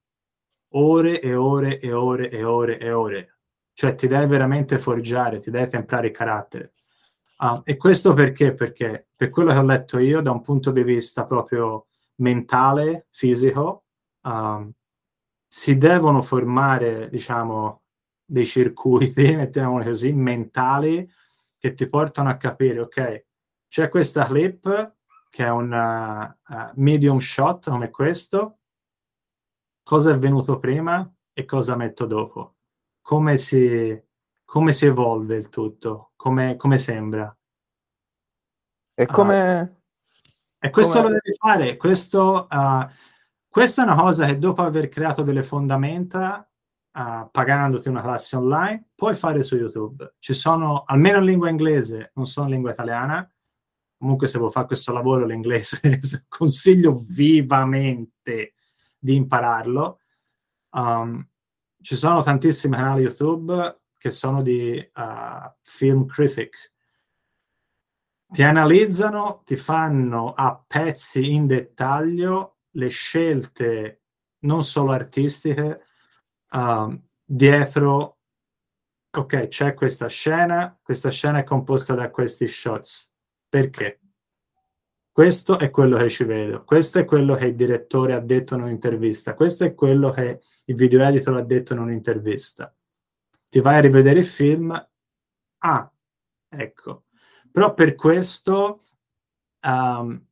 ore 0.73 1.19
e 1.19 1.35
ore 1.35 1.79
e 1.79 1.91
ore 1.91 2.29
e 2.29 2.43
ore 2.43 2.77
e 2.77 2.91
ore. 2.91 3.35
Cioè, 3.73 3.95
ti 3.95 4.07
devi 4.07 4.25
veramente 4.27 4.77
forgiare, 4.77 5.39
ti 5.39 5.49
devi 5.49 5.69
temprare 5.69 6.07
il 6.07 6.13
carattere. 6.13 6.73
Uh, 7.37 7.61
e 7.63 7.77
questo 7.77 8.13
perché? 8.13 8.53
Perché 8.53 9.07
per 9.15 9.29
quello 9.29 9.51
che 9.51 9.57
ho 9.57 9.63
letto 9.63 9.97
io, 9.97 10.21
da 10.21 10.31
un 10.31 10.41
punto 10.41 10.71
di 10.71 10.83
vista 10.83 11.25
proprio 11.25 11.87
mentale, 12.21 13.07
fisico, 13.09 13.85
um, 14.23 14.71
si 15.47 15.77
devono 15.77 16.21
formare, 16.21 17.09
diciamo, 17.09 17.83
dei 18.25 18.45
circuiti, 18.45 19.35
mettiamoli 19.35 19.85
così, 19.85 20.13
mentali, 20.13 21.09
che 21.57 21.73
ti 21.73 21.87
portano 21.87 22.29
a 22.29 22.37
capire, 22.37 22.79
ok, 22.79 23.25
c'è 23.67 23.89
questa 23.89 24.25
clip 24.25 24.95
che 25.29 25.45
è 25.45 25.49
un 25.49 25.71
uh, 25.71 26.53
uh, 26.53 26.71
medium 26.75 27.19
shot 27.19 27.69
come 27.69 27.89
questo, 27.89 28.59
cosa 29.83 30.11
è 30.11 30.17
venuto 30.17 30.59
prima 30.59 31.09
e 31.31 31.45
cosa 31.45 31.75
metto 31.75 32.05
dopo, 32.05 32.55
come 33.01 33.37
si 33.37 34.09
come 34.51 34.73
si 34.73 34.85
evolve 34.85 35.37
il 35.37 35.47
tutto, 35.47 36.11
come, 36.17 36.57
come 36.57 36.77
sembra. 36.77 37.33
E 38.93 39.05
come... 39.05 39.61
Uh, 39.61 39.80
e 40.63 40.69
questo 40.69 41.01
come... 41.01 41.05
lo 41.05 41.19
devi 41.23 41.35
fare, 41.35 41.75
questo, 41.75 42.47
uh, 42.47 42.87
questa 43.49 43.81
è 43.81 43.85
una 43.85 43.99
cosa 43.99 44.27
che 44.27 44.37
dopo 44.37 44.61
aver 44.61 44.89
creato 44.89 45.23
delle 45.23 45.41
fondamenta, 45.41 46.47
uh, 46.93 47.29
pagandoti 47.31 47.89
una 47.89 48.03
classe 48.03 48.35
online, 48.35 48.89
puoi 48.93 49.15
fare 49.15 49.41
su 49.41 49.55
YouTube. 49.55 50.13
Ci 50.19 50.35
sono, 50.35 50.83
almeno 50.85 51.17
in 51.17 51.25
lingua 51.25 51.49
inglese, 51.49 52.11
non 52.13 52.27
sono 52.27 52.45
in 52.45 52.51
lingua 52.51 52.73
italiana, 52.73 53.27
comunque 53.97 54.27
se 54.27 54.37
vuoi 54.37 54.51
fare 54.51 54.67
questo 54.67 54.91
lavoro 54.91 55.25
l'inglese 55.25 55.99
consiglio 56.29 57.03
vivamente 57.07 58.53
di 58.99 59.15
impararlo. 59.15 59.99
Um, 60.69 61.27
ci 61.81 61.95
sono 61.95 62.21
tantissimi 62.21 62.75
canali 62.75 63.01
YouTube 63.01 63.81
che 63.97 64.11
sono 64.11 64.43
di 64.43 64.77
uh, 64.95 65.51
film 65.63 66.05
critic. 66.05 66.70
Ti 68.31 68.43
analizzano, 68.43 69.41
ti 69.45 69.57
fanno 69.57 70.31
a 70.31 70.63
pezzi 70.65 71.33
in 71.33 71.47
dettaglio 71.47 72.59
le 72.71 72.87
scelte 72.87 74.03
non 74.43 74.63
solo 74.63 74.91
artistiche 74.91 75.81
uh, 76.51 77.01
dietro 77.23 78.19
ok 79.13 79.47
c'è 79.47 79.73
questa 79.73 80.07
scena 80.07 80.79
questa 80.81 81.09
scena 81.09 81.39
è 81.39 81.43
composta 81.43 81.93
da 81.93 82.09
questi 82.09 82.47
shots 82.47 83.13
perché 83.49 83.99
questo 85.11 85.59
è 85.59 85.69
quello 85.69 85.97
che 85.97 86.09
ci 86.09 86.23
vedo 86.23 86.63
questo 86.63 86.99
è 86.99 87.05
quello 87.05 87.35
che 87.35 87.47
il 87.47 87.55
direttore 87.55 88.13
ha 88.13 88.19
detto 88.19 88.55
in 88.55 88.61
un'intervista 88.61 89.33
questo 89.33 89.65
è 89.65 89.75
quello 89.75 90.11
che 90.11 90.39
il 90.65 90.75
video 90.75 91.03
editor 91.05 91.35
ha 91.35 91.43
detto 91.43 91.73
in 91.73 91.79
un'intervista 91.79 92.73
ti 93.51 93.59
vai 93.59 93.75
a 93.75 93.81
rivedere 93.81 94.19
il 94.19 94.25
film, 94.25 94.71
ah, 95.57 95.93
ecco. 96.47 97.03
Però 97.51 97.73
per 97.73 97.95
questo 97.95 98.81
um, 99.61 100.25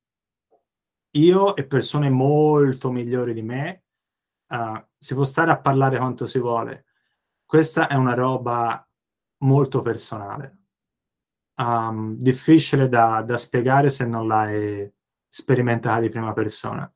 io 1.11 1.55
e 1.55 1.65
persone 1.65 2.09
molto 2.09 2.91
migliori 2.91 3.33
di 3.33 3.41
me 3.41 3.83
uh, 4.49 4.83
si 4.97 5.13
può 5.13 5.23
stare 5.23 5.51
a 5.51 5.59
parlare 5.59 5.97
quanto 5.97 6.25
si 6.25 6.39
vuole. 6.39 6.85
Questa 7.45 7.87
è 7.87 7.95
una 7.95 8.13
roba 8.13 8.87
molto 9.39 9.81
personale. 9.81 10.57
Um, 11.55 12.15
difficile 12.15 12.87
da, 12.87 13.21
da, 13.21 13.37
spiegare 13.37 13.89
se 13.89 14.05
non 14.05 14.27
l'hai 14.27 14.89
sperimentata 15.27 15.99
di 15.99 16.09
prima 16.09 16.31
persona. 16.31 16.91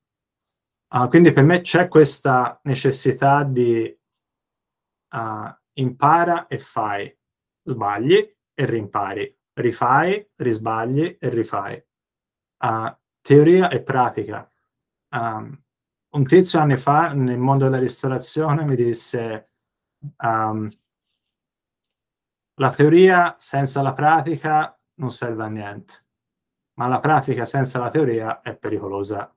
Uh, 0.89 1.07
quindi 1.09 1.34
per 1.34 1.43
me 1.43 1.61
c'è 1.61 1.88
questa 1.88 2.59
necessità 2.63 3.43
di 3.43 3.99
uh, 5.09 5.57
impara 5.74 6.47
e 6.47 6.59
fai, 6.59 7.13
sbagli 7.63 8.36
e 8.53 8.65
rimpari, 8.65 9.38
rifai, 9.54 10.30
risbagli 10.36 11.18
e 11.20 11.30
rifai. 11.30 11.84
Uh, 12.58 12.95
teoria 13.22 13.70
e 13.70 13.82
pratica. 13.82 14.49
Um, 15.10 15.62
un 16.10 16.24
tizio 16.26 16.60
anni 16.60 16.78
fa 16.78 17.14
nel 17.14 17.38
mondo 17.38 17.66
della 17.66 17.80
ristorazione 17.80 18.66
mi 18.66 18.76
disse 18.76 19.49
um, 20.18 20.70
la 22.56 22.72
teoria 22.72 23.36
senza 23.39 23.82
la 23.82 23.93
pratica 23.93 24.80
non 24.95 25.12
serve 25.12 25.43
a 25.43 25.47
niente, 25.47 26.06
ma 26.76 26.88
la 26.88 26.99
pratica 26.99 27.45
senza 27.45 27.80
la 27.80 27.89
teoria 27.89 28.41
è 28.41 28.56
pericolosa. 28.56 29.34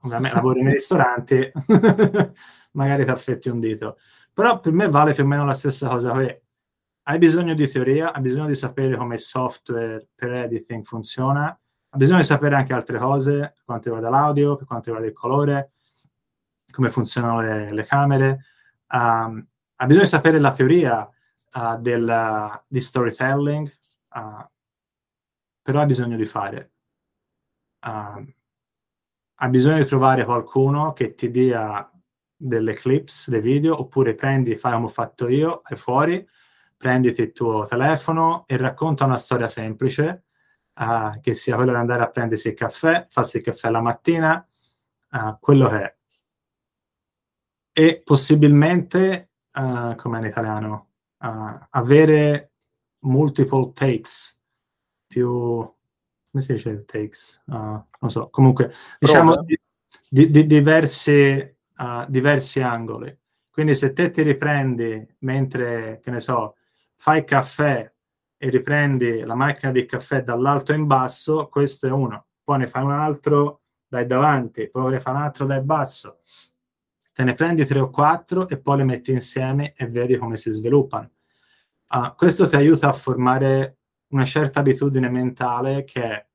Ovviamente 0.00 0.36
lavori 0.36 0.62
nei 0.62 0.74
ristoranti, 0.74 1.50
magari 2.72 3.04
ti 3.04 3.10
affetti 3.10 3.48
un 3.48 3.58
dito. 3.58 3.98
Però 4.32 4.60
per 4.60 4.72
me 4.72 4.88
vale 4.88 5.14
più 5.14 5.24
o 5.24 5.26
meno 5.26 5.44
la 5.44 5.54
stessa 5.54 5.88
cosa. 5.88 6.12
Che 6.12 6.47
hai 7.08 7.16
bisogno 7.16 7.54
di 7.54 7.66
teoria, 7.66 8.12
hai 8.12 8.20
bisogno 8.20 8.46
di 8.46 8.54
sapere 8.54 8.94
come 8.94 9.14
il 9.14 9.20
software 9.20 10.08
per 10.14 10.30
editing 10.30 10.84
funziona, 10.84 11.46
hai 11.46 11.98
bisogno 11.98 12.18
di 12.18 12.24
sapere 12.24 12.54
anche 12.54 12.74
altre 12.74 12.98
cose, 12.98 13.32
per 13.38 13.62
quanto 13.64 13.90
riguarda 13.90 14.10
l'audio, 14.10 14.56
per 14.56 14.66
quanto 14.66 14.90
riguarda 14.90 15.10
il 15.10 15.16
colore, 15.16 15.72
come 16.70 16.90
funzionano 16.90 17.40
le, 17.40 17.72
le 17.72 17.84
camere. 17.84 18.44
Um, 18.90 19.46
hai 19.76 19.86
bisogno 19.86 20.04
di 20.04 20.10
sapere 20.10 20.38
la 20.38 20.52
teoria 20.52 21.08
uh, 21.54 21.78
del, 21.78 22.62
di 22.66 22.80
storytelling, 22.80 23.72
uh, 24.14 24.46
però 25.62 25.80
hai 25.80 25.86
bisogno 25.86 26.16
di 26.16 26.26
fare. 26.26 26.72
Uh, 27.86 28.34
hai 29.36 29.48
bisogno 29.48 29.78
di 29.78 29.86
trovare 29.86 30.26
qualcuno 30.26 30.92
che 30.92 31.14
ti 31.14 31.30
dia 31.30 31.90
delle 32.36 32.74
clips 32.74 33.30
dei 33.30 33.40
video 33.40 33.80
oppure 33.80 34.14
prendi, 34.14 34.56
fai 34.56 34.72
come 34.72 34.84
ho 34.84 34.88
fatto 34.88 35.26
io, 35.26 35.62
è 35.62 35.74
fuori, 35.74 36.28
prenditi 36.78 37.22
il 37.22 37.32
tuo 37.32 37.66
telefono 37.66 38.44
e 38.46 38.56
racconta 38.56 39.04
una 39.04 39.16
storia 39.18 39.48
semplice, 39.48 40.24
uh, 40.74 41.18
che 41.20 41.34
sia 41.34 41.56
quella 41.56 41.72
di 41.72 41.78
andare 41.78 42.02
a 42.04 42.10
prendersi 42.10 42.48
il 42.48 42.54
caffè, 42.54 43.04
farsi 43.06 43.38
il 43.38 43.42
caffè 43.42 43.68
la 43.68 43.82
mattina, 43.82 44.48
uh, 45.10 45.36
quello 45.40 45.68
che 45.68 45.82
è. 45.82 45.96
E 47.72 48.00
possibilmente, 48.04 49.32
uh, 49.54 49.96
come 49.96 50.18
in 50.18 50.24
italiano, 50.24 50.86
avere 51.18 52.52
multiple 53.00 53.72
takes, 53.72 54.40
più, 55.04 55.26
come 55.26 56.42
si 56.42 56.52
dice 56.52 56.84
takes? 56.84 57.42
Non 57.46 57.86
so, 58.06 58.30
comunque, 58.30 58.72
diciamo 59.00 59.42
di, 59.42 59.58
di, 60.08 60.30
di 60.30 60.46
diversi, 60.46 61.56
diversi 62.06 62.62
angoli. 62.62 63.16
Quindi 63.50 63.74
se 63.74 63.92
te 63.92 64.10
ti 64.10 64.22
riprendi 64.22 65.16
mentre, 65.20 65.98
che 66.00 66.10
ne 66.12 66.20
so, 66.20 66.57
fai 66.98 67.24
caffè 67.24 67.90
e 68.36 68.50
riprendi 68.50 69.20
la 69.20 69.34
macchina 69.34 69.72
di 69.72 69.86
caffè 69.86 70.22
dall'alto 70.22 70.72
in 70.72 70.86
basso, 70.86 71.48
questo 71.48 71.86
è 71.86 71.90
uno. 71.90 72.26
Poi 72.42 72.58
ne 72.58 72.66
fai 72.66 72.82
un 72.82 72.92
altro 72.92 73.62
dai 73.86 74.04
davanti, 74.04 74.68
poi 74.68 74.92
ne 74.92 75.00
fai 75.00 75.14
un 75.14 75.20
altro 75.20 75.46
dai 75.46 75.62
basso. 75.62 76.20
Te 77.12 77.24
ne 77.24 77.34
prendi 77.34 77.64
tre 77.66 77.78
o 77.78 77.90
quattro 77.90 78.48
e 78.48 78.58
poi 78.60 78.78
le 78.78 78.84
metti 78.84 79.12
insieme 79.12 79.74
e 79.74 79.86
vedi 79.88 80.16
come 80.18 80.36
si 80.36 80.50
sviluppano. 80.50 81.10
Uh, 81.88 82.14
questo 82.14 82.48
ti 82.48 82.56
aiuta 82.56 82.88
a 82.88 82.92
formare 82.92 83.78
una 84.08 84.24
certa 84.24 84.60
abitudine 84.60 85.08
mentale 85.08 85.84
che 85.84 86.02
è 86.02 86.26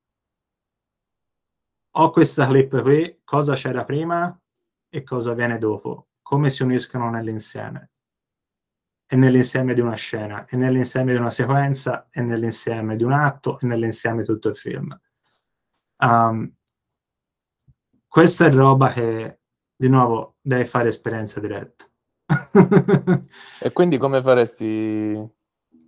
ho 1.95 2.09
questa 2.09 2.47
clip 2.47 2.81
qui, 2.81 3.21
cosa 3.23 3.53
c'era 3.53 3.85
prima 3.85 4.35
e 4.89 5.03
cosa 5.03 5.33
viene 5.33 5.59
dopo, 5.59 6.07
come 6.23 6.49
si 6.49 6.63
uniscono 6.63 7.09
nell'insieme. 7.09 7.92
E 9.05 9.15
nell'insieme 9.15 9.73
di 9.73 9.81
una 9.81 9.95
scena, 9.95 10.45
e 10.45 10.57
nell'insieme 10.57 11.13
di 11.13 11.19
una 11.19 11.29
sequenza, 11.29 12.07
e 12.09 12.21
nell'insieme 12.21 12.95
di 12.95 13.03
un 13.03 13.11
atto, 13.11 13.59
e 13.59 13.65
nell'insieme 13.67 14.21
di 14.21 14.27
tutto 14.27 14.49
il 14.49 14.55
film. 14.55 14.99
Um, 15.97 16.51
questa 18.07 18.45
è 18.45 18.51
roba 18.51 18.91
che, 18.91 19.39
di 19.75 19.87
nuovo, 19.87 20.37
devi 20.41 20.65
fare 20.65 20.89
esperienza 20.89 21.39
diretta. 21.39 21.85
e 23.59 23.71
quindi 23.71 23.97
come 23.97 24.21
faresti? 24.21 25.31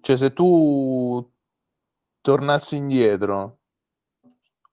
Cioè, 0.01 0.17
se 0.17 0.33
tu 0.33 1.31
tornassi 2.21 2.75
indietro 2.75 3.59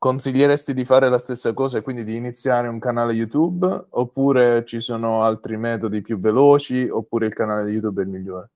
consiglieresti 0.03 0.75
di 0.75 0.85
fare 0.85 1.09
la 1.09 1.19
stessa 1.21 1.55
cosa 1.55 1.79
e 1.79 1.83
quindi 1.83 2.03
di 2.03 2.17
iniziare 2.17 2.67
un 2.67 2.81
canale 2.81 3.13
YouTube 3.13 3.87
oppure 3.91 4.65
ci 4.65 4.81
sono 4.81 5.23
altri 5.23 5.57
metodi 5.57 6.01
più 6.01 6.19
veloci 6.19 6.89
oppure 6.89 7.27
il 7.27 7.33
canale 7.33 7.67
di 7.67 7.71
YouTube 7.71 8.03
è 8.03 8.05
il 8.05 8.11
migliore? 8.11 8.51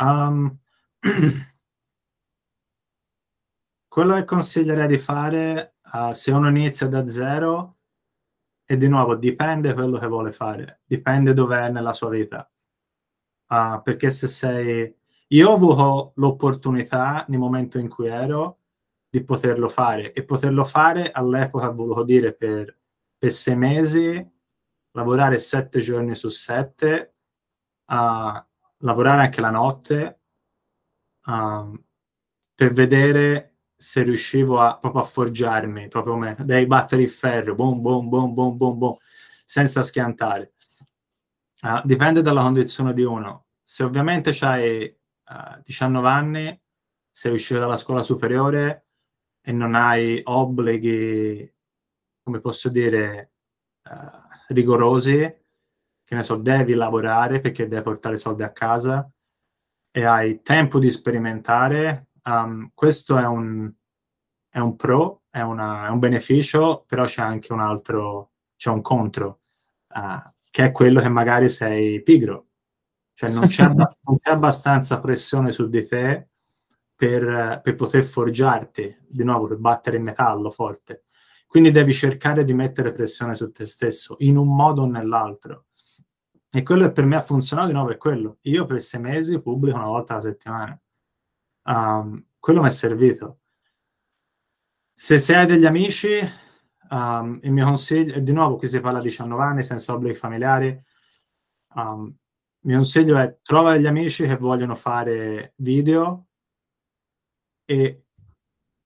Um, 0.00 0.54
quello 3.88 4.14
che 4.16 4.24
consiglierei 4.26 4.86
di 4.86 4.98
fare 4.98 5.76
uh, 5.94 6.12
se 6.12 6.30
uno 6.30 6.50
inizia 6.50 6.86
da 6.86 7.08
zero 7.08 7.78
e 8.66 8.76
di 8.76 8.86
nuovo 8.86 9.14
dipende 9.14 9.72
quello 9.72 9.96
che 9.96 10.08
vuole 10.08 10.30
fare, 10.30 10.82
dipende 10.84 11.32
dove 11.32 11.58
è 11.58 11.70
nella 11.70 11.94
sua 11.94 12.10
vita. 12.10 12.46
Uh, 13.46 13.80
perché 13.82 14.10
se 14.10 14.28
sei... 14.28 14.94
Io 15.28 15.48
ho 15.48 15.54
avuto 15.54 16.12
l'opportunità 16.16 17.24
nel 17.28 17.38
momento 17.38 17.78
in 17.78 17.88
cui 17.88 18.08
ero 18.08 18.57
di 19.08 19.24
poterlo 19.24 19.68
fare. 19.68 20.12
E 20.12 20.24
poterlo 20.24 20.64
fare 20.64 21.10
all'epoca 21.10 21.70
volevo 21.70 22.04
dire 22.04 22.34
per, 22.34 22.76
per 23.16 23.32
sei 23.32 23.56
mesi 23.56 24.36
lavorare 24.92 25.38
sette 25.38 25.80
giorni 25.80 26.14
su 26.14 26.28
sette 26.28 27.14
uh, 27.86 28.46
lavorare 28.78 29.20
anche 29.22 29.40
la 29.40 29.50
notte 29.50 30.20
uh, 31.26 31.84
per 32.54 32.72
vedere 32.72 33.56
se 33.76 34.02
riuscivo 34.02 34.60
a, 34.60 34.76
proprio 34.78 35.02
a 35.02 35.04
forgiarmi 35.04 35.88
proprio 35.88 36.14
come 36.14 36.34
dei 36.40 36.66
battere 36.66 37.02
il 37.02 37.10
ferro 37.10 37.54
boom 37.54 37.80
boom 37.80 38.08
boom 38.08 38.34
boom 38.34 38.56
boom 38.56 38.78
boom 38.78 38.96
senza 39.44 39.82
schiantare. 39.82 40.54
Uh, 41.62 41.80
dipende 41.84 42.22
dalla 42.22 42.42
condizione 42.42 42.92
di 42.92 43.02
uno. 43.02 43.46
Se 43.62 43.82
ovviamente 43.82 44.36
hai 44.40 44.94
19 45.64 46.08
anni 46.08 46.62
sei 47.10 47.32
uscito 47.32 47.60
dalla 47.60 47.76
scuola 47.76 48.02
superiore 48.02 48.87
e 49.40 49.52
non 49.52 49.74
hai 49.74 50.20
obblighi, 50.22 51.54
come 52.22 52.40
posso 52.40 52.68
dire, 52.68 53.32
uh, 53.84 54.52
rigorosi, 54.54 55.16
che 56.04 56.14
ne 56.14 56.22
so, 56.22 56.36
devi 56.36 56.74
lavorare 56.74 57.40
perché 57.40 57.68
devi 57.68 57.82
portare 57.82 58.16
soldi 58.16 58.42
a 58.42 58.52
casa 58.52 59.10
e 59.90 60.04
hai 60.04 60.42
tempo 60.42 60.78
di 60.78 60.90
sperimentare, 60.90 62.08
um, 62.24 62.70
questo 62.74 63.18
è 63.18 63.26
un, 63.26 63.70
è 64.48 64.58
un 64.58 64.76
pro, 64.76 65.22
è, 65.30 65.40
una, 65.40 65.86
è, 65.86 65.90
un 65.90 65.98
beneficio, 65.98 66.84
però 66.86 67.04
c'è 67.04 67.22
anche 67.22 67.52
un 67.52 67.60
altro, 67.60 68.32
c'è 68.56 68.70
un 68.70 68.80
contro, 68.80 69.40
uh, 69.94 70.30
che 70.50 70.64
è 70.64 70.72
quello 70.72 71.00
che 71.00 71.08
magari 71.08 71.48
sei 71.48 72.02
pigro, 72.02 72.46
cioè 73.14 73.30
non 73.32 73.46
c'è, 73.46 73.64
abbast- 73.68 74.00
non 74.04 74.18
c'è 74.18 74.30
abbastanza 74.30 75.00
pressione 75.00 75.52
su 75.52 75.68
di 75.68 75.86
te 75.86 76.28
per, 76.98 77.60
per 77.62 77.76
poter 77.76 78.02
forgiarti, 78.02 79.04
di 79.06 79.22
nuovo, 79.22 79.46
per 79.46 79.58
battere 79.58 79.98
il 79.98 80.02
metallo 80.02 80.50
forte. 80.50 81.04
Quindi 81.46 81.70
devi 81.70 81.92
cercare 81.92 82.42
di 82.42 82.52
mettere 82.52 82.90
pressione 82.90 83.36
su 83.36 83.52
te 83.52 83.66
stesso, 83.66 84.16
in 84.18 84.36
un 84.36 84.52
modo 84.52 84.82
o 84.82 84.86
nell'altro. 84.86 85.66
E 86.50 86.64
quello 86.64 86.86
che 86.86 86.92
per 86.92 87.04
me 87.04 87.14
ha 87.14 87.22
funzionato 87.22 87.68
di 87.68 87.74
nuovo 87.74 87.90
è 87.90 87.96
quello. 87.96 88.38
Io 88.42 88.66
per 88.66 88.80
sei 88.80 89.00
mesi 89.00 89.40
pubblico 89.40 89.76
una 89.76 89.86
volta 89.86 90.14
alla 90.14 90.22
settimana. 90.22 90.80
Um, 91.66 92.26
quello 92.40 92.62
mi 92.62 92.66
è 92.66 92.72
servito. 92.72 93.38
Se 94.92 95.20
sei 95.20 95.46
degli 95.46 95.66
amici, 95.66 96.18
um, 96.90 97.38
il 97.42 97.52
mio 97.52 97.64
consiglio, 97.64 98.14
e 98.14 98.24
di 98.24 98.32
nuovo 98.32 98.56
qui 98.56 98.66
si 98.66 98.80
parla 98.80 98.98
di 98.98 99.06
19 99.06 99.40
anni, 99.40 99.62
senza 99.62 99.92
obblighi 99.92 100.14
familiari, 100.16 100.84
um, 101.76 102.06
il 102.06 102.68
mio 102.70 102.76
consiglio 102.78 103.16
è 103.18 103.38
trova 103.40 103.74
degli 103.74 103.86
amici 103.86 104.26
che 104.26 104.36
vogliono 104.36 104.74
fare 104.74 105.52
video 105.58 106.27
e 107.70 108.04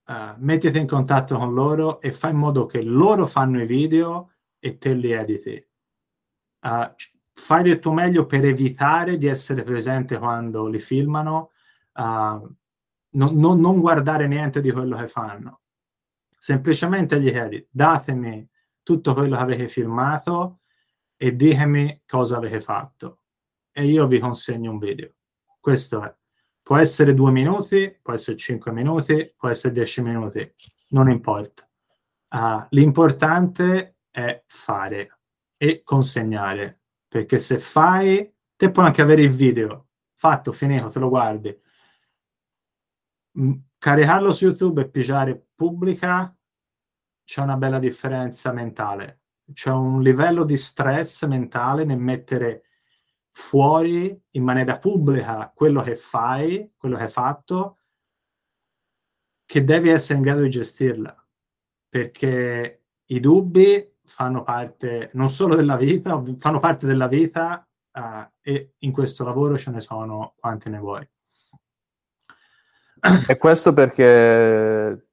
uh, 0.06 0.34
mettiti 0.38 0.76
in 0.76 0.88
contatto 0.88 1.38
con 1.38 1.54
loro 1.54 2.00
e 2.00 2.10
fai 2.10 2.32
in 2.32 2.38
modo 2.38 2.66
che 2.66 2.82
loro 2.82 3.28
fanno 3.28 3.62
i 3.62 3.66
video 3.66 4.32
e 4.58 4.76
te 4.76 4.92
li 4.94 5.12
editi. 5.12 5.64
Uh, 6.62 6.92
fai 7.32 7.62
del 7.62 7.78
tuo 7.78 7.92
meglio 7.92 8.26
per 8.26 8.44
evitare 8.44 9.18
di 9.18 9.28
essere 9.28 9.62
presente 9.62 10.18
quando 10.18 10.66
li 10.66 10.80
filmano, 10.80 11.52
uh, 11.92 12.02
non, 13.10 13.36
non, 13.36 13.60
non, 13.60 13.78
guardare 13.78 14.26
niente 14.26 14.60
di 14.60 14.72
quello 14.72 14.96
che 14.96 15.06
fanno. 15.06 15.60
Semplicemente 16.36 17.20
gli 17.20 17.30
chiedi, 17.30 17.64
datemi 17.70 18.48
tutto 18.82 19.14
quello 19.14 19.36
che 19.36 19.42
avete 19.42 19.68
filmato 19.68 20.62
e 21.16 21.36
ditemi 21.36 22.02
cosa 22.04 22.38
avete 22.38 22.60
fatto. 22.60 23.20
E 23.70 23.86
io 23.86 24.08
vi 24.08 24.18
consegno 24.18 24.72
un 24.72 24.78
video. 24.78 25.14
Questo 25.60 26.02
è. 26.02 26.21
Può 26.62 26.76
essere 26.76 27.14
due 27.14 27.30
minuti, 27.30 27.98
può 28.00 28.12
essere 28.12 28.36
cinque 28.36 28.72
minuti, 28.72 29.34
può 29.36 29.48
essere 29.48 29.74
dieci 29.74 30.00
minuti, 30.00 30.54
non 30.88 31.08
importa. 31.10 31.68
Uh, 32.30 32.64
l'importante 32.70 33.98
è 34.10 34.42
fare 34.46 35.18
e 35.56 35.82
consegnare, 35.82 36.82
perché 37.08 37.38
se 37.38 37.58
fai, 37.58 38.32
te 38.56 38.70
puoi 38.70 38.86
anche 38.86 39.02
avere 39.02 39.22
il 39.22 39.30
video 39.30 39.88
fatto, 40.22 40.52
finito, 40.52 40.88
te 40.88 40.98
lo 41.00 41.08
guardi. 41.08 41.60
Mm, 43.40 43.52
caricarlo 43.76 44.32
su 44.32 44.44
YouTube 44.44 44.82
e 44.82 44.88
pigiare 44.88 45.48
pubblica 45.54 46.32
c'è 47.24 47.40
una 47.40 47.56
bella 47.56 47.80
differenza 47.80 48.52
mentale. 48.52 49.22
C'è 49.52 49.70
un 49.70 50.00
livello 50.00 50.44
di 50.44 50.56
stress 50.56 51.26
mentale 51.26 51.84
nel 51.84 51.98
mettere 51.98 52.64
fuori 53.32 54.18
in 54.30 54.44
maniera 54.44 54.78
pubblica 54.78 55.50
quello 55.54 55.82
che 55.82 55.96
fai, 55.96 56.72
quello 56.76 56.96
che 56.96 57.02
hai 57.02 57.08
fatto, 57.08 57.78
che 59.44 59.64
devi 59.64 59.88
essere 59.88 60.18
in 60.18 60.24
grado 60.24 60.42
di 60.42 60.50
gestirla, 60.50 61.14
perché 61.88 62.84
i 63.06 63.20
dubbi 63.20 63.90
fanno 64.04 64.42
parte 64.42 65.10
non 65.14 65.28
solo 65.30 65.54
della 65.54 65.76
vita, 65.76 66.22
fanno 66.38 66.58
parte 66.60 66.86
della 66.86 67.08
vita 67.08 67.66
uh, 67.92 68.30
e 68.40 68.74
in 68.78 68.92
questo 68.92 69.24
lavoro 69.24 69.56
ce 69.56 69.70
ne 69.70 69.80
sono 69.80 70.34
quanti 70.38 70.70
ne 70.70 70.78
vuoi. 70.78 71.08
E 73.26 73.36
questo 73.36 73.72
perché 73.72 75.06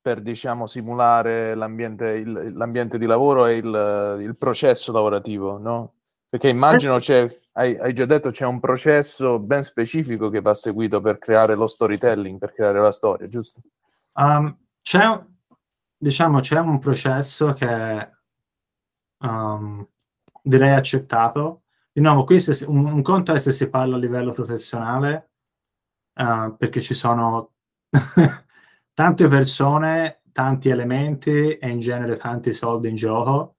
per 0.00 0.20
diciamo 0.20 0.66
simulare 0.66 1.54
l'ambiente, 1.54 2.10
il, 2.10 2.52
l'ambiente 2.54 2.98
di 2.98 3.06
lavoro 3.06 3.46
e 3.46 3.56
il, 3.56 4.18
il 4.20 4.36
processo 4.36 4.92
lavorativo, 4.92 5.56
no? 5.56 5.94
Perché 6.34 6.48
immagino 6.48 6.98
c'è, 6.98 7.42
hai, 7.52 7.78
hai, 7.78 7.92
già 7.92 8.06
detto, 8.06 8.32
c'è 8.32 8.44
un 8.44 8.58
processo 8.58 9.38
ben 9.38 9.62
specifico 9.62 10.30
che 10.30 10.40
va 10.40 10.52
seguito 10.52 11.00
per 11.00 11.18
creare 11.18 11.54
lo 11.54 11.68
storytelling, 11.68 12.38
per 12.38 12.52
creare 12.52 12.80
la 12.80 12.90
storia, 12.90 13.28
giusto? 13.28 13.60
Um, 14.14 14.52
c'è, 14.82 15.16
diciamo, 15.96 16.40
c'è 16.40 16.58
un 16.58 16.80
processo 16.80 17.52
che 17.52 18.10
um, 19.18 19.88
direi 20.42 20.72
accettato. 20.72 21.62
Di 21.92 22.00
nuovo, 22.00 22.24
qui 22.24 22.40
se, 22.40 22.64
un, 22.64 22.84
un, 22.84 23.02
conto 23.02 23.32
è 23.32 23.38
se 23.38 23.52
si 23.52 23.70
parla 23.70 23.94
a 23.94 24.00
livello 24.00 24.32
professionale, 24.32 25.30
uh, 26.14 26.56
perché 26.56 26.80
ci 26.80 26.94
sono 26.94 27.52
tante 28.92 29.28
persone, 29.28 30.22
tanti 30.32 30.68
elementi 30.68 31.58
e 31.58 31.68
in 31.68 31.78
genere 31.78 32.16
tanti 32.16 32.52
soldi 32.52 32.88
in 32.88 32.96
gioco 32.96 33.58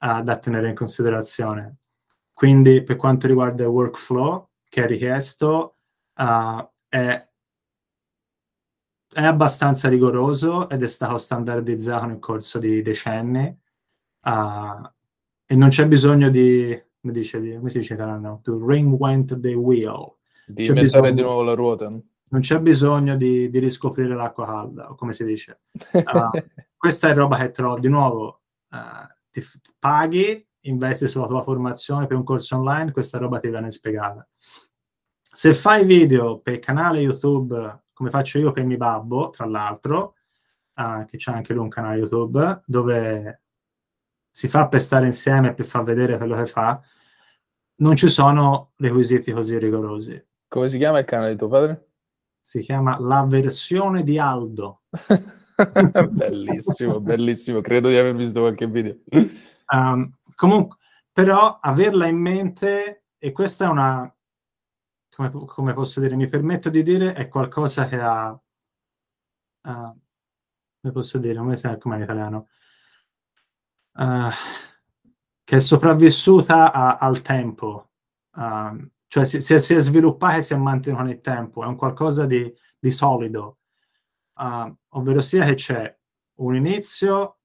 uh, 0.00 0.22
da 0.24 0.38
tenere 0.38 0.70
in 0.70 0.74
considerazione 0.74 1.76
quindi 2.40 2.82
per 2.82 2.96
quanto 2.96 3.26
riguarda 3.26 3.64
il 3.64 3.68
workflow 3.68 4.48
che 4.66 4.84
è 4.84 4.86
richiesto, 4.86 5.76
uh, 6.16 6.66
è, 6.88 7.28
è, 9.12 9.22
abbastanza 9.22 9.90
rigoroso 9.90 10.66
ed 10.70 10.82
è 10.82 10.86
stato 10.86 11.18
standardizzato 11.18 12.06
nel 12.06 12.18
corso 12.18 12.58
di 12.58 12.80
decenni 12.80 13.44
uh, 13.44 14.90
e 15.44 15.54
non 15.54 15.68
c'è 15.68 15.86
bisogno 15.86 16.30
di, 16.30 16.82
come, 16.98 17.12
dice, 17.12 17.42
di, 17.42 17.56
come 17.56 17.68
si 17.68 17.80
dice 17.80 17.92
in 17.92 17.98
italiano, 17.98 18.40
to 18.42 18.58
reinvent 18.66 19.38
the 19.38 19.52
wheel. 19.52 20.16
Di 20.46 20.62
c'è 20.62 20.70
inventare 20.70 21.12
bisogno, 21.12 21.14
di 21.14 21.22
nuovo 21.22 21.42
la 21.42 21.54
ruota. 21.54 21.88
Non 21.90 22.40
c'è 22.40 22.58
bisogno 22.58 23.16
di, 23.18 23.50
di 23.50 23.58
riscoprire 23.58 24.14
l'acqua 24.14 24.46
calda, 24.46 24.90
o 24.90 24.94
come 24.94 25.12
si 25.12 25.26
dice. 25.26 25.60
Uh, 25.92 26.30
questa 26.74 27.10
è 27.10 27.14
roba 27.14 27.36
che 27.36 27.50
trovo, 27.50 27.78
di 27.78 27.88
nuovo, 27.90 28.44
ti, 29.30 29.42
ti 29.42 29.74
paghi 29.78 30.48
investi 30.62 31.08
sulla 31.08 31.26
tua 31.26 31.42
formazione 31.42 32.06
per 32.06 32.16
un 32.16 32.24
corso 32.24 32.56
online, 32.56 32.92
questa 32.92 33.18
roba 33.18 33.38
ti 33.38 33.48
viene 33.48 33.70
spiegata. 33.70 34.26
Se 35.32 35.54
fai 35.54 35.84
video 35.84 36.38
per 36.40 36.58
canale 36.58 37.00
YouTube, 37.00 37.84
come 37.92 38.10
faccio 38.10 38.38
io 38.38 38.52
per 38.52 38.64
mio 38.64 38.76
babbo, 38.76 39.30
tra 39.30 39.46
l'altro, 39.46 40.14
uh, 40.74 41.04
che 41.04 41.16
c'è 41.16 41.32
anche 41.32 41.52
lui 41.52 41.64
un 41.64 41.68
canale 41.68 41.98
YouTube, 41.98 42.62
dove 42.66 43.42
si 44.30 44.48
fa 44.48 44.68
per 44.68 44.80
stare 44.80 45.06
insieme 45.06 45.48
e 45.48 45.54
per 45.54 45.66
far 45.66 45.84
vedere 45.84 46.16
quello 46.16 46.36
che 46.36 46.46
fa, 46.46 46.80
non 47.76 47.96
ci 47.96 48.08
sono 48.08 48.72
requisiti 48.76 49.32
così 49.32 49.58
rigorosi. 49.58 50.26
Come 50.48 50.68
si 50.68 50.78
chiama 50.78 50.98
il 50.98 51.04
canale 51.04 51.32
di 51.32 51.38
tuo 51.38 51.48
padre? 51.48 51.88
Si 52.40 52.60
chiama 52.60 52.98
La 52.98 53.24
versione 53.24 54.02
di 54.02 54.18
Aldo. 54.18 54.82
bellissimo, 56.10 57.00
bellissimo. 57.00 57.60
Credo 57.60 57.88
di 57.88 57.96
aver 57.96 58.14
visto 58.14 58.40
qualche 58.40 58.66
video. 58.66 58.96
Um, 59.72 60.12
Comunque, 60.40 60.78
però 61.12 61.58
averla 61.60 62.06
in 62.06 62.16
mente, 62.16 63.08
e 63.18 63.30
questa 63.30 63.66
è 63.66 63.68
una, 63.68 64.10
come, 65.14 65.30
come 65.30 65.74
posso 65.74 66.00
dire, 66.00 66.16
mi 66.16 66.30
permetto 66.30 66.70
di 66.70 66.82
dire, 66.82 67.12
è 67.12 67.28
qualcosa 67.28 67.86
che 67.86 68.00
ha, 68.00 68.30
uh, 68.30 68.40
come 70.80 70.92
posso 70.94 71.18
dire, 71.18 71.36
come 71.36 71.56
si 71.56 71.76
come 71.78 71.96
in 71.96 72.02
italiano, 72.04 72.48
uh, 73.96 74.30
che 75.44 75.56
è 75.56 75.60
sopravvissuta 75.60 76.72
a, 76.72 76.94
al 76.94 77.20
tempo, 77.20 77.90
uh, 78.36 78.90
cioè 79.08 79.26
si, 79.26 79.42
si, 79.42 79.58
si, 79.58 79.74
è 79.74 79.78
sviluppata 79.78 80.36
e 80.36 80.42
si 80.42 80.54
è 80.54 80.56
mantenuta 80.56 81.02
nel 81.02 81.20
tempo, 81.20 81.64
è 81.64 81.66
un 81.66 81.76
qualcosa 81.76 82.24
di, 82.24 82.50
di 82.78 82.90
solido, 82.90 83.58
uh, 84.36 84.74
ovvero 84.88 85.20
sia 85.20 85.44
che 85.44 85.54
c'è 85.54 85.98
un 86.36 86.54
inizio, 86.54 87.40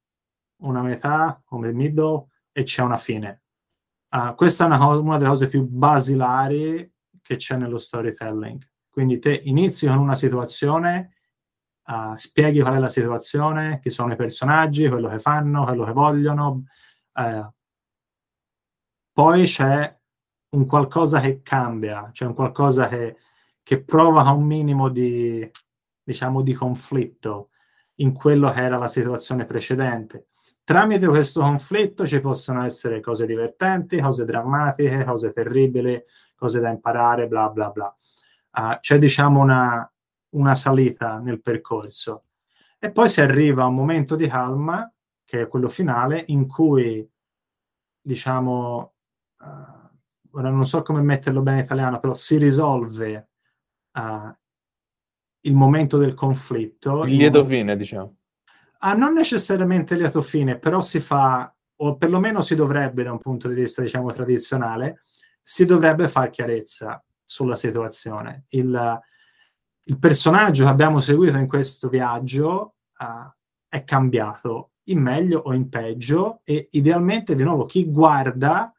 una 0.62 0.82
metà, 0.82 1.42
come 1.44 1.74
middle, 1.74 2.28
e 2.58 2.64
c'è 2.64 2.82
una 2.82 2.96
fine. 2.96 3.42
Uh, 4.10 4.34
questa 4.34 4.64
è 4.64 4.68
una, 4.68 4.86
una, 4.86 5.18
delle 5.18 5.30
cose 5.30 5.50
più 5.50 5.68
basilari 5.68 6.90
che 7.22 7.36
c'è 7.36 7.58
nello 7.58 7.78
storytelling. 7.78 8.66
Quindi 8.90 9.20
te 9.20 9.42
inizi 9.44 9.88
con 9.88 9.98
una 9.98 10.16
situazione, 10.16 11.16
uh, 11.88 12.16
spieghi 12.16 12.62
qual 12.62 12.76
è 12.76 12.80
la 12.80 12.88
situazione, 12.88 13.80
chi 13.82 13.90
sono 13.90 14.14
i 14.14 14.16
personaggi, 14.16 14.88
quello 14.88 15.10
che 15.10 15.20
fanno, 15.20 15.66
quello 15.66 15.84
che 15.84 15.92
vogliono. 15.92 16.64
Uh, 17.12 17.54
poi 19.12 19.44
c'è 19.44 20.00
un 20.52 20.66
qualcosa 20.66 21.20
che 21.20 21.42
cambia, 21.42 22.10
c'è 22.14 22.26
un 22.26 22.36
qualcosa 22.36 22.88
che, 22.88 23.18
che 23.64 23.84
provoca 23.84 24.32
un 24.32 24.46
minimo 24.46 24.88
di, 24.88 25.50
diciamo, 26.02 26.42
di 26.42 26.54
conflitto 26.54 27.50
in 27.96 28.14
quello 28.14 28.50
che 28.52 28.62
era 28.64 28.78
la 28.78 28.88
situazione 28.88 29.46
precedente 29.46 30.28
tramite 30.66 31.06
questo 31.06 31.42
conflitto 31.42 32.08
ci 32.08 32.20
possono 32.20 32.64
essere 32.66 33.00
cose 33.00 33.26
divertenti, 33.26 34.02
cose 34.02 34.26
drammatiche, 34.26 35.06
cose 35.06 35.32
terribili, 35.32 36.04
cose 36.36 36.60
da 36.60 36.70
imparare, 36.70 37.28
bla 37.28 37.50
bla 37.50 37.70
bla. 37.70 37.96
Uh, 38.52 38.80
c'è 38.80 38.98
diciamo 38.98 39.40
una, 39.40 39.90
una, 40.30 40.56
salita 40.56 41.20
nel 41.20 41.42
percorso. 41.42 42.26
E 42.80 42.92
poi 42.92 43.10
si 43.10 43.22
arriva 43.22 43.64
a 43.64 43.68
un 43.68 43.76
momento 43.76 44.16
di 44.16 44.28
calma, 44.28 44.92
che 45.24 45.42
è 45.42 45.48
quello 45.48 45.70
finale, 45.70 46.24
in 46.28 46.48
cui 46.48 47.08
diciamo, 48.02 48.94
uh, 49.40 50.38
ora 50.38 50.50
non 50.50 50.66
so 50.66 50.82
come 50.82 51.02
metterlo 51.02 51.42
bene 51.42 51.60
in 51.60 51.66
italiano, 51.66 52.00
però 52.00 52.16
si 52.16 52.38
risolve 52.38 53.30
uh, 53.92 54.34
il 55.42 55.54
momento 55.54 55.98
del 55.98 56.16
conflitto. 56.16 57.04
Il 57.06 57.18
lieto 57.18 57.46
fine, 57.46 57.78
diciamo 57.78 58.15
Ah, 58.88 58.94
non 58.94 59.14
necessariamente 59.14 59.96
lieto 59.96 60.22
fine, 60.22 60.60
però 60.60 60.80
si 60.80 61.00
fa, 61.00 61.52
o 61.78 61.96
perlomeno 61.98 62.44
si 62.44 62.54
dovrebbe 62.54 63.02
da 63.02 63.12
un 63.12 63.18
punto 63.18 63.48
di 63.48 63.56
vista, 63.56 63.82
diciamo, 63.82 64.14
tradizionale, 64.14 65.02
si 65.42 65.66
dovrebbe 65.66 66.08
fare 66.08 66.30
chiarezza 66.30 67.04
sulla 67.24 67.56
situazione. 67.56 68.46
Il, 68.50 69.02
il 69.86 69.98
personaggio 69.98 70.66
che 70.66 70.70
abbiamo 70.70 71.00
seguito 71.00 71.36
in 71.38 71.48
questo 71.48 71.90
viaggio 71.90 72.76
uh, 73.00 73.28
è 73.68 73.84
cambiato 73.84 74.74
in 74.84 75.02
meglio 75.02 75.40
o 75.40 75.54
in 75.54 75.68
peggio 75.68 76.42
e 76.44 76.68
idealmente, 76.74 77.34
di 77.34 77.44
nuovo, 77.44 77.66
chi 77.66 77.90
guarda 77.90 78.72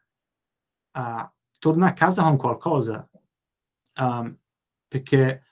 uh, 0.93 1.29
torna 1.59 1.87
a 1.87 1.93
casa 1.93 2.23
con 2.23 2.37
qualcosa. 2.37 3.05
Um, 3.97 4.39
perché 4.87 5.43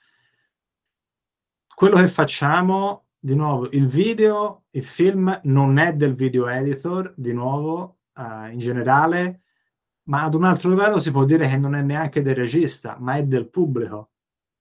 quello 1.68 1.98
che 1.98 2.08
facciamo 2.08 3.05
di 3.26 3.34
nuovo, 3.34 3.68
il 3.72 3.88
video, 3.88 4.66
il 4.70 4.84
film 4.84 5.40
non 5.46 5.80
è 5.80 5.96
del 5.96 6.14
video 6.14 6.48
editor, 6.48 7.12
di 7.18 7.34
nuovo, 7.34 8.02
uh, 8.18 8.52
in 8.52 8.60
generale, 8.60 9.42
ma 10.04 10.26
ad 10.26 10.36
un 10.36 10.44
altro 10.44 10.70
livello 10.70 11.00
si 11.00 11.10
può 11.10 11.26
dire 11.26 11.48
che 11.48 11.58
non 11.58 11.74
è 11.74 11.82
neanche 11.82 12.22
del 12.22 12.36
regista, 12.36 12.98
ma 13.00 13.16
è 13.16 13.26
del 13.26 13.50
pubblico. 13.50 14.12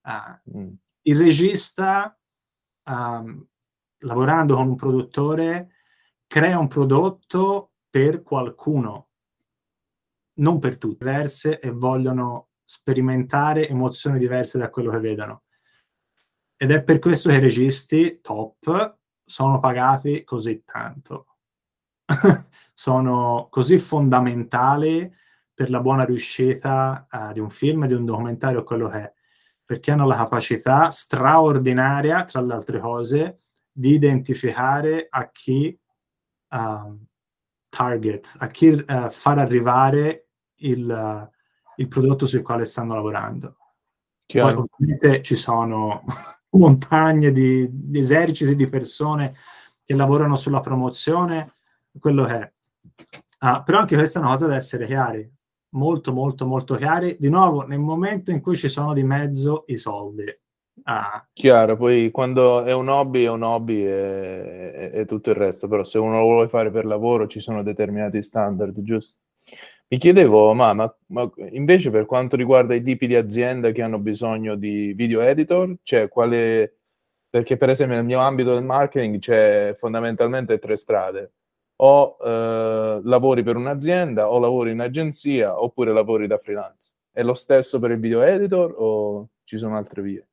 Uh, 0.02 0.58
mm. 0.58 0.72
Il 1.02 1.18
regista, 1.18 2.18
um, 2.84 3.46
lavorando 3.98 4.54
con 4.54 4.68
un 4.68 4.76
produttore, 4.76 5.72
crea 6.26 6.58
un 6.58 6.68
prodotto 6.68 7.72
per 7.90 8.22
qualcuno, 8.22 9.10
non 10.38 10.58
per 10.58 10.78
tutti, 10.78 11.04
diverse 11.04 11.60
e 11.60 11.70
vogliono 11.70 12.48
sperimentare 12.64 13.68
emozioni 13.68 14.18
diverse 14.18 14.56
da 14.56 14.70
quello 14.70 14.90
che 14.90 15.00
vedono. 15.00 15.43
Ed 16.64 16.70
è 16.70 16.82
per 16.82 16.98
questo 16.98 17.28
che 17.28 17.36
i 17.36 17.40
registi 17.40 18.20
top 18.22 18.96
sono 19.22 19.60
pagati 19.60 20.24
così 20.24 20.62
tanto. 20.64 21.26
sono 22.72 23.48
così 23.50 23.76
fondamentali 23.76 25.14
per 25.52 25.68
la 25.68 25.82
buona 25.82 26.06
riuscita 26.06 27.06
uh, 27.10 27.32
di 27.34 27.40
un 27.40 27.50
film, 27.50 27.86
di 27.86 27.92
un 27.92 28.06
documentario, 28.06 28.64
quello 28.64 28.88
che 28.88 28.96
è, 28.96 29.12
perché 29.62 29.90
hanno 29.90 30.06
la 30.06 30.16
capacità 30.16 30.88
straordinaria, 30.88 32.24
tra 32.24 32.40
le 32.40 32.54
altre 32.54 32.80
cose, 32.80 33.40
di 33.70 33.92
identificare 33.92 35.06
a 35.10 35.28
chi 35.30 35.78
uh, 36.48 36.98
target, 37.68 38.36
a 38.38 38.46
chi 38.46 38.68
uh, 38.68 39.10
far 39.10 39.38
arrivare 39.38 40.28
il, 40.60 41.30
il, 41.76 41.88
prodotto 41.88 42.26
sul 42.26 42.40
quale 42.40 42.64
stanno 42.64 42.94
lavorando. 42.94 43.56
Chiaro. 44.24 44.54
Poi 44.54 44.64
ovviamente 44.70 45.22
ci 45.22 45.36
sono 45.36 46.00
montagne 46.58 47.32
di, 47.32 47.68
di, 47.70 47.98
eserciti 47.98 48.54
di 48.54 48.68
persone 48.68 49.34
che 49.84 49.94
lavorano 49.94 50.36
sulla 50.36 50.60
promozione, 50.60 51.54
quello 51.98 52.24
che 52.24 52.34
è. 52.34 52.52
Ah, 53.40 53.62
però 53.62 53.80
anche 53.80 53.96
questa 53.96 54.18
è 54.18 54.22
una 54.22 54.32
cosa 54.32 54.46
da 54.46 54.56
essere 54.56 54.86
chiari, 54.86 55.30
molto 55.70 56.12
molto 56.12 56.46
molto 56.46 56.74
chiari, 56.76 57.16
di 57.18 57.28
nuovo 57.28 57.66
nel 57.66 57.80
momento 57.80 58.30
in 58.30 58.40
cui 58.40 58.56
ci 58.56 58.68
sono 58.68 58.94
di 58.94 59.04
mezzo 59.04 59.64
i 59.66 59.76
soldi. 59.76 60.24
Ah. 60.84 61.26
Chiaro, 61.32 61.76
poi 61.76 62.10
quando 62.10 62.62
è 62.62 62.72
un 62.72 62.88
hobby 62.88 63.24
è 63.24 63.30
un 63.30 63.42
hobby 63.42 63.84
e, 63.86 64.90
e, 64.92 65.00
e 65.00 65.04
tutto 65.06 65.30
il 65.30 65.36
resto, 65.36 65.68
però 65.68 65.84
se 65.84 65.98
uno 65.98 66.20
lo 66.20 66.24
vuole 66.24 66.48
fare 66.48 66.70
per 66.70 66.84
lavoro 66.84 67.26
ci 67.26 67.40
sono 67.40 67.62
determinati 67.62 68.22
standard, 68.22 68.80
giusto? 68.82 69.18
Mi 69.88 69.98
chiedevo, 69.98 70.54
ma, 70.54 70.72
ma, 70.72 70.92
ma, 71.08 71.30
invece 71.50 71.90
per 71.90 72.06
quanto 72.06 72.36
riguarda 72.36 72.74
i 72.74 72.82
tipi 72.82 73.06
di 73.06 73.14
azienda 73.14 73.70
che 73.70 73.82
hanno 73.82 73.98
bisogno 73.98 74.54
di 74.56 74.92
video 74.94 75.20
editor, 75.20 75.76
cioè 75.82 76.08
quale... 76.08 76.78
Perché 77.34 77.56
per 77.56 77.68
esempio 77.68 77.96
nel 77.96 78.04
mio 78.04 78.20
ambito 78.20 78.54
del 78.54 78.62
marketing 78.62 79.18
c'è 79.18 79.74
fondamentalmente 79.76 80.58
tre 80.58 80.76
strade. 80.76 81.32
O 81.76 82.16
eh, 82.24 83.00
lavori 83.02 83.42
per 83.42 83.56
un'azienda, 83.56 84.30
o 84.30 84.38
lavori 84.38 84.70
in 84.70 84.80
agenzia, 84.80 85.60
oppure 85.60 85.92
lavori 85.92 86.28
da 86.28 86.38
freelance. 86.38 86.92
È 87.10 87.22
lo 87.22 87.34
stesso 87.34 87.80
per 87.80 87.90
il 87.90 87.98
video 87.98 88.22
editor 88.22 88.74
o 88.78 89.30
ci 89.42 89.58
sono 89.58 89.76
altre 89.76 90.02
vie? 90.02 90.28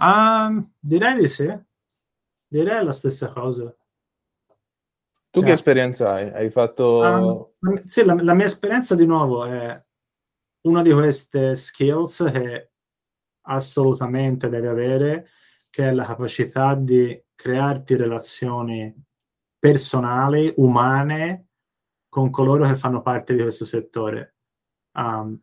Um, 0.00 0.72
direi 0.78 1.18
di 1.18 1.28
sì. 1.28 1.52
Direi 2.46 2.84
la 2.84 2.92
stessa 2.92 3.28
cosa. 3.28 3.74
Tu 5.30 5.42
che 5.42 5.52
esperienza 5.52 6.12
hai? 6.12 6.30
Hai 6.30 6.50
fatto... 6.50 7.54
Um, 7.60 7.78
sì, 7.78 8.04
la, 8.04 8.14
la, 8.14 8.34
mia 8.34 8.46
esperienza 8.46 8.94
di 8.94 9.06
nuovo 9.06 9.44
è 9.44 9.84
una 10.62 10.82
di 10.82 10.92
queste 10.92 11.54
skills 11.54 12.30
che 12.32 12.70
assolutamente 13.42 14.48
devi 14.48 14.66
avere, 14.66 15.28
che 15.70 15.88
è 15.88 15.92
la 15.92 16.04
capacità 16.04 16.74
di 16.74 17.22
crearti 17.34 17.96
relazioni 17.96 18.94
personali, 19.58 20.52
umane, 20.56 21.48
con 22.08 22.30
coloro 22.30 22.66
che 22.66 22.76
fanno 22.76 23.02
parte 23.02 23.34
di 23.34 23.42
questo 23.42 23.64
settore. 23.64 24.36
um, 24.92 25.38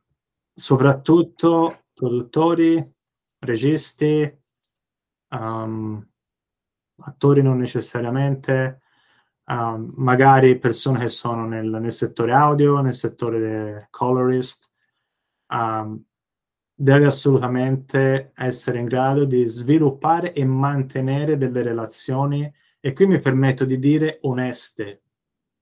soprattutto 0.54 1.86
produttori, 1.94 2.94
registi, 3.40 4.44
um, 5.30 6.06
attori 7.02 7.42
non 7.42 7.58
necessariamente, 7.58 8.82
um, 9.46 9.94
magari 9.98 10.58
persone 10.58 11.00
che 11.00 11.10
sono 11.10 11.46
nel, 11.48 11.68
nel, 11.68 11.92
settore 11.92 12.32
audio, 12.32 12.82
nel 12.82 12.94
settore 12.94 13.40
del 13.40 13.88
colorist, 13.90 14.72
um, 15.50 16.04
deve 16.74 17.06
assolutamente 17.06 18.32
essere 18.36 18.80
in 18.80 18.86
grado 18.86 19.26
di 19.26 19.46
sviluppare 19.46 20.34
e 20.34 20.46
mantenere 20.46 21.38
delle 21.38 21.62
relazioni, 21.62 22.52
e 22.80 22.94
qui 22.94 23.08
mi 23.08 23.20
permetto 23.20 23.66
di 23.66 23.80
dire 23.80 24.20
oneste, 24.22 25.04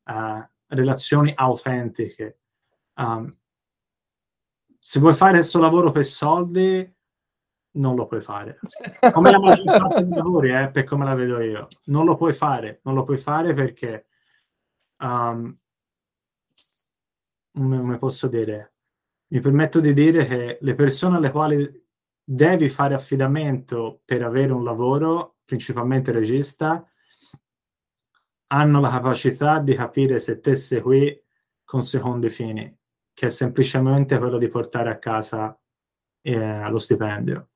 uh, 0.06 0.42
relazioni 0.68 1.32
autentiche. 1.36 2.40
Um, 2.96 3.32
se 4.80 5.00
vuoi 5.00 5.14
fare 5.14 5.38
questo 5.38 5.60
lavoro 5.60 5.92
per 5.92 6.06
soldi, 6.06 6.93
non 7.74 7.96
lo 7.96 8.06
puoi 8.06 8.22
fare. 8.22 8.60
Come 9.12 9.32
la 9.32 9.40
maggior 9.40 9.78
parte 9.78 10.06
dei 10.06 10.16
lavori, 10.16 10.54
eh, 10.54 10.70
per 10.72 10.84
come 10.84 11.06
la 11.06 11.16
vedo 11.16 11.40
io. 11.40 11.68
Non 11.86 12.06
lo 12.06 12.16
puoi 12.16 12.34
fare, 12.34 12.82
non 12.84 12.94
lo 12.94 13.04
puoi 13.04 13.18
fare 13.18 13.54
perché, 13.54 14.08
um, 15.00 15.58
come 17.52 17.98
posso 17.98 18.28
dire, 18.28 18.74
mi 19.28 19.40
permetto 19.40 19.80
di 19.80 19.94
dire 19.94 20.26
che 20.26 20.58
le 20.60 20.76
persone 20.76 21.18
alle 21.18 21.32
quali 21.32 21.82
devi 22.24 22.70
fare 22.70 22.94
affidamento 22.94 24.02
per 24.06 24.24
avere 24.24 24.54
un 24.54 24.64
lavoro, 24.64 25.38
principalmente 25.44 26.12
regista, 26.12 26.88
hanno 28.48 28.80
la 28.80 28.90
capacità 28.90 29.60
di 29.60 29.74
capire 29.74 30.20
se 30.20 30.40
te 30.40 30.56
sei 30.56 30.82
qui 30.82 31.22
con 31.64 31.84
secondi 31.84 32.30
fini, 32.30 32.72
che 33.14 33.26
è 33.26 33.30
semplicemente 33.30 34.20
quello 34.20 34.38
di 34.38 34.48
portare 34.48 34.90
a 34.90 35.00
casa 35.00 35.60
eh, 36.22 36.70
lo 36.70 36.78
stipendio. 36.78 37.53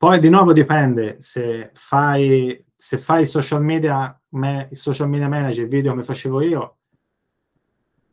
Poi 0.00 0.18
di 0.18 0.30
nuovo 0.30 0.54
dipende 0.54 1.20
se 1.20 1.72
fai, 1.74 2.58
se 2.74 2.96
fai 2.96 3.26
social 3.26 3.62
media, 3.62 4.18
me, 4.30 4.66
social 4.72 5.10
media 5.10 5.28
manager, 5.28 5.68
video 5.68 5.90
come 5.90 6.04
facevo 6.04 6.40
io, 6.40 6.78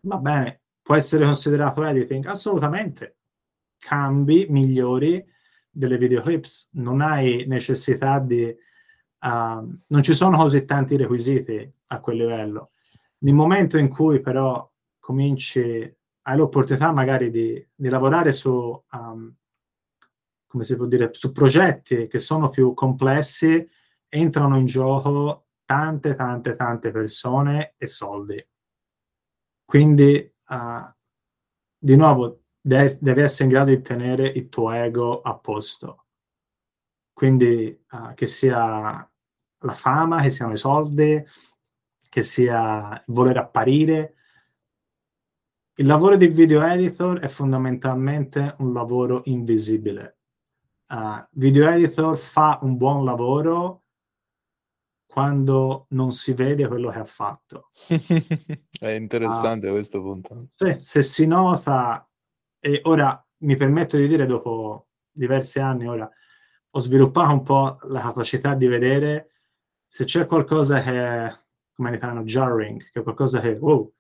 va 0.01 0.17
bene, 0.17 0.63
può 0.81 0.95
essere 0.95 1.23
considerato 1.23 1.85
editing? 1.85 2.25
Assolutamente. 2.25 3.19
Cambi 3.77 4.47
migliori 4.49 5.25
delle 5.69 5.97
videoclips, 5.97 6.71
non 6.73 6.99
hai 6.99 7.45
necessità 7.47 8.19
di... 8.19 8.53
Uh, 9.21 9.73
non 9.87 10.03
ci 10.03 10.13
sono 10.13 10.35
così 10.35 10.65
tanti 10.65 10.97
requisiti 10.97 11.73
a 11.85 12.01
quel 12.01 12.17
livello. 12.17 12.71
Nel 13.19 13.33
momento 13.33 13.77
in 13.77 13.87
cui 13.87 14.19
però 14.19 14.69
cominci, 14.99 15.95
hai 16.23 16.35
l'opportunità 16.35 16.91
magari 16.91 17.31
di, 17.31 17.65
di 17.73 17.87
lavorare 17.87 18.33
su... 18.33 18.83
Um, 18.91 19.33
come 20.47 20.63
si 20.63 20.75
può 20.75 20.85
dire, 20.85 21.09
su 21.13 21.31
progetti 21.31 22.07
che 22.07 22.19
sono 22.19 22.49
più 22.49 22.73
complessi, 22.73 23.69
entrano 24.07 24.57
in 24.57 24.65
gioco 24.65 25.47
tante, 25.65 26.15
tante, 26.15 26.55
tante 26.55 26.91
persone 26.91 27.75
e 27.77 27.87
soldi. 27.87 28.47
Quindi, 29.65 30.33
uh, 30.47 30.95
di 31.77 31.95
nuovo, 31.97 32.43
de- 32.61 32.97
devi 33.01 33.21
essere 33.21 33.43
in 33.43 33.49
grado 33.49 33.71
di 33.71 33.81
tenere 33.81 34.27
il 34.27 34.47
tuo 34.47 34.71
ego 34.71 35.21
a 35.21 35.37
posto. 35.37 36.05
Quindi, 37.11 37.83
uh, 37.91 38.13
che 38.13 38.27
sia 38.27 39.11
la 39.59 39.73
fama, 39.73 40.21
che 40.21 40.29
siano 40.29 40.53
i 40.53 40.57
soldi, 40.57 41.21
che 42.09 42.21
sia 42.21 43.03
voler 43.07 43.37
apparire. 43.37 44.15
Il 45.75 45.85
lavoro 45.85 46.15
di 46.15 46.27
video 46.27 46.63
editor 46.63 47.19
è 47.19 47.27
fondamentalmente 47.27 48.55
un 48.59 48.71
lavoro 48.73 49.21
invisibile 49.25 50.16
uh, 50.89 51.25
video 51.33 51.69
editor 51.69 52.17
fa 52.17 52.59
un 52.61 52.77
buon 52.77 53.03
lavoro 53.03 53.83
quando 55.05 55.87
non 55.89 56.11
si 56.11 56.33
vede 56.33 56.67
quello 56.67 56.89
che 56.91 56.99
ha 56.99 57.05
fatto. 57.05 57.69
È 58.79 58.89
interessante 58.89 59.67
uh, 59.67 59.71
questo 59.71 60.01
punto. 60.01 60.45
Se, 60.49 60.77
se 60.79 61.01
si 61.01 61.25
nota, 61.25 62.07
e 62.59 62.81
ora 62.83 63.25
mi 63.39 63.55
permetto 63.55 63.97
di 63.97 64.07
dire 64.07 64.25
dopo 64.25 64.87
diversi 65.11 65.59
anni, 65.59 65.87
ora 65.87 66.09
ho 66.69 66.79
sviluppato 66.79 67.31
un 67.31 67.43
po' 67.43 67.77
la 67.83 68.01
capacità 68.01 68.53
di 68.53 68.67
vedere 68.67 69.31
se 69.87 70.03
c'è 70.05 70.25
qualcosa 70.25 70.81
che 70.81 71.35
come 71.73 71.91
ne 71.91 71.97
fanno, 71.97 72.23
jarring, 72.23 72.89
che 72.91 72.99
è 72.99 73.03
qualcosa 73.03 73.39
che 73.39 73.57
oh, 73.59 73.93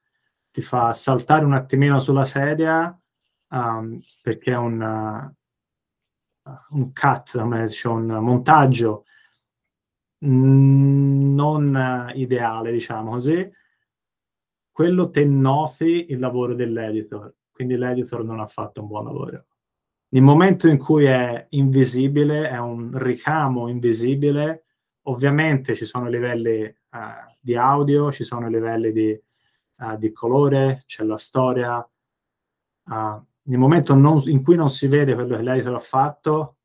ti 0.51 0.61
fa 0.61 0.93
saltare 0.93 1.45
un 1.45 1.53
attimino 1.53 1.99
sulla 1.99 2.25
sedia 2.25 2.95
um, 3.49 3.99
perché 4.21 4.51
è 4.51 4.57
un, 4.57 5.35
un 6.71 6.93
cut, 6.93 7.33
un 7.35 8.17
montaggio 8.21 9.05
non 10.19 12.11
ideale, 12.15 12.71
diciamo 12.71 13.11
così, 13.11 13.51
quello 14.71 15.09
te 15.09 15.25
noti 15.25 16.11
il 16.11 16.19
lavoro 16.19 16.53
dell'editor, 16.53 17.33
quindi 17.51 17.77
l'editor 17.77 18.23
non 18.23 18.39
ha 18.39 18.47
fatto 18.47 18.81
un 18.81 18.87
buon 18.87 19.05
lavoro. 19.05 19.45
Nel 20.09 20.23
momento 20.23 20.69
in 20.69 20.77
cui 20.77 21.05
è 21.05 21.47
invisibile, 21.49 22.49
è 22.49 22.57
un 22.57 22.97
ricamo 22.97 23.67
invisibile, 23.67 24.65
ovviamente 25.03 25.75
ci 25.75 25.85
sono 25.85 26.07
livelli 26.07 26.63
uh, 26.63 27.35
di 27.41 27.55
audio, 27.55 28.11
ci 28.11 28.23
sono 28.23 28.47
livelli 28.47 28.91
di, 28.91 29.19
uh, 29.79 29.97
di 29.97 30.11
colore, 30.11 30.83
c'è 30.85 31.03
la 31.03 31.17
storia, 31.17 31.77
uh, 31.79 33.25
nel 33.47 33.59
momento 33.59 33.95
non, 33.95 34.21
in 34.25 34.43
cui 34.43 34.55
non 34.55 34.69
si 34.69 34.87
vede 34.87 35.13
quello 35.13 35.35
che 35.35 35.43
l'editor 35.43 35.75
ha 35.75 35.79
fatto, 35.79 36.55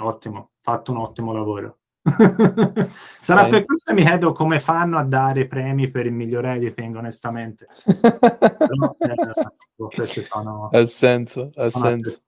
ottimo, 0.00 0.50
fatto 0.60 0.92
un 0.92 0.98
ottimo 0.98 1.32
lavoro. 1.32 1.78
Sarà 3.20 3.40
okay. 3.40 3.50
per 3.50 3.64
questo 3.64 3.92
che 3.92 4.00
mi 4.00 4.06
chiedo 4.06 4.32
come 4.32 4.58
fanno 4.58 4.98
a 4.98 5.04
dare 5.04 5.46
premi 5.46 5.90
per 5.90 6.06
il 6.06 6.12
miglior 6.12 6.46
editing, 6.46 6.96
onestamente. 6.96 7.66
Però, 7.84 8.96
eh, 8.98 10.06
sono, 10.06 10.70
ha 10.72 10.84
senso, 10.84 11.50
ha 11.54 11.70
senso. 11.70 12.22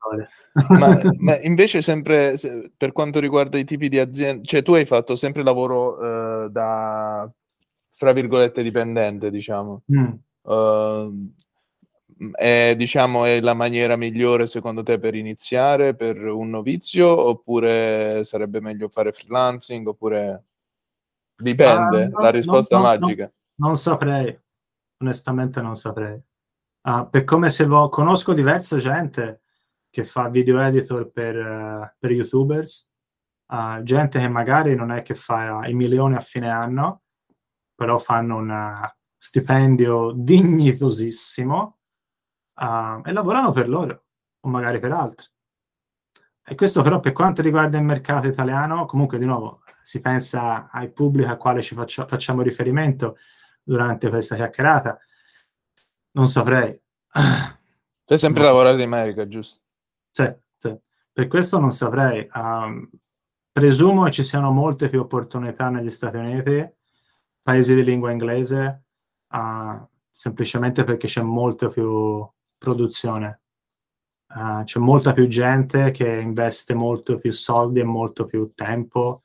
ma, 0.69 1.01
ma, 1.19 1.41
invece 1.41 1.83
sempre 1.83 2.37
se, 2.37 2.71
per 2.77 2.93
quanto 2.93 3.19
riguarda 3.21 3.59
i 3.59 3.65
tipi 3.65 3.89
di 3.89 3.99
aziende, 3.99 4.45
cioè 4.45 4.63
tu 4.63 4.75
hai 4.75 4.85
fatto 4.85 5.17
sempre 5.17 5.43
lavoro 5.43 5.97
uh, 5.97 6.49
da, 6.49 7.29
fra 7.91 8.13
virgolette, 8.13 8.63
dipendente, 8.63 9.31
diciamo. 9.31 9.83
Mm. 9.93 10.13
Uh, 10.43 11.33
è, 12.33 12.75
diciamo, 12.77 13.25
è 13.25 13.41
la 13.41 13.55
maniera 13.55 13.97
migliore 13.97 14.47
secondo 14.47 14.83
te 14.83 14.99
per 14.99 15.15
iniziare 15.15 15.95
per 15.95 16.23
un 16.23 16.51
novizio? 16.51 17.09
Oppure 17.09 18.25
sarebbe 18.25 18.61
meglio 18.61 18.89
fare 18.89 19.13
freelancing? 19.13 19.87
Oppure 19.87 20.45
dipende 21.35 22.05
uh, 22.05 22.11
no, 22.11 22.21
la 22.21 22.31
risposta 22.31 22.77
no, 22.77 22.83
magica. 22.83 23.25
no, 23.55 23.67
non 23.67 23.77
saprei. 23.77 24.39
Onestamente 24.99 25.63
non 25.63 25.77
saprei. 25.77 26.21
Uh, 26.83 27.09
per 27.09 27.25
come 27.25 27.51
se 27.51 27.65
vo- 27.67 27.89
conosco 27.89 28.35
diversa 28.35 28.77
gente 28.77 29.43
che 29.89 30.05
fa 30.05 30.29
video 30.29 30.61
editor 30.61 31.11
per, 31.11 31.37
uh, 31.37 31.91
per 31.99 32.11
youtubers. 32.11 32.89
Uh, 33.47 33.83
gente 33.83 34.21
che 34.21 34.29
magari 34.29 34.77
non 34.77 34.93
è 34.93 35.03
che 35.03 35.15
fa 35.15 35.67
i 35.67 35.75
milioni 35.75 36.15
a 36.15 36.21
fine 36.21 36.49
anno 36.49 37.03
però 37.75 37.99
fanno 37.99 38.37
un 38.37 38.89
stipendio 39.17 40.13
dignitosissimo 40.15 41.80
uh, 42.61 43.01
e 43.05 43.13
lavorano 43.13 43.53
per 43.53 43.69
loro 43.69 44.05
o 44.41 44.49
magari 44.49 44.79
per 44.79 44.93
altri. 44.93 45.27
E 46.47 46.55
questo 46.55 46.83
però 46.83 47.01
per 47.01 47.13
quanto 47.13 47.43
riguarda 47.43 47.79
il 47.79 47.85
mercato 47.85 48.27
italiano, 48.27 48.87
comunque 48.87 49.19
di 49.19 49.25
nuovo 49.25 49.63
si 49.83 50.01
pensa 50.01 50.69
ai 50.71 50.93
pubblici 50.93 51.29
al 51.29 51.37
quale 51.37 51.63
ci 51.63 51.75
faccio, 51.75 52.07
facciamo 52.07 52.43
riferimento 52.43 53.17
durante 53.63 54.09
questa 54.09 54.37
chiacchierata, 54.37 54.99
non 56.13 56.29
saprei. 56.29 56.79
Tu 58.11 58.17
sempre 58.17 58.43
no. 58.43 58.49
lavorato 58.49 58.77
in 58.79 58.83
America, 58.93 59.29
giusto? 59.29 59.61
Sì, 60.11 60.29
sì. 60.57 60.77
Per 61.13 61.29
questo 61.29 61.61
non 61.61 61.71
saprei. 61.71 62.29
Um, 62.35 62.91
presumo 63.53 64.03
che 64.05 64.11
ci 64.11 64.25
siano 64.25 64.51
molte 64.51 64.89
più 64.89 64.99
opportunità 64.99 65.69
negli 65.69 65.91
Stati 65.91 66.17
Uniti, 66.17 66.69
paesi 67.41 67.73
di 67.77 67.85
lingua 67.85 68.11
inglese, 68.11 68.83
uh, 69.29 69.81
semplicemente 70.11 70.83
perché 70.83 71.07
c'è 71.07 71.23
molto 71.23 71.69
più 71.69 72.29
produzione. 72.61 73.41
Uh, 74.33 74.63
c'è 74.63 74.79
molta 74.79 75.13
più 75.13 75.27
gente 75.27 75.91
che 75.91 76.21
investe 76.21 76.75
molto 76.75 77.19
più 77.19 77.33
soldi 77.33 77.81
e 77.81 77.85
molto 77.85 78.27
più 78.27 78.49
tempo, 78.55 79.23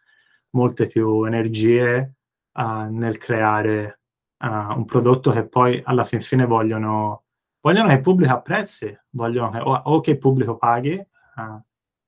molte 0.52 0.88
più 0.88 1.26
energie 1.26 2.16
uh, 2.54 2.90
nel 2.90 3.18
creare 3.18 4.00
uh, 4.40 4.78
un 4.78 4.86
prodotto 4.86 5.32
che 5.32 5.48
poi 5.48 5.80
alla 5.84 6.06
fin 6.06 6.22
fine 6.22 6.46
vogliono, 6.46 7.26
vogliono 7.60 7.90
che 7.90 7.96
il 7.96 8.02
pubblico 8.02 8.34
apprezzi, 8.34 8.98
vogliono 9.12 9.52
che, 9.52 9.60
o, 9.60 9.74
o, 9.74 10.00
che 10.00 10.12
il 10.12 10.18
pubblico 10.18 10.58
paghi, 10.58 11.06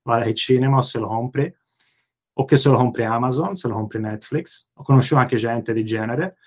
vada 0.01 0.23
al 0.23 0.33
cinema 0.33 0.77
o 0.77 0.81
se 0.81 0.97
lo 0.97 1.07
compri, 1.07 1.55
o 2.33 2.45
che 2.45 2.57
se 2.57 2.69
lo 2.69 2.77
compri 2.77 3.03
Amazon, 3.03 3.55
se 3.55 3.67
lo 3.67 3.75
compri 3.75 3.99
Netflix. 3.99 4.71
Ho 4.73 4.83
conosciuto 4.83 5.19
anche 5.19 5.35
gente 5.35 5.73
di 5.73 5.83
genere, 5.83 6.37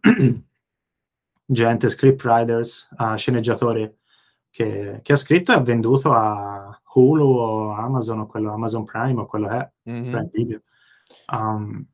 gente, 1.46 1.88
scriptwriters, 1.88 2.94
sceneggiatori 3.16 3.92
che, 4.56 5.00
che, 5.02 5.12
ha 5.12 5.16
scritto 5.16 5.52
e 5.52 5.56
ha 5.56 5.60
venduto 5.60 6.12
a 6.12 6.80
Hulu 6.94 7.26
o 7.26 7.70
Amazon 7.72 8.20
o 8.20 8.26
quello 8.26 8.54
Amazon 8.54 8.84
Prime 8.84 9.20
o 9.20 9.26
quello 9.26 9.50
è 9.50 9.70
mm-hmm. 9.90 10.10
Prime 10.10 10.30
Video. 10.32 10.62
Um, 11.30 11.86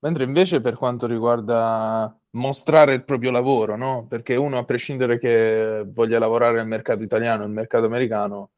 Mentre 0.00 0.24
invece 0.24 0.60
per 0.60 0.74
quanto 0.74 1.06
riguarda 1.06 2.14
mostrare 2.32 2.94
il 2.94 3.04
proprio 3.04 3.30
lavoro, 3.30 3.76
no? 3.76 4.06
Perché 4.06 4.34
uno, 4.34 4.58
a 4.58 4.64
prescindere 4.64 5.18
che 5.18 5.84
voglia 5.86 6.18
lavorare 6.18 6.56
nel 6.56 6.66
mercato 6.66 7.02
italiano 7.02 7.42
o 7.42 7.46
nel 7.46 7.54
mercato 7.54 7.86
americano, 7.86 8.50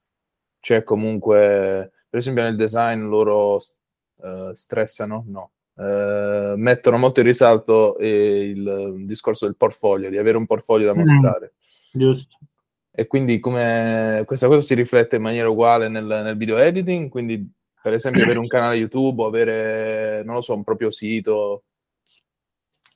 c'è 0.59 0.83
comunque, 0.83 1.93
per 2.09 2.19
esempio 2.19 2.43
nel 2.43 2.57
design 2.57 3.03
loro 3.03 3.57
uh, 3.57 4.55
stressano, 4.55 5.25
no, 5.29 5.51
uh, 5.75 6.57
mettono 6.57 6.97
molto 6.97 7.21
in 7.21 7.27
risalto 7.27 7.97
il, 8.01 8.97
il, 8.97 9.07
discorso 9.07 9.45
del 9.45 9.57
portfolio, 9.57 10.11
di 10.11 10.19
avere 10.19 10.39
un 10.39 10.47
portfolio 10.47 10.87
da 10.87 10.95
mm. 10.95 10.99
mostrare. 10.99 11.53
Mm, 11.97 12.01
giusto. 12.01 12.39
E 12.99 13.07
quindi 13.07 13.41
come 13.41 14.23
questa 14.25 14.47
cosa 14.47 14.65
si 14.65 14.73
riflette 14.73 15.17
in 15.17 15.23
maniera 15.23 15.51
uguale 15.51 15.89
nel, 15.89 16.07
nel 16.07 16.35
video 16.35 16.57
editing, 16.57 17.11
quindi 17.11 17.47
per 17.83 17.93
esempio 17.93 18.23
avere 18.23 18.39
un 18.39 18.47
canale 18.47 18.77
YouTube 18.77 19.23
o 19.23 19.27
avere, 19.27 20.23
non 20.25 20.37
lo 20.37 20.41
so, 20.41 20.55
un 20.55 20.65
proprio 20.65 20.91
sito. 20.91 21.65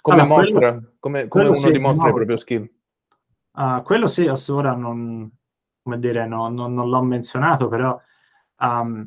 Come 0.00 0.22
allora, 0.22 0.36
mostra, 0.36 0.70
quello, 0.70 0.92
come, 0.98 1.28
come 1.28 1.44
uno 1.44 1.54
sì, 1.54 1.70
dimostra 1.70 2.04
no. 2.04 2.12
i 2.12 2.14
propri 2.14 2.38
skill? 2.38 2.70
Uh, 3.52 3.82
quello 3.82 4.08
sì, 4.08 4.26
ora 4.48 4.74
non, 4.74 5.30
come 5.82 5.98
dire, 5.98 6.26
no, 6.26 6.48
non, 6.48 6.72
non, 6.72 6.88
l'ho 6.88 7.02
menzionato, 7.02 7.68
però 7.68 8.00
um, 8.60 9.06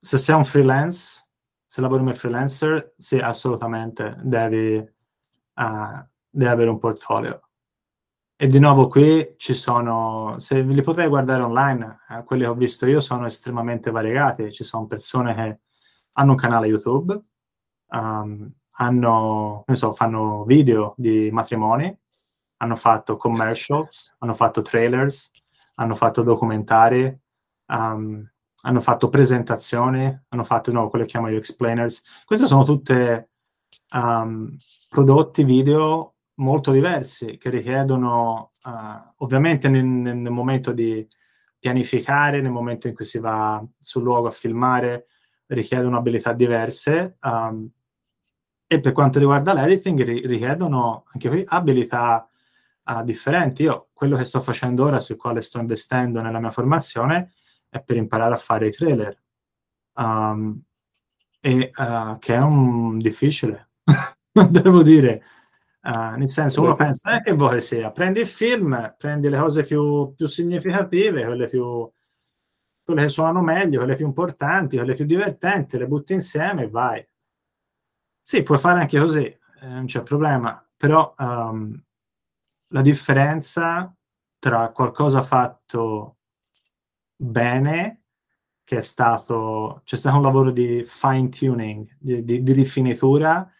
se 0.00 0.16
sei 0.16 0.34
un 0.34 0.46
freelance, 0.46 1.30
se 1.66 1.82
lavori 1.82 2.00
come 2.00 2.14
freelancer, 2.14 2.94
sì, 2.96 3.18
assolutamente 3.18 4.14
devi, 4.22 4.76
uh, 4.76 6.06
devi 6.30 6.50
avere 6.50 6.70
un 6.70 6.78
portfolio. 6.78 7.41
E 8.42 8.48
di 8.48 8.58
nuovo 8.58 8.88
qui 8.88 9.34
ci 9.36 9.54
sono, 9.54 10.36
se 10.40 10.62
li 10.62 10.82
potete 10.82 11.06
guardare 11.06 11.44
online, 11.44 11.98
eh, 12.10 12.24
quelli 12.24 12.42
che 12.42 12.48
ho 12.48 12.54
visto 12.54 12.86
io 12.86 12.98
sono 12.98 13.24
estremamente 13.24 13.92
variegati. 13.92 14.50
Ci 14.50 14.64
sono 14.64 14.88
persone 14.88 15.32
che 15.32 15.60
hanno 16.14 16.32
un 16.32 16.36
canale 16.36 16.66
YouTube, 16.66 17.22
um, 17.90 18.52
hanno, 18.72 19.64
so, 19.72 19.92
fanno 19.92 20.42
video 20.42 20.94
di 20.96 21.30
matrimoni, 21.30 21.96
hanno 22.56 22.74
fatto 22.74 23.16
commercials, 23.16 24.12
hanno 24.18 24.34
fatto 24.34 24.60
trailers, 24.60 25.30
hanno 25.76 25.94
fatto 25.94 26.22
documentari, 26.22 27.16
um, 27.66 28.28
hanno 28.62 28.80
fatto 28.80 29.08
presentazioni, 29.08 30.20
hanno 30.30 30.42
fatto 30.42 30.72
no, 30.72 30.88
quello 30.88 31.04
che 31.04 31.12
chiamo 31.12 31.28
io 31.28 31.38
explainers. 31.38 32.24
Questi 32.24 32.46
sono 32.46 32.64
tutti 32.64 32.92
um, 33.92 34.56
prodotti 34.88 35.44
video 35.44 36.11
molto 36.36 36.72
diversi 36.72 37.36
che 37.36 37.50
richiedono 37.50 38.52
uh, 38.64 39.12
ovviamente 39.18 39.68
nel, 39.68 39.84
nel, 39.84 40.30
momento 40.30 40.72
di 40.72 41.06
pianificare, 41.58 42.40
nel 42.40 42.50
momento 42.50 42.88
in 42.88 42.94
cui 42.94 43.04
si 43.04 43.18
va 43.18 43.64
sul 43.78 44.02
luogo 44.02 44.28
a 44.28 44.32
filmare, 44.32 45.06
richiedono 45.46 45.98
abilità 45.98 46.32
diverse 46.32 47.18
um, 47.22 47.68
e 48.66 48.80
per 48.80 48.92
quanto 48.92 49.18
riguarda 49.18 49.52
l'editing 49.52 50.02
ri- 50.02 50.26
richiedono 50.26 51.04
anche 51.12 51.28
qui 51.28 51.44
abilità 51.46 52.28
uh, 52.84 53.02
differenti. 53.04 53.64
Io 53.64 53.88
quello 53.92 54.16
che 54.16 54.24
sto 54.24 54.40
facendo 54.40 54.84
ora, 54.84 54.98
sul 54.98 55.16
quale 55.16 55.42
sto 55.42 55.58
investendo 55.58 56.20
nella 56.20 56.40
mia 56.40 56.50
formazione, 56.50 57.32
è 57.68 57.82
per 57.82 57.96
imparare 57.96 58.34
a 58.34 58.38
fare 58.38 58.68
i 58.68 58.72
trailer, 58.72 59.22
um, 59.94 60.60
e, 61.40 61.70
uh, 61.76 62.18
che 62.18 62.34
è 62.34 62.38
un 62.38 62.98
difficile, 62.98 63.70
devo 64.50 64.82
dire 64.82 65.22
Uh, 65.84 66.16
nel 66.16 66.28
senso, 66.28 66.62
uno 66.62 66.76
pensa 66.76 67.16
eh, 67.16 67.22
che 67.22 67.32
vuole 67.32 67.60
sia, 67.60 67.90
prendi 67.90 68.20
il 68.20 68.28
film, 68.28 68.94
prendi 68.96 69.28
le 69.28 69.38
cose 69.38 69.64
più, 69.64 70.14
più 70.14 70.26
significative, 70.26 71.24
quelle, 71.24 71.48
più, 71.48 71.90
quelle 72.84 73.02
che 73.02 73.08
suonano 73.08 73.42
meglio, 73.42 73.78
quelle 73.78 73.96
più 73.96 74.06
importanti, 74.06 74.76
quelle 74.76 74.94
più 74.94 75.04
divertenti, 75.04 75.78
le 75.78 75.88
butti 75.88 76.12
insieme 76.12 76.62
e 76.62 76.68
vai. 76.68 77.04
Sì, 78.20 78.44
puoi 78.44 78.58
fare 78.58 78.78
anche 78.78 79.00
così, 79.00 79.24
eh, 79.24 79.66
non 79.66 79.86
c'è 79.86 80.04
problema, 80.04 80.64
però 80.76 81.12
um, 81.18 81.84
la 82.68 82.80
differenza 82.80 83.92
tra 84.38 84.70
qualcosa 84.70 85.22
fatto 85.22 86.18
bene, 87.16 88.04
che 88.62 88.76
è 88.76 88.82
stato, 88.82 89.82
c'è 89.84 89.96
stato 89.96 90.16
un 90.16 90.22
lavoro 90.22 90.52
di 90.52 90.84
fine 90.86 91.28
tuning, 91.28 91.96
di, 91.98 92.22
di, 92.22 92.44
di 92.44 92.52
rifinitura, 92.52 93.52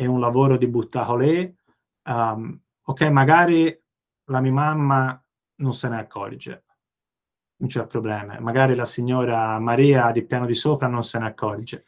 è 0.00 0.06
un 0.06 0.18
lavoro 0.18 0.56
di 0.56 0.66
buttato 0.66 1.14
lì, 1.14 1.54
um, 2.04 2.58
ok, 2.84 3.02
magari 3.10 3.78
la 4.30 4.40
mia 4.40 4.52
mamma 4.52 5.24
non 5.56 5.74
se 5.74 5.90
ne 5.90 5.98
accorge, 5.98 6.64
non 7.56 7.68
c'è 7.68 7.86
problema, 7.86 8.40
magari 8.40 8.74
la 8.74 8.86
signora 8.86 9.58
Maria 9.58 10.10
di 10.10 10.24
piano 10.24 10.46
di 10.46 10.54
sopra 10.54 10.86
non 10.86 11.04
se 11.04 11.18
ne 11.18 11.26
accorge. 11.26 11.84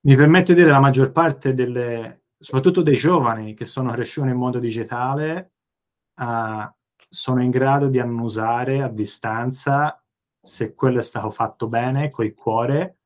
Mi 0.00 0.16
permetto 0.16 0.52
di 0.52 0.58
dire 0.58 0.72
la 0.72 0.80
maggior 0.80 1.12
parte 1.12 1.54
delle, 1.54 2.24
soprattutto 2.36 2.82
dei 2.82 2.96
giovani 2.96 3.54
che 3.54 3.64
sono 3.64 3.92
cresciuti 3.92 4.30
in 4.30 4.36
mondo 4.36 4.58
digitale, 4.58 5.52
uh, 6.16 6.68
sono 7.08 7.42
in 7.44 7.50
grado 7.50 7.86
di 7.86 8.00
annusare 8.00 8.82
a 8.82 8.88
distanza 8.88 10.02
se 10.40 10.74
quello 10.74 10.98
è 10.98 11.04
stato 11.04 11.30
fatto 11.30 11.68
bene, 11.68 12.10
col 12.10 12.34
cuore, 12.34 12.98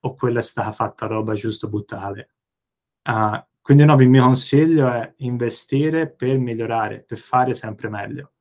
o 0.00 0.14
quella 0.14 0.38
è 0.38 0.42
stata 0.42 0.72
fatta 0.72 1.06
roba 1.06 1.34
giusto 1.34 1.68
buttare. 1.68 2.30
Uh, 3.02 3.42
quindi 3.60 3.84
no, 3.84 4.00
il 4.00 4.08
mio 4.08 4.22
consiglio 4.22 4.90
è 4.90 5.12
investire 5.18 6.10
per 6.10 6.38
migliorare, 6.38 7.02
per 7.02 7.18
fare 7.18 7.52
sempre 7.52 7.90
meglio. 7.90 8.32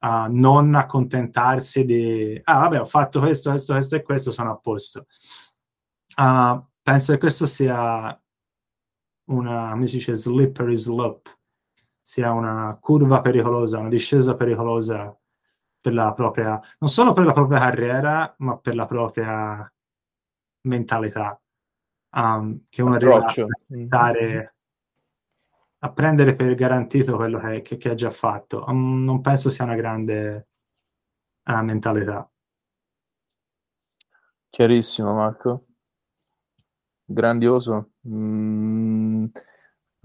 Uh, 0.00 0.26
non 0.28 0.74
accontentarsi 0.74 1.84
di, 1.84 2.40
ah 2.44 2.58
vabbè, 2.58 2.80
ho 2.80 2.84
fatto 2.84 3.20
questo, 3.20 3.50
questo, 3.50 3.72
questo 3.74 3.94
e 3.94 4.02
questo, 4.02 4.32
sono 4.32 4.50
a 4.50 4.56
posto. 4.56 5.06
Uh, 6.16 6.64
penso 6.82 7.12
che 7.12 7.18
questo 7.18 7.46
sia 7.46 8.20
una, 9.26 9.70
come 9.70 9.86
si 9.86 9.96
dice, 9.96 10.14
slippery 10.14 10.76
slope, 10.76 11.30
sia 12.02 12.32
una 12.32 12.76
curva 12.80 13.20
pericolosa, 13.20 13.78
una 13.78 13.88
discesa 13.88 14.34
pericolosa 14.34 15.16
per 15.80 15.92
la 15.92 16.12
propria, 16.12 16.60
non 16.80 16.90
solo 16.90 17.12
per 17.12 17.24
la 17.24 17.32
propria 17.32 17.60
carriera, 17.60 18.34
ma 18.38 18.58
per 18.58 18.74
la 18.74 18.86
propria 18.86 19.72
mentalità 20.62 21.40
um, 22.16 22.66
che 22.68 22.82
uno 22.82 22.96
Approccio. 22.96 23.46
deve 23.66 23.86
dare 23.86 24.54
a 25.78 25.92
prendere 25.92 26.34
per 26.34 26.54
garantito 26.54 27.16
quello 27.16 27.38
che, 27.38 27.62
che, 27.62 27.76
che 27.76 27.90
ha 27.90 27.94
già 27.94 28.10
fatto. 28.10 28.64
Um, 28.66 29.04
non 29.04 29.20
penso 29.20 29.50
sia 29.50 29.64
una 29.64 29.76
grande 29.76 30.48
uh, 31.44 31.62
mentalità. 31.62 32.28
Chiarissimo, 34.50 35.14
Marco. 35.14 35.66
Grandioso. 37.04 37.90
Mm, 38.08 39.26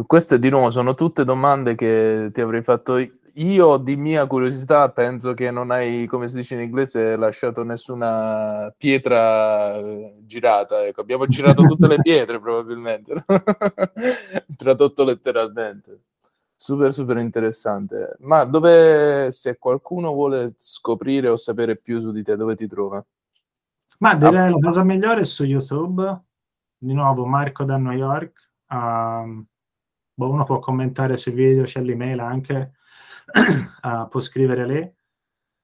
queste 0.06 0.40
di 0.40 0.50
nuovo 0.50 0.70
sono 0.70 0.94
tutte 0.94 1.24
domande 1.24 1.76
che 1.76 2.30
ti 2.34 2.42
avrei 2.42 2.62
fatto 2.62 2.98
io 2.98 3.18
di 3.34 3.96
mia 3.96 4.28
curiosità 4.28 4.90
penso 4.90 5.34
che 5.34 5.52
non 5.52 5.72
hai, 5.72 6.06
come 6.06 6.28
si 6.28 6.38
dice 6.38 6.56
in 6.56 6.62
inglese, 6.62 7.16
lasciato 7.16 7.64
nessuna 7.64 8.74
pietra 8.78 9.78
eh, 9.78 10.18
girata. 10.20 10.86
Ecco, 10.86 11.02
abbiamo 11.02 11.28
girato 11.28 11.64
tutte 11.64 11.88
le 11.88 12.00
pietre 12.04 12.40
probabilmente, 12.40 13.24
tradotto 14.58 15.04
letteralmente. 15.04 16.02
Super, 16.56 16.94
super 16.94 17.18
interessante. 17.18 18.18
Ma 18.20 18.44
dove, 18.44 19.32
se 19.32 19.58
qualcuno 19.58 20.12
vuole 20.12 20.54
scoprire 20.58 21.28
o 21.30 21.36
sapere 21.36 21.76
più 21.78 22.02
su 22.02 22.12
di 22.12 22.24
te, 22.24 22.36
dove 22.36 22.56
ti 22.56 22.68
trova? 22.68 23.04
Ma 24.00 24.12
ah. 24.12 24.50
la 24.50 24.58
cosa 24.60 24.84
migliore 24.84 25.22
è 25.22 25.26
su 25.26 25.44
YouTube. 25.44 26.22
Di 26.78 26.94
nuovo, 26.94 27.26
Marco 27.26 27.64
da 27.64 27.78
New 27.78 27.92
York. 27.94 28.52
Um, 28.70 29.46
uno 30.16 30.44
può 30.44 30.60
commentare 30.60 31.18
sui 31.18 31.32
video, 31.32 31.64
c'è 31.64 31.82
l'email 31.82 32.20
anche 32.20 32.74
uh, 33.84 34.08
può 34.10 34.20
scrivere 34.20 34.66
lì. 34.66 34.96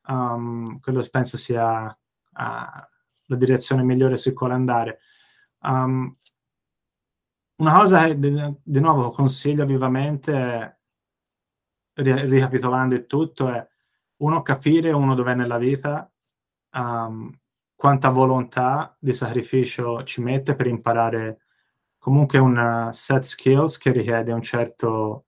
Um, 0.08 0.80
quello 0.80 1.06
penso 1.12 1.38
sia 1.38 1.86
uh, 1.88 1.96
la 2.34 3.36
direzione 3.36 3.84
migliore 3.84 4.18
su 4.18 4.34
quale 4.34 4.54
andare. 4.54 5.00
Um, 5.62 6.18
una 7.58 7.74
cosa 7.80 8.06
che 8.06 8.20
di, 8.20 8.56
di, 8.64 8.80
nuovo 8.80 9.10
consiglio 9.10 9.66
vivamente, 9.66 10.80
ri- 11.94 12.26
ricapitolando 12.26 12.96
il 12.96 13.06
tutto, 13.06 13.50
è 13.50 13.68
uno 14.18 14.42
capire 14.42 14.92
uno 14.92 15.16
dov'è 15.16 15.36
nella 15.36 15.58
vita, 15.58 16.12
um, 16.74 17.32
quanta 17.76 18.10
volontà 18.10 18.96
di 19.00 19.14
sacrificio 19.14 20.04
ci 20.04 20.22
mette 20.22 20.56
per 20.56 20.68
imparare 20.68 21.42
comunque 21.98 22.40
un 22.40 22.90
set 22.92 23.24
skills 23.24 23.78
che 23.78 23.92
richiede 23.92 24.32
un 24.32 24.42
certo 24.42 25.27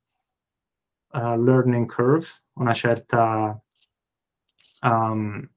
uh, 1.11 1.35
learning 1.35 1.91
curve, 1.91 2.27
una 2.53 2.73
certa, 2.73 3.61
um, 4.81 5.49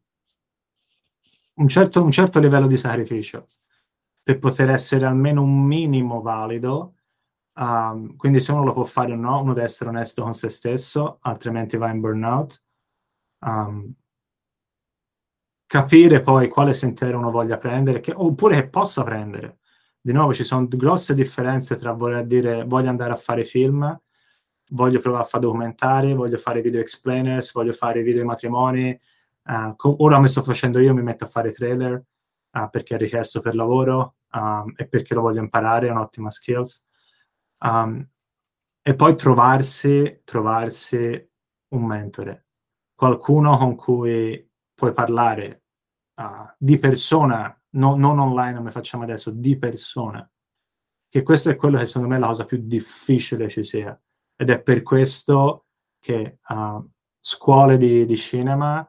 un, 1.55 1.68
certo, 1.68 2.03
un 2.03 2.11
certo 2.11 2.38
livello 2.38 2.66
di 2.66 2.76
sacrificio 2.76 3.46
per 4.22 4.38
poter 4.38 4.70
essere 4.70 5.05
almeno 5.05 5.42
un 5.42 5.64
minimo 5.64 6.20
valido. 6.20 6.94
Um, 7.55 8.16
quindi 8.16 8.40
se 8.40 8.53
uno 8.53 8.64
lo 8.64 8.72
può 8.72 8.84
fare 8.84 9.12
o 9.12 9.16
no, 9.16 9.40
uno 9.40 9.53
deve 9.53 9.66
essere 9.66 9.90
onesto 9.90 10.22
con 10.22 10.32
se 10.34 10.48
stesso, 10.48 11.18
altrimenti 11.22 11.76
va 11.76 11.90
in 11.90 12.00
burnout. 12.00 12.62
um, 13.40 13.94
capire 15.72 16.20
poi 16.20 16.48
quale 16.48 16.74
sentiero 16.74 17.16
uno 17.16 17.30
voglia 17.30 17.57
prendere, 17.57 18.00
che, 18.00 18.12
oppure 18.14 18.57
che 18.57 18.68
possa 18.68 19.03
prendere. 19.05 19.61
Di 19.98 20.12
nuovo 20.12 20.34
ci 20.34 20.44
sono 20.44 20.68
grosse 20.68 21.14
differenze 21.14 21.78
tra 21.78 21.92
voler 21.92 22.26
dire 22.26 22.64
voglio 22.64 22.90
andare 22.90 23.14
a 23.14 23.16
fare 23.16 23.44
film, 23.44 23.98
voglio 24.73 25.01
provare 25.01 25.25
a 25.25 25.27
fare 25.27 25.45
documentari, 25.45 26.14
voglio 26.14 26.39
fare 26.39 26.61
video 26.61 26.81
explainers, 26.81 27.53
voglio 27.53 27.73
fare 27.73 28.03
video 28.03 28.25
matrimoni. 28.25 28.99
Uh, 29.45 29.75
co- 29.77 29.97
ora 30.03 30.20
mi 30.20 30.29
sto 30.29 30.43
facendo 30.43 30.79
io, 30.79 30.95
mi 30.95 31.03
metto 31.03 31.25
a 31.25 31.29
fare 31.29 31.53
trailer 31.53 32.05
uh, 32.53 32.68
perché 32.70 32.95
è 32.95 32.99
richiesto 32.99 33.41
per 33.41 33.55
lavoro 33.55 34.16
um, 34.33 34.73
e 34.77 34.87
perché 34.87 35.14
lo 35.14 35.23
voglio 35.23 35.41
imparare, 35.41 35.89
è 35.89 35.91
un'ottima 35.91 36.31
skills. 36.31 36.87
Um, 37.59 38.07
e 38.83 38.95
poi 38.95 39.16
trovarsi, 39.16 40.23
trovarsi 40.25 41.31
un 41.68 41.85
mentore, 41.85 42.47
qualcuno 42.95 43.57
con 43.57 43.77
cui 43.77 44.51
puoi 44.75 44.93
parlare 44.93 45.64
uh, 46.16 46.53
di 46.59 46.79
persona, 46.79 47.57
no, 47.70 47.95
non 47.97 48.18
online 48.18 48.57
come 48.57 48.70
facciamo 48.70 49.05
adesso, 49.05 49.31
di 49.31 49.57
persona. 49.59 50.29
Che 51.09 51.23
questo 51.23 51.51
è 51.51 51.57
quello 51.57 51.79
che 51.79 51.85
secondo 51.85 52.09
me 52.09 52.16
è 52.16 52.18
la 52.18 52.27
cosa 52.29 52.47
più 52.47 52.59
difficile 52.62 53.49
ci 53.49 53.62
sia. 53.62 54.01
Ed 54.43 54.51
è 54.51 54.61
per 54.61 54.82
questo 54.82 55.66
che 56.01 56.40
uh, 56.49 56.90
scuole 57.20 57.76
di, 57.78 58.05
di 58.05 58.16
cinema, 58.16 58.84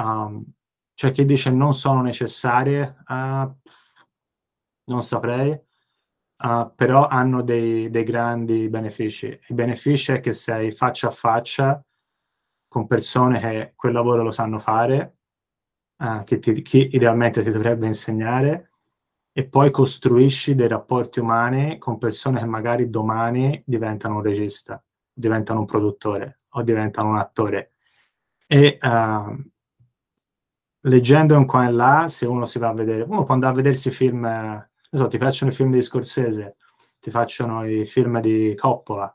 um, 0.00 0.44
c'è 0.92 1.12
chi 1.12 1.24
dice 1.24 1.52
non 1.52 1.72
sono 1.72 2.02
necessarie, 2.02 2.96
uh, 3.06 3.56
non 4.86 5.02
saprei, 5.02 5.52
uh, 5.52 6.72
però 6.74 7.06
hanno 7.06 7.42
dei, 7.42 7.90
dei, 7.90 8.02
grandi 8.02 8.68
benefici. 8.68 9.38
I 9.46 9.54
benefici 9.54 10.10
è 10.10 10.18
che 10.18 10.32
sei 10.32 10.72
faccia 10.72 11.06
a 11.06 11.12
faccia 11.12 11.80
con 12.66 12.88
persone 12.88 13.38
che 13.38 13.72
quel 13.76 13.92
lavoro 13.92 14.24
lo 14.24 14.32
sanno 14.32 14.58
fare, 14.58 15.18
che 16.24 16.40
ti, 16.40 16.60
chi 16.62 16.88
idealmente 16.96 17.44
ti 17.44 17.52
dovrebbe 17.52 17.86
insegnare, 17.86 18.72
e 19.38 19.46
poi 19.46 19.70
costruisci 19.70 20.54
dei 20.54 20.66
rapporti 20.66 21.20
umani 21.20 21.76
con 21.76 21.98
persone 21.98 22.38
che 22.38 22.46
magari 22.46 22.88
domani 22.88 23.62
diventano 23.66 24.14
un 24.14 24.22
regista, 24.22 24.82
diventano 25.12 25.60
un 25.60 25.66
produttore 25.66 26.40
o 26.52 26.62
diventano 26.62 27.10
un 27.10 27.18
attore. 27.18 27.72
E 28.46 28.78
uh, 28.80 29.38
leggendo 30.80 31.36
un 31.36 31.44
qua 31.44 31.68
e 31.68 31.70
là, 31.70 32.06
se 32.08 32.24
uno 32.24 32.46
si 32.46 32.58
va 32.58 32.68
a 32.68 32.72
vedere, 32.72 33.02
uno 33.02 33.24
può 33.24 33.34
andare 33.34 33.52
a 33.52 33.56
vedersi 33.56 33.90
film, 33.90 34.22
non 34.22 34.66
so, 34.90 35.06
ti 35.06 35.18
piacciono 35.18 35.52
i 35.52 35.54
film 35.54 35.70
di 35.70 35.82
Scorsese, 35.82 36.56
ti 36.98 37.10
piacciono 37.10 37.68
i 37.68 37.84
film 37.84 38.18
di 38.22 38.54
Coppola, 38.56 39.14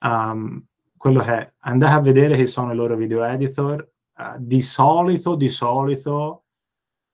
um, 0.00 0.60
quello 0.96 1.22
che 1.22 1.54
andate 1.58 1.94
a 1.94 2.00
vedere 2.00 2.34
chi 2.34 2.48
sono 2.48 2.72
i 2.72 2.74
loro 2.74 2.96
video 2.96 3.22
editor, 3.22 3.92
uh, 4.16 4.38
di 4.40 4.60
solito, 4.60 5.36
di 5.36 5.48
solito, 5.48 6.46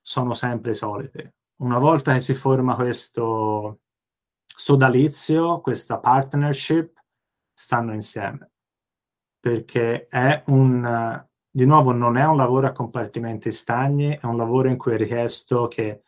sono 0.00 0.32
sempre 0.32 0.70
i 0.70 0.74
soliti. 0.74 1.30
Una 1.62 1.78
volta 1.78 2.12
che 2.12 2.20
si 2.20 2.34
forma 2.34 2.74
questo 2.74 3.82
sodalizio, 4.44 5.60
questa 5.60 6.00
partnership, 6.00 6.92
stanno 7.54 7.94
insieme. 7.94 8.50
Perché 9.38 10.08
è 10.08 10.42
un, 10.46 11.24
di 11.48 11.64
nuovo, 11.64 11.92
non 11.92 12.16
è 12.16 12.26
un 12.26 12.36
lavoro 12.36 12.66
a 12.66 12.72
compartimenti 12.72 13.52
stagni, 13.52 14.18
è 14.20 14.24
un 14.26 14.36
lavoro 14.36 14.68
in 14.70 14.76
cui 14.76 14.94
è 14.94 14.96
richiesto 14.96 15.68
che 15.68 16.02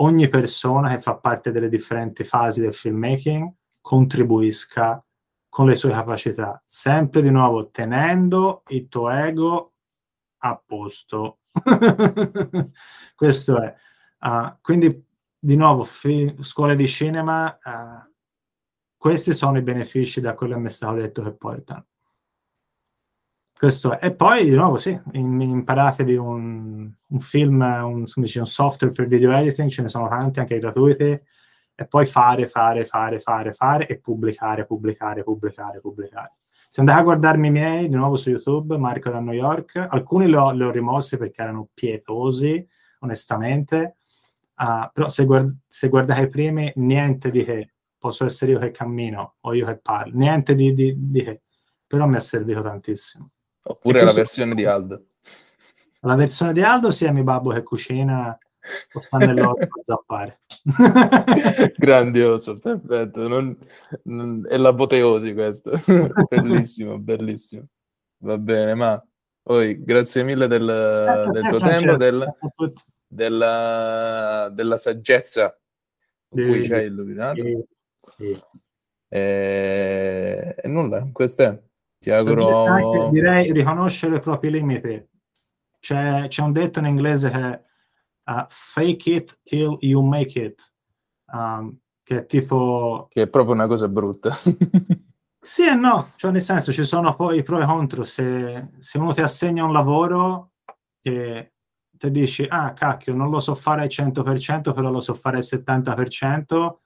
ogni 0.00 0.28
persona 0.28 0.88
che 0.90 1.00
fa 1.00 1.16
parte 1.16 1.52
delle 1.52 1.68
differenti 1.68 2.24
fasi 2.24 2.60
del 2.60 2.74
filmmaking 2.74 3.54
contribuisca 3.80 5.00
con 5.48 5.66
le 5.66 5.76
sue 5.76 5.90
capacità, 5.90 6.60
sempre 6.66 7.22
di 7.22 7.30
nuovo 7.30 7.70
tenendo 7.70 8.64
il 8.68 8.88
tuo 8.88 9.10
ego 9.10 9.74
a 10.38 10.60
posto. 10.66 11.38
Questo 13.14 13.62
è. 13.62 13.74
Uh, 14.20 14.56
quindi, 14.60 15.06
di 15.38 15.56
nuovo, 15.56 15.84
fi- 15.84 16.34
scuole 16.40 16.76
di 16.76 16.88
cinema, 16.88 17.46
uh, 17.62 18.12
questi 18.96 19.32
sono 19.32 19.58
i 19.58 19.62
benefici 19.62 20.20
da 20.20 20.34
quello 20.34 20.54
che 20.54 20.60
mi 20.60 20.66
è 20.66 20.70
stato 20.70 20.94
detto 20.94 21.22
che 21.22 21.32
portano. 21.32 21.86
Questo 23.58 23.98
è. 23.98 24.06
E 24.06 24.14
poi 24.14 24.44
di 24.44 24.54
nuovo, 24.54 24.78
sì, 24.78 24.96
imparatevi 25.12 26.16
un, 26.16 26.88
un 27.06 27.18
film, 27.18 27.60
un, 27.60 28.04
un, 28.14 28.46
software 28.46 28.94
per 28.94 29.08
video 29.08 29.32
editing, 29.32 29.68
ce 29.68 29.82
ne 29.82 29.88
sono 29.88 30.08
tanti, 30.08 30.38
anche 30.38 30.58
gratuiti, 30.58 31.20
e 31.74 31.86
poi 31.86 32.06
fare, 32.06 32.46
fare, 32.46 32.84
fare, 32.84 33.18
fare, 33.18 33.52
fare 33.52 33.86
e 33.88 33.98
pubblicare, 33.98 34.64
pubblicare, 34.64 35.24
pubblicare, 35.24 35.80
pubblicare. 35.80 36.34
Se 36.68 36.80
andate 36.80 37.00
a 37.00 37.02
guardarmi 37.02 37.48
i 37.48 37.50
miei, 37.50 37.88
di 37.88 37.96
nuovo 37.96 38.16
su 38.16 38.30
YouTube, 38.30 38.76
Marco 38.76 39.10
da 39.10 39.20
New 39.20 39.34
York, 39.34 39.86
alcuni 39.88 40.26
li 40.26 40.34
ho, 40.34 40.52
li 40.52 40.62
ho 40.62 40.70
rimossi 40.70 41.16
perché 41.16 41.42
erano 41.42 41.68
pietosi, 41.72 42.64
onestamente, 43.00 43.97
uh, 44.58 44.90
però 44.92 45.08
se, 45.08 45.24
guard- 45.24 45.56
se, 45.66 45.88
guardate 45.88 46.22
i 46.22 46.28
primi, 46.28 46.70
niente 46.76 47.30
di 47.30 47.44
che, 47.44 47.74
posso 47.98 48.24
essere 48.24 48.52
io 48.52 48.58
che 48.58 48.70
cammino 48.70 49.36
o 49.40 49.54
io 49.54 49.66
che 49.66 49.78
parlo, 49.78 50.16
niente 50.16 50.54
di, 50.54 50.74
di, 50.74 50.94
di 50.96 51.22
che, 51.22 51.42
però 51.86 52.06
mi 52.06 52.16
ha 52.16 52.20
servito 52.20 52.60
tantissimo. 52.60 53.30
Oppure 53.62 54.02
la 54.04 54.12
versione 54.12 54.54
di 54.54 54.64
Aldo. 54.64 55.04
La 56.02 56.14
versione 56.14 56.52
di 56.52 56.62
Aldo 56.62 56.90
sì, 56.90 57.06
è 57.06 57.10
mio 57.10 57.24
babbo 57.24 57.50
che 57.50 57.62
cucina 57.62 58.38
o 58.92 59.00
sta 59.00 59.16
nell'orto 59.18 59.64
a 59.64 59.82
zappare. 59.82 60.40
Grandioso, 61.76 62.58
perfetto. 62.58 63.26
Non, 63.26 63.56
non, 64.04 64.46
è 64.48 64.56
l'apoteosi 64.56 65.32
questo. 65.34 65.72
bellissimo, 66.28 66.98
bellissimo. 66.98 67.66
Va 68.18 68.38
bene, 68.38 68.74
ma 68.74 69.02
poi 69.42 69.82
grazie 69.82 70.24
mille 70.24 70.46
del, 70.46 70.66
grazie 70.66 71.32
del 71.32 71.42
te, 71.42 71.48
tuo 71.48 71.58
Francesco, 71.58 71.96
tempo, 71.96 71.96
del, 71.96 72.32
della, 73.08 74.50
della, 74.52 74.76
saggezza 74.76 75.58
con 76.28 76.44
cui 76.44 76.62
ci 76.62 76.72
hai 76.72 76.86
illuminato. 76.86 77.42
Sì. 78.16 78.40
E, 79.08 80.54
e 80.56 80.68
nulla, 80.68 81.08
questo 81.10 81.42
è. 81.42 81.62
Ti 81.98 82.10
auguro... 82.10 82.64
Anche, 82.64 83.08
direi 83.10 83.52
riconoscere 83.52 84.16
i 84.16 84.20
propri 84.20 84.50
limiti. 84.50 85.08
C'è, 85.80 86.26
c'è 86.28 86.42
un 86.42 86.52
detto 86.52 86.78
in 86.78 86.86
inglese 86.86 87.30
che 87.30 87.62
uh, 88.24 88.44
fake 88.48 89.10
it 89.10 89.40
till 89.42 89.76
you 89.80 90.02
make 90.02 90.38
it, 90.38 90.62
um, 91.32 91.76
che 92.02 92.18
è 92.18 92.26
tipo... 92.26 93.08
Che 93.10 93.22
è 93.22 93.28
proprio 93.28 93.54
una 93.54 93.66
cosa 93.66 93.88
brutta. 93.88 94.30
sì 95.40 95.66
e 95.66 95.74
no, 95.74 96.12
cioè 96.16 96.30
nel 96.30 96.42
senso 96.42 96.72
ci 96.72 96.84
sono 96.84 97.14
poi 97.16 97.38
i 97.38 97.42
pro 97.42 97.58
e 97.58 97.62
i 97.62 97.66
contro. 97.66 98.02
Se, 98.04 98.70
se 98.78 98.98
uno 98.98 99.12
ti 99.12 99.22
assegna 99.22 99.64
un 99.64 99.72
lavoro 99.72 100.52
che 101.00 101.52
ti 101.98 102.10
dici, 102.10 102.46
ah 102.48 102.72
cacchio, 102.72 103.14
non 103.14 103.28
lo 103.30 103.40
so 103.40 103.54
fare 103.54 103.82
al 103.82 103.88
100%, 103.88 104.72
però 104.72 104.90
lo 104.90 105.00
so 105.00 105.14
fare 105.14 105.38
al 105.38 105.44
70%, 105.44 106.80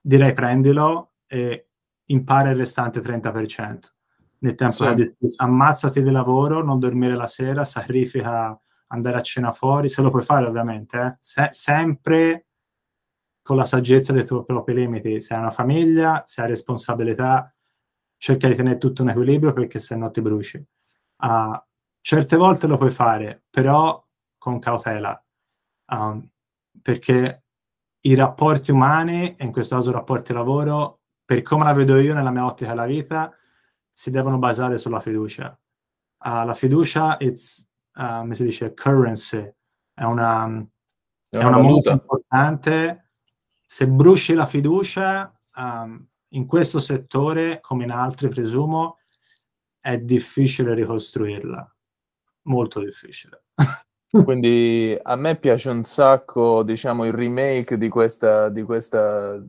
direi 0.00 0.32
prendilo 0.32 1.14
e 1.26 1.68
impara 2.06 2.50
il 2.50 2.56
restante 2.56 3.00
30% 3.00 3.78
nel 4.40 4.54
tempo 4.54 4.94
sì. 4.96 5.34
ammazzati 5.36 6.02
di 6.02 6.10
lavoro, 6.10 6.62
non 6.62 6.78
dormire 6.78 7.14
la 7.14 7.26
sera, 7.26 7.64
sacrifica 7.64 8.58
andare 8.88 9.18
a 9.18 9.22
cena 9.22 9.52
fuori, 9.52 9.88
se 9.88 10.02
lo 10.02 10.10
puoi 10.10 10.22
fare 10.22 10.46
ovviamente, 10.46 11.00
eh? 11.00 11.16
se- 11.20 11.48
sempre 11.52 12.46
con 13.42 13.56
la 13.56 13.64
saggezza 13.64 14.12
dei 14.12 14.24
tuoi 14.24 14.44
propri 14.44 14.74
limiti, 14.74 15.20
se 15.20 15.34
hai 15.34 15.40
una 15.40 15.50
famiglia, 15.50 16.22
se 16.24 16.42
hai 16.42 16.48
responsabilità, 16.48 17.54
cerca 18.16 18.48
di 18.48 18.54
tenere 18.54 18.78
tutto 18.78 19.02
in 19.02 19.08
equilibrio 19.08 19.52
perché 19.52 19.78
se 19.78 19.96
no 19.96 20.10
ti 20.10 20.20
bruci. 20.20 20.64
Uh, 21.18 21.58
certe 22.00 22.36
volte 22.36 22.66
lo 22.66 22.76
puoi 22.76 22.90
fare, 22.90 23.44
però 23.50 24.02
con 24.40 24.58
cautela, 24.58 25.22
um, 25.88 26.26
perché 26.80 27.44
i 28.00 28.14
rapporti 28.14 28.70
umani, 28.70 29.36
e 29.36 29.44
in 29.44 29.52
questo 29.52 29.76
caso 29.76 29.92
rapporti 29.92 30.32
lavoro, 30.32 31.00
per 31.22 31.42
come 31.42 31.64
la 31.64 31.74
vedo 31.74 31.98
io 31.98 32.14
nella 32.14 32.30
mia 32.30 32.46
ottica 32.46 32.70
della 32.70 32.86
vita, 32.86 33.30
si 33.92 34.10
devono 34.10 34.38
basare 34.38 34.78
sulla 34.78 35.00
fiducia. 35.00 35.50
Uh, 36.24 36.46
la 36.46 36.54
fiducia, 36.54 37.18
it's, 37.18 37.68
uh, 37.96 38.20
come 38.20 38.34
si 38.34 38.44
dice, 38.44 38.72
currency, 38.72 39.54
è 39.92 40.04
una, 40.04 40.46
è 41.28 41.36
una, 41.36 41.48
una 41.48 41.58
moneta 41.58 41.92
importante. 41.92 43.10
Se 43.66 43.86
bruci 43.86 44.32
la 44.32 44.46
fiducia, 44.46 45.38
um, 45.56 46.08
in 46.28 46.46
questo 46.46 46.80
settore, 46.80 47.60
come 47.60 47.84
in 47.84 47.90
altri, 47.90 48.30
presumo, 48.30 49.00
è 49.78 49.98
difficile 49.98 50.72
ricostruirla. 50.72 51.76
Molto 52.44 52.80
difficile. 52.80 53.44
Quindi 54.10 54.98
a 55.00 55.14
me 55.14 55.36
piace 55.36 55.70
un 55.70 55.84
sacco, 55.84 56.62
diciamo, 56.62 57.04
il 57.04 57.12
remake 57.12 57.78
di 57.78 57.88
questa, 57.88 58.48
di 58.48 58.62
questa 58.62 59.40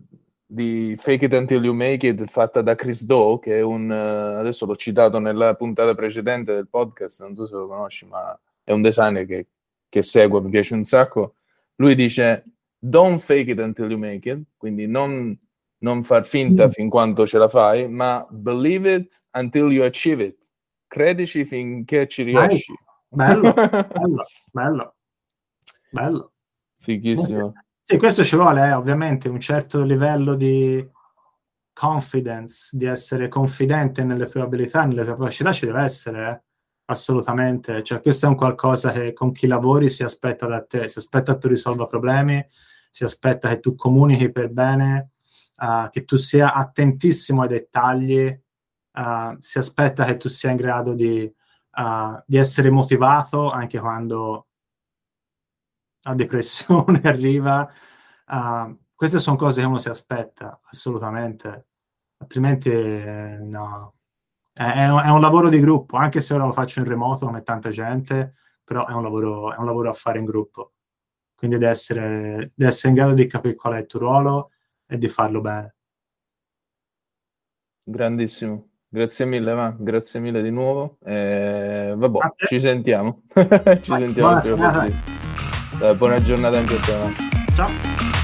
di 0.45 0.95
Fake 0.99 1.25
It 1.25 1.33
Until 1.33 1.63
You 1.63 1.73
Make 1.73 2.07
It 2.07 2.25
fatta 2.25 2.61
da 2.61 2.75
Chris 2.75 3.05
Doe, 3.05 3.39
che 3.39 3.59
è 3.59 3.61
un, 3.61 3.89
adesso 3.89 4.65
l'ho 4.65 4.75
citato 4.75 5.17
nella 5.17 5.55
puntata 5.55 5.95
precedente 5.95 6.53
del 6.53 6.67
podcast, 6.67 7.21
non 7.21 7.35
so 7.35 7.47
se 7.47 7.53
lo 7.53 7.67
conosci, 7.67 8.05
ma 8.05 8.37
è 8.63 8.71
un 8.71 8.81
designer 8.81 9.25
che, 9.25 9.47
che 9.87 10.03
seguo, 10.03 10.41
mi 10.41 10.49
piace 10.49 10.73
un 10.73 10.83
sacco. 10.83 11.35
Lui 11.75 11.95
dice, 11.95 12.43
don't 12.77 13.19
fake 13.19 13.51
it 13.51 13.59
until 13.59 13.89
you 13.89 13.97
make 13.97 14.29
it, 14.29 14.41
quindi 14.57 14.87
non, 14.87 15.35
non 15.79 16.03
far 16.03 16.25
finta 16.25 16.67
mm. 16.67 16.69
fin 16.69 16.89
quanto 16.89 17.25
ce 17.25 17.37
la 17.37 17.47
fai, 17.47 17.87
ma 17.87 18.27
believe 18.29 18.93
it 18.93 19.23
until 19.31 19.71
you 19.71 19.85
achieve 19.85 20.21
it. 20.21 20.41
credici 20.91 21.45
finché 21.45 22.05
ci 22.07 22.23
riesci. 22.23 22.53
Nice. 22.53 22.85
Bello, 23.13 23.51
bello, 23.91 24.25
bello, 24.53 24.95
bello. 25.89 26.31
Fighissimo. 26.79 27.53
Sì, 27.81 27.97
questo 27.97 28.23
ci 28.23 28.37
vuole 28.37 28.69
eh, 28.69 28.71
ovviamente 28.71 29.27
un 29.27 29.39
certo 29.39 29.83
livello 29.83 30.35
di 30.35 30.89
confidence, 31.73 32.77
di 32.77 32.85
essere 32.85 33.27
confidente 33.27 34.05
nelle 34.05 34.27
tue 34.27 34.41
abilità, 34.41 34.85
nelle 34.85 35.03
tue 35.03 35.17
capacità, 35.17 35.51
ci 35.51 35.65
deve 35.65 35.81
essere, 35.81 36.29
eh? 36.29 36.41
assolutamente. 36.85 37.83
Cioè, 37.83 37.99
questo 37.99 38.27
è 38.27 38.29
un 38.29 38.35
qualcosa 38.35 38.93
che 38.93 39.11
con 39.11 39.33
chi 39.33 39.45
lavori 39.45 39.89
si 39.89 40.03
aspetta 40.03 40.47
da 40.47 40.63
te, 40.63 40.87
si 40.87 40.99
aspetta 40.99 41.33
che 41.33 41.39
tu 41.39 41.47
risolva 41.49 41.87
problemi, 41.87 42.43
si 42.89 43.03
aspetta 43.03 43.49
che 43.49 43.59
tu 43.59 43.75
comunichi 43.75 44.31
per 44.31 44.49
bene, 44.49 45.11
uh, 45.57 45.89
che 45.89 46.05
tu 46.05 46.15
sia 46.15 46.53
attentissimo 46.53 47.41
ai 47.41 47.49
dettagli, 47.49 48.41
uh, 48.93 49.35
si 49.37 49.57
aspetta 49.57 50.05
che 50.05 50.15
tu 50.15 50.29
sia 50.29 50.49
in 50.49 50.55
grado 50.55 50.93
di, 50.93 51.29
uh, 51.73 52.21
di 52.25 52.37
essere 52.37 52.69
motivato 52.69 53.49
anche 53.49 53.79
quando 53.79 54.47
la 56.03 56.13
depressione 56.13 57.01
arriva. 57.05 57.71
queste 58.95 59.19
sono 59.19 59.35
cose 59.35 59.61
che 59.61 59.67
uno 59.67 59.79
si 59.79 59.89
aspetta, 59.89 60.59
assolutamente 60.71 61.67
altrimenti 62.21 62.69
eh, 62.69 63.37
no. 63.41 63.95
È, 64.53 64.63
è, 64.63 64.89
un, 64.89 64.99
è, 64.99 65.09
un, 65.09 65.21
lavoro 65.21 65.49
di 65.49 65.59
gruppo, 65.59 65.97
anche 65.97 66.21
se 66.21 66.33
ora 66.33 66.45
lo 66.45 66.51
faccio 66.51 66.79
in 66.79 66.85
remoto 66.85 67.25
come 67.25 67.41
tanta 67.41 67.69
gente, 67.69 68.35
però 68.63 68.87
è 68.87 68.93
un 68.93 69.03
lavoro, 69.03 69.53
è 69.53 69.57
un 69.57 69.65
lavoro 69.65 69.89
a 69.89 69.93
fare 69.93 70.19
in 70.19 70.25
gruppo. 70.25 70.73
Quindi 71.35 71.57
deve 71.57 71.71
essere, 71.71 72.53
essere 72.57 72.89
in 72.89 72.95
grado 72.95 73.13
di 73.13 73.27
capire 73.27 73.55
qual 73.55 73.73
è 73.73 73.79
il 73.79 73.85
tuo 73.87 73.99
ruolo 73.99 74.51
e 74.85 74.97
di 74.97 75.07
farlo 75.07 75.41
bene. 75.41 75.75
Grandissimo. 77.83 78.70
Grazie 78.93 79.23
mille, 79.23 79.53
ma 79.53 79.73
grazie 79.77 80.19
mille 80.19 80.41
di 80.41 80.49
nuovo. 80.49 80.97
Eh, 81.05 81.93
vabbè, 81.95 82.19
ci 82.45 82.59
sentiamo. 82.59 83.21
ci 83.79 83.89
Vai, 83.89 84.01
sentiamo. 84.01 84.41
Buona, 84.41 85.93
buona 85.95 86.21
giornata 86.21 86.57
anche 86.57 86.75
a 86.75 86.79
te. 86.79 87.53
Ciao. 87.55 88.20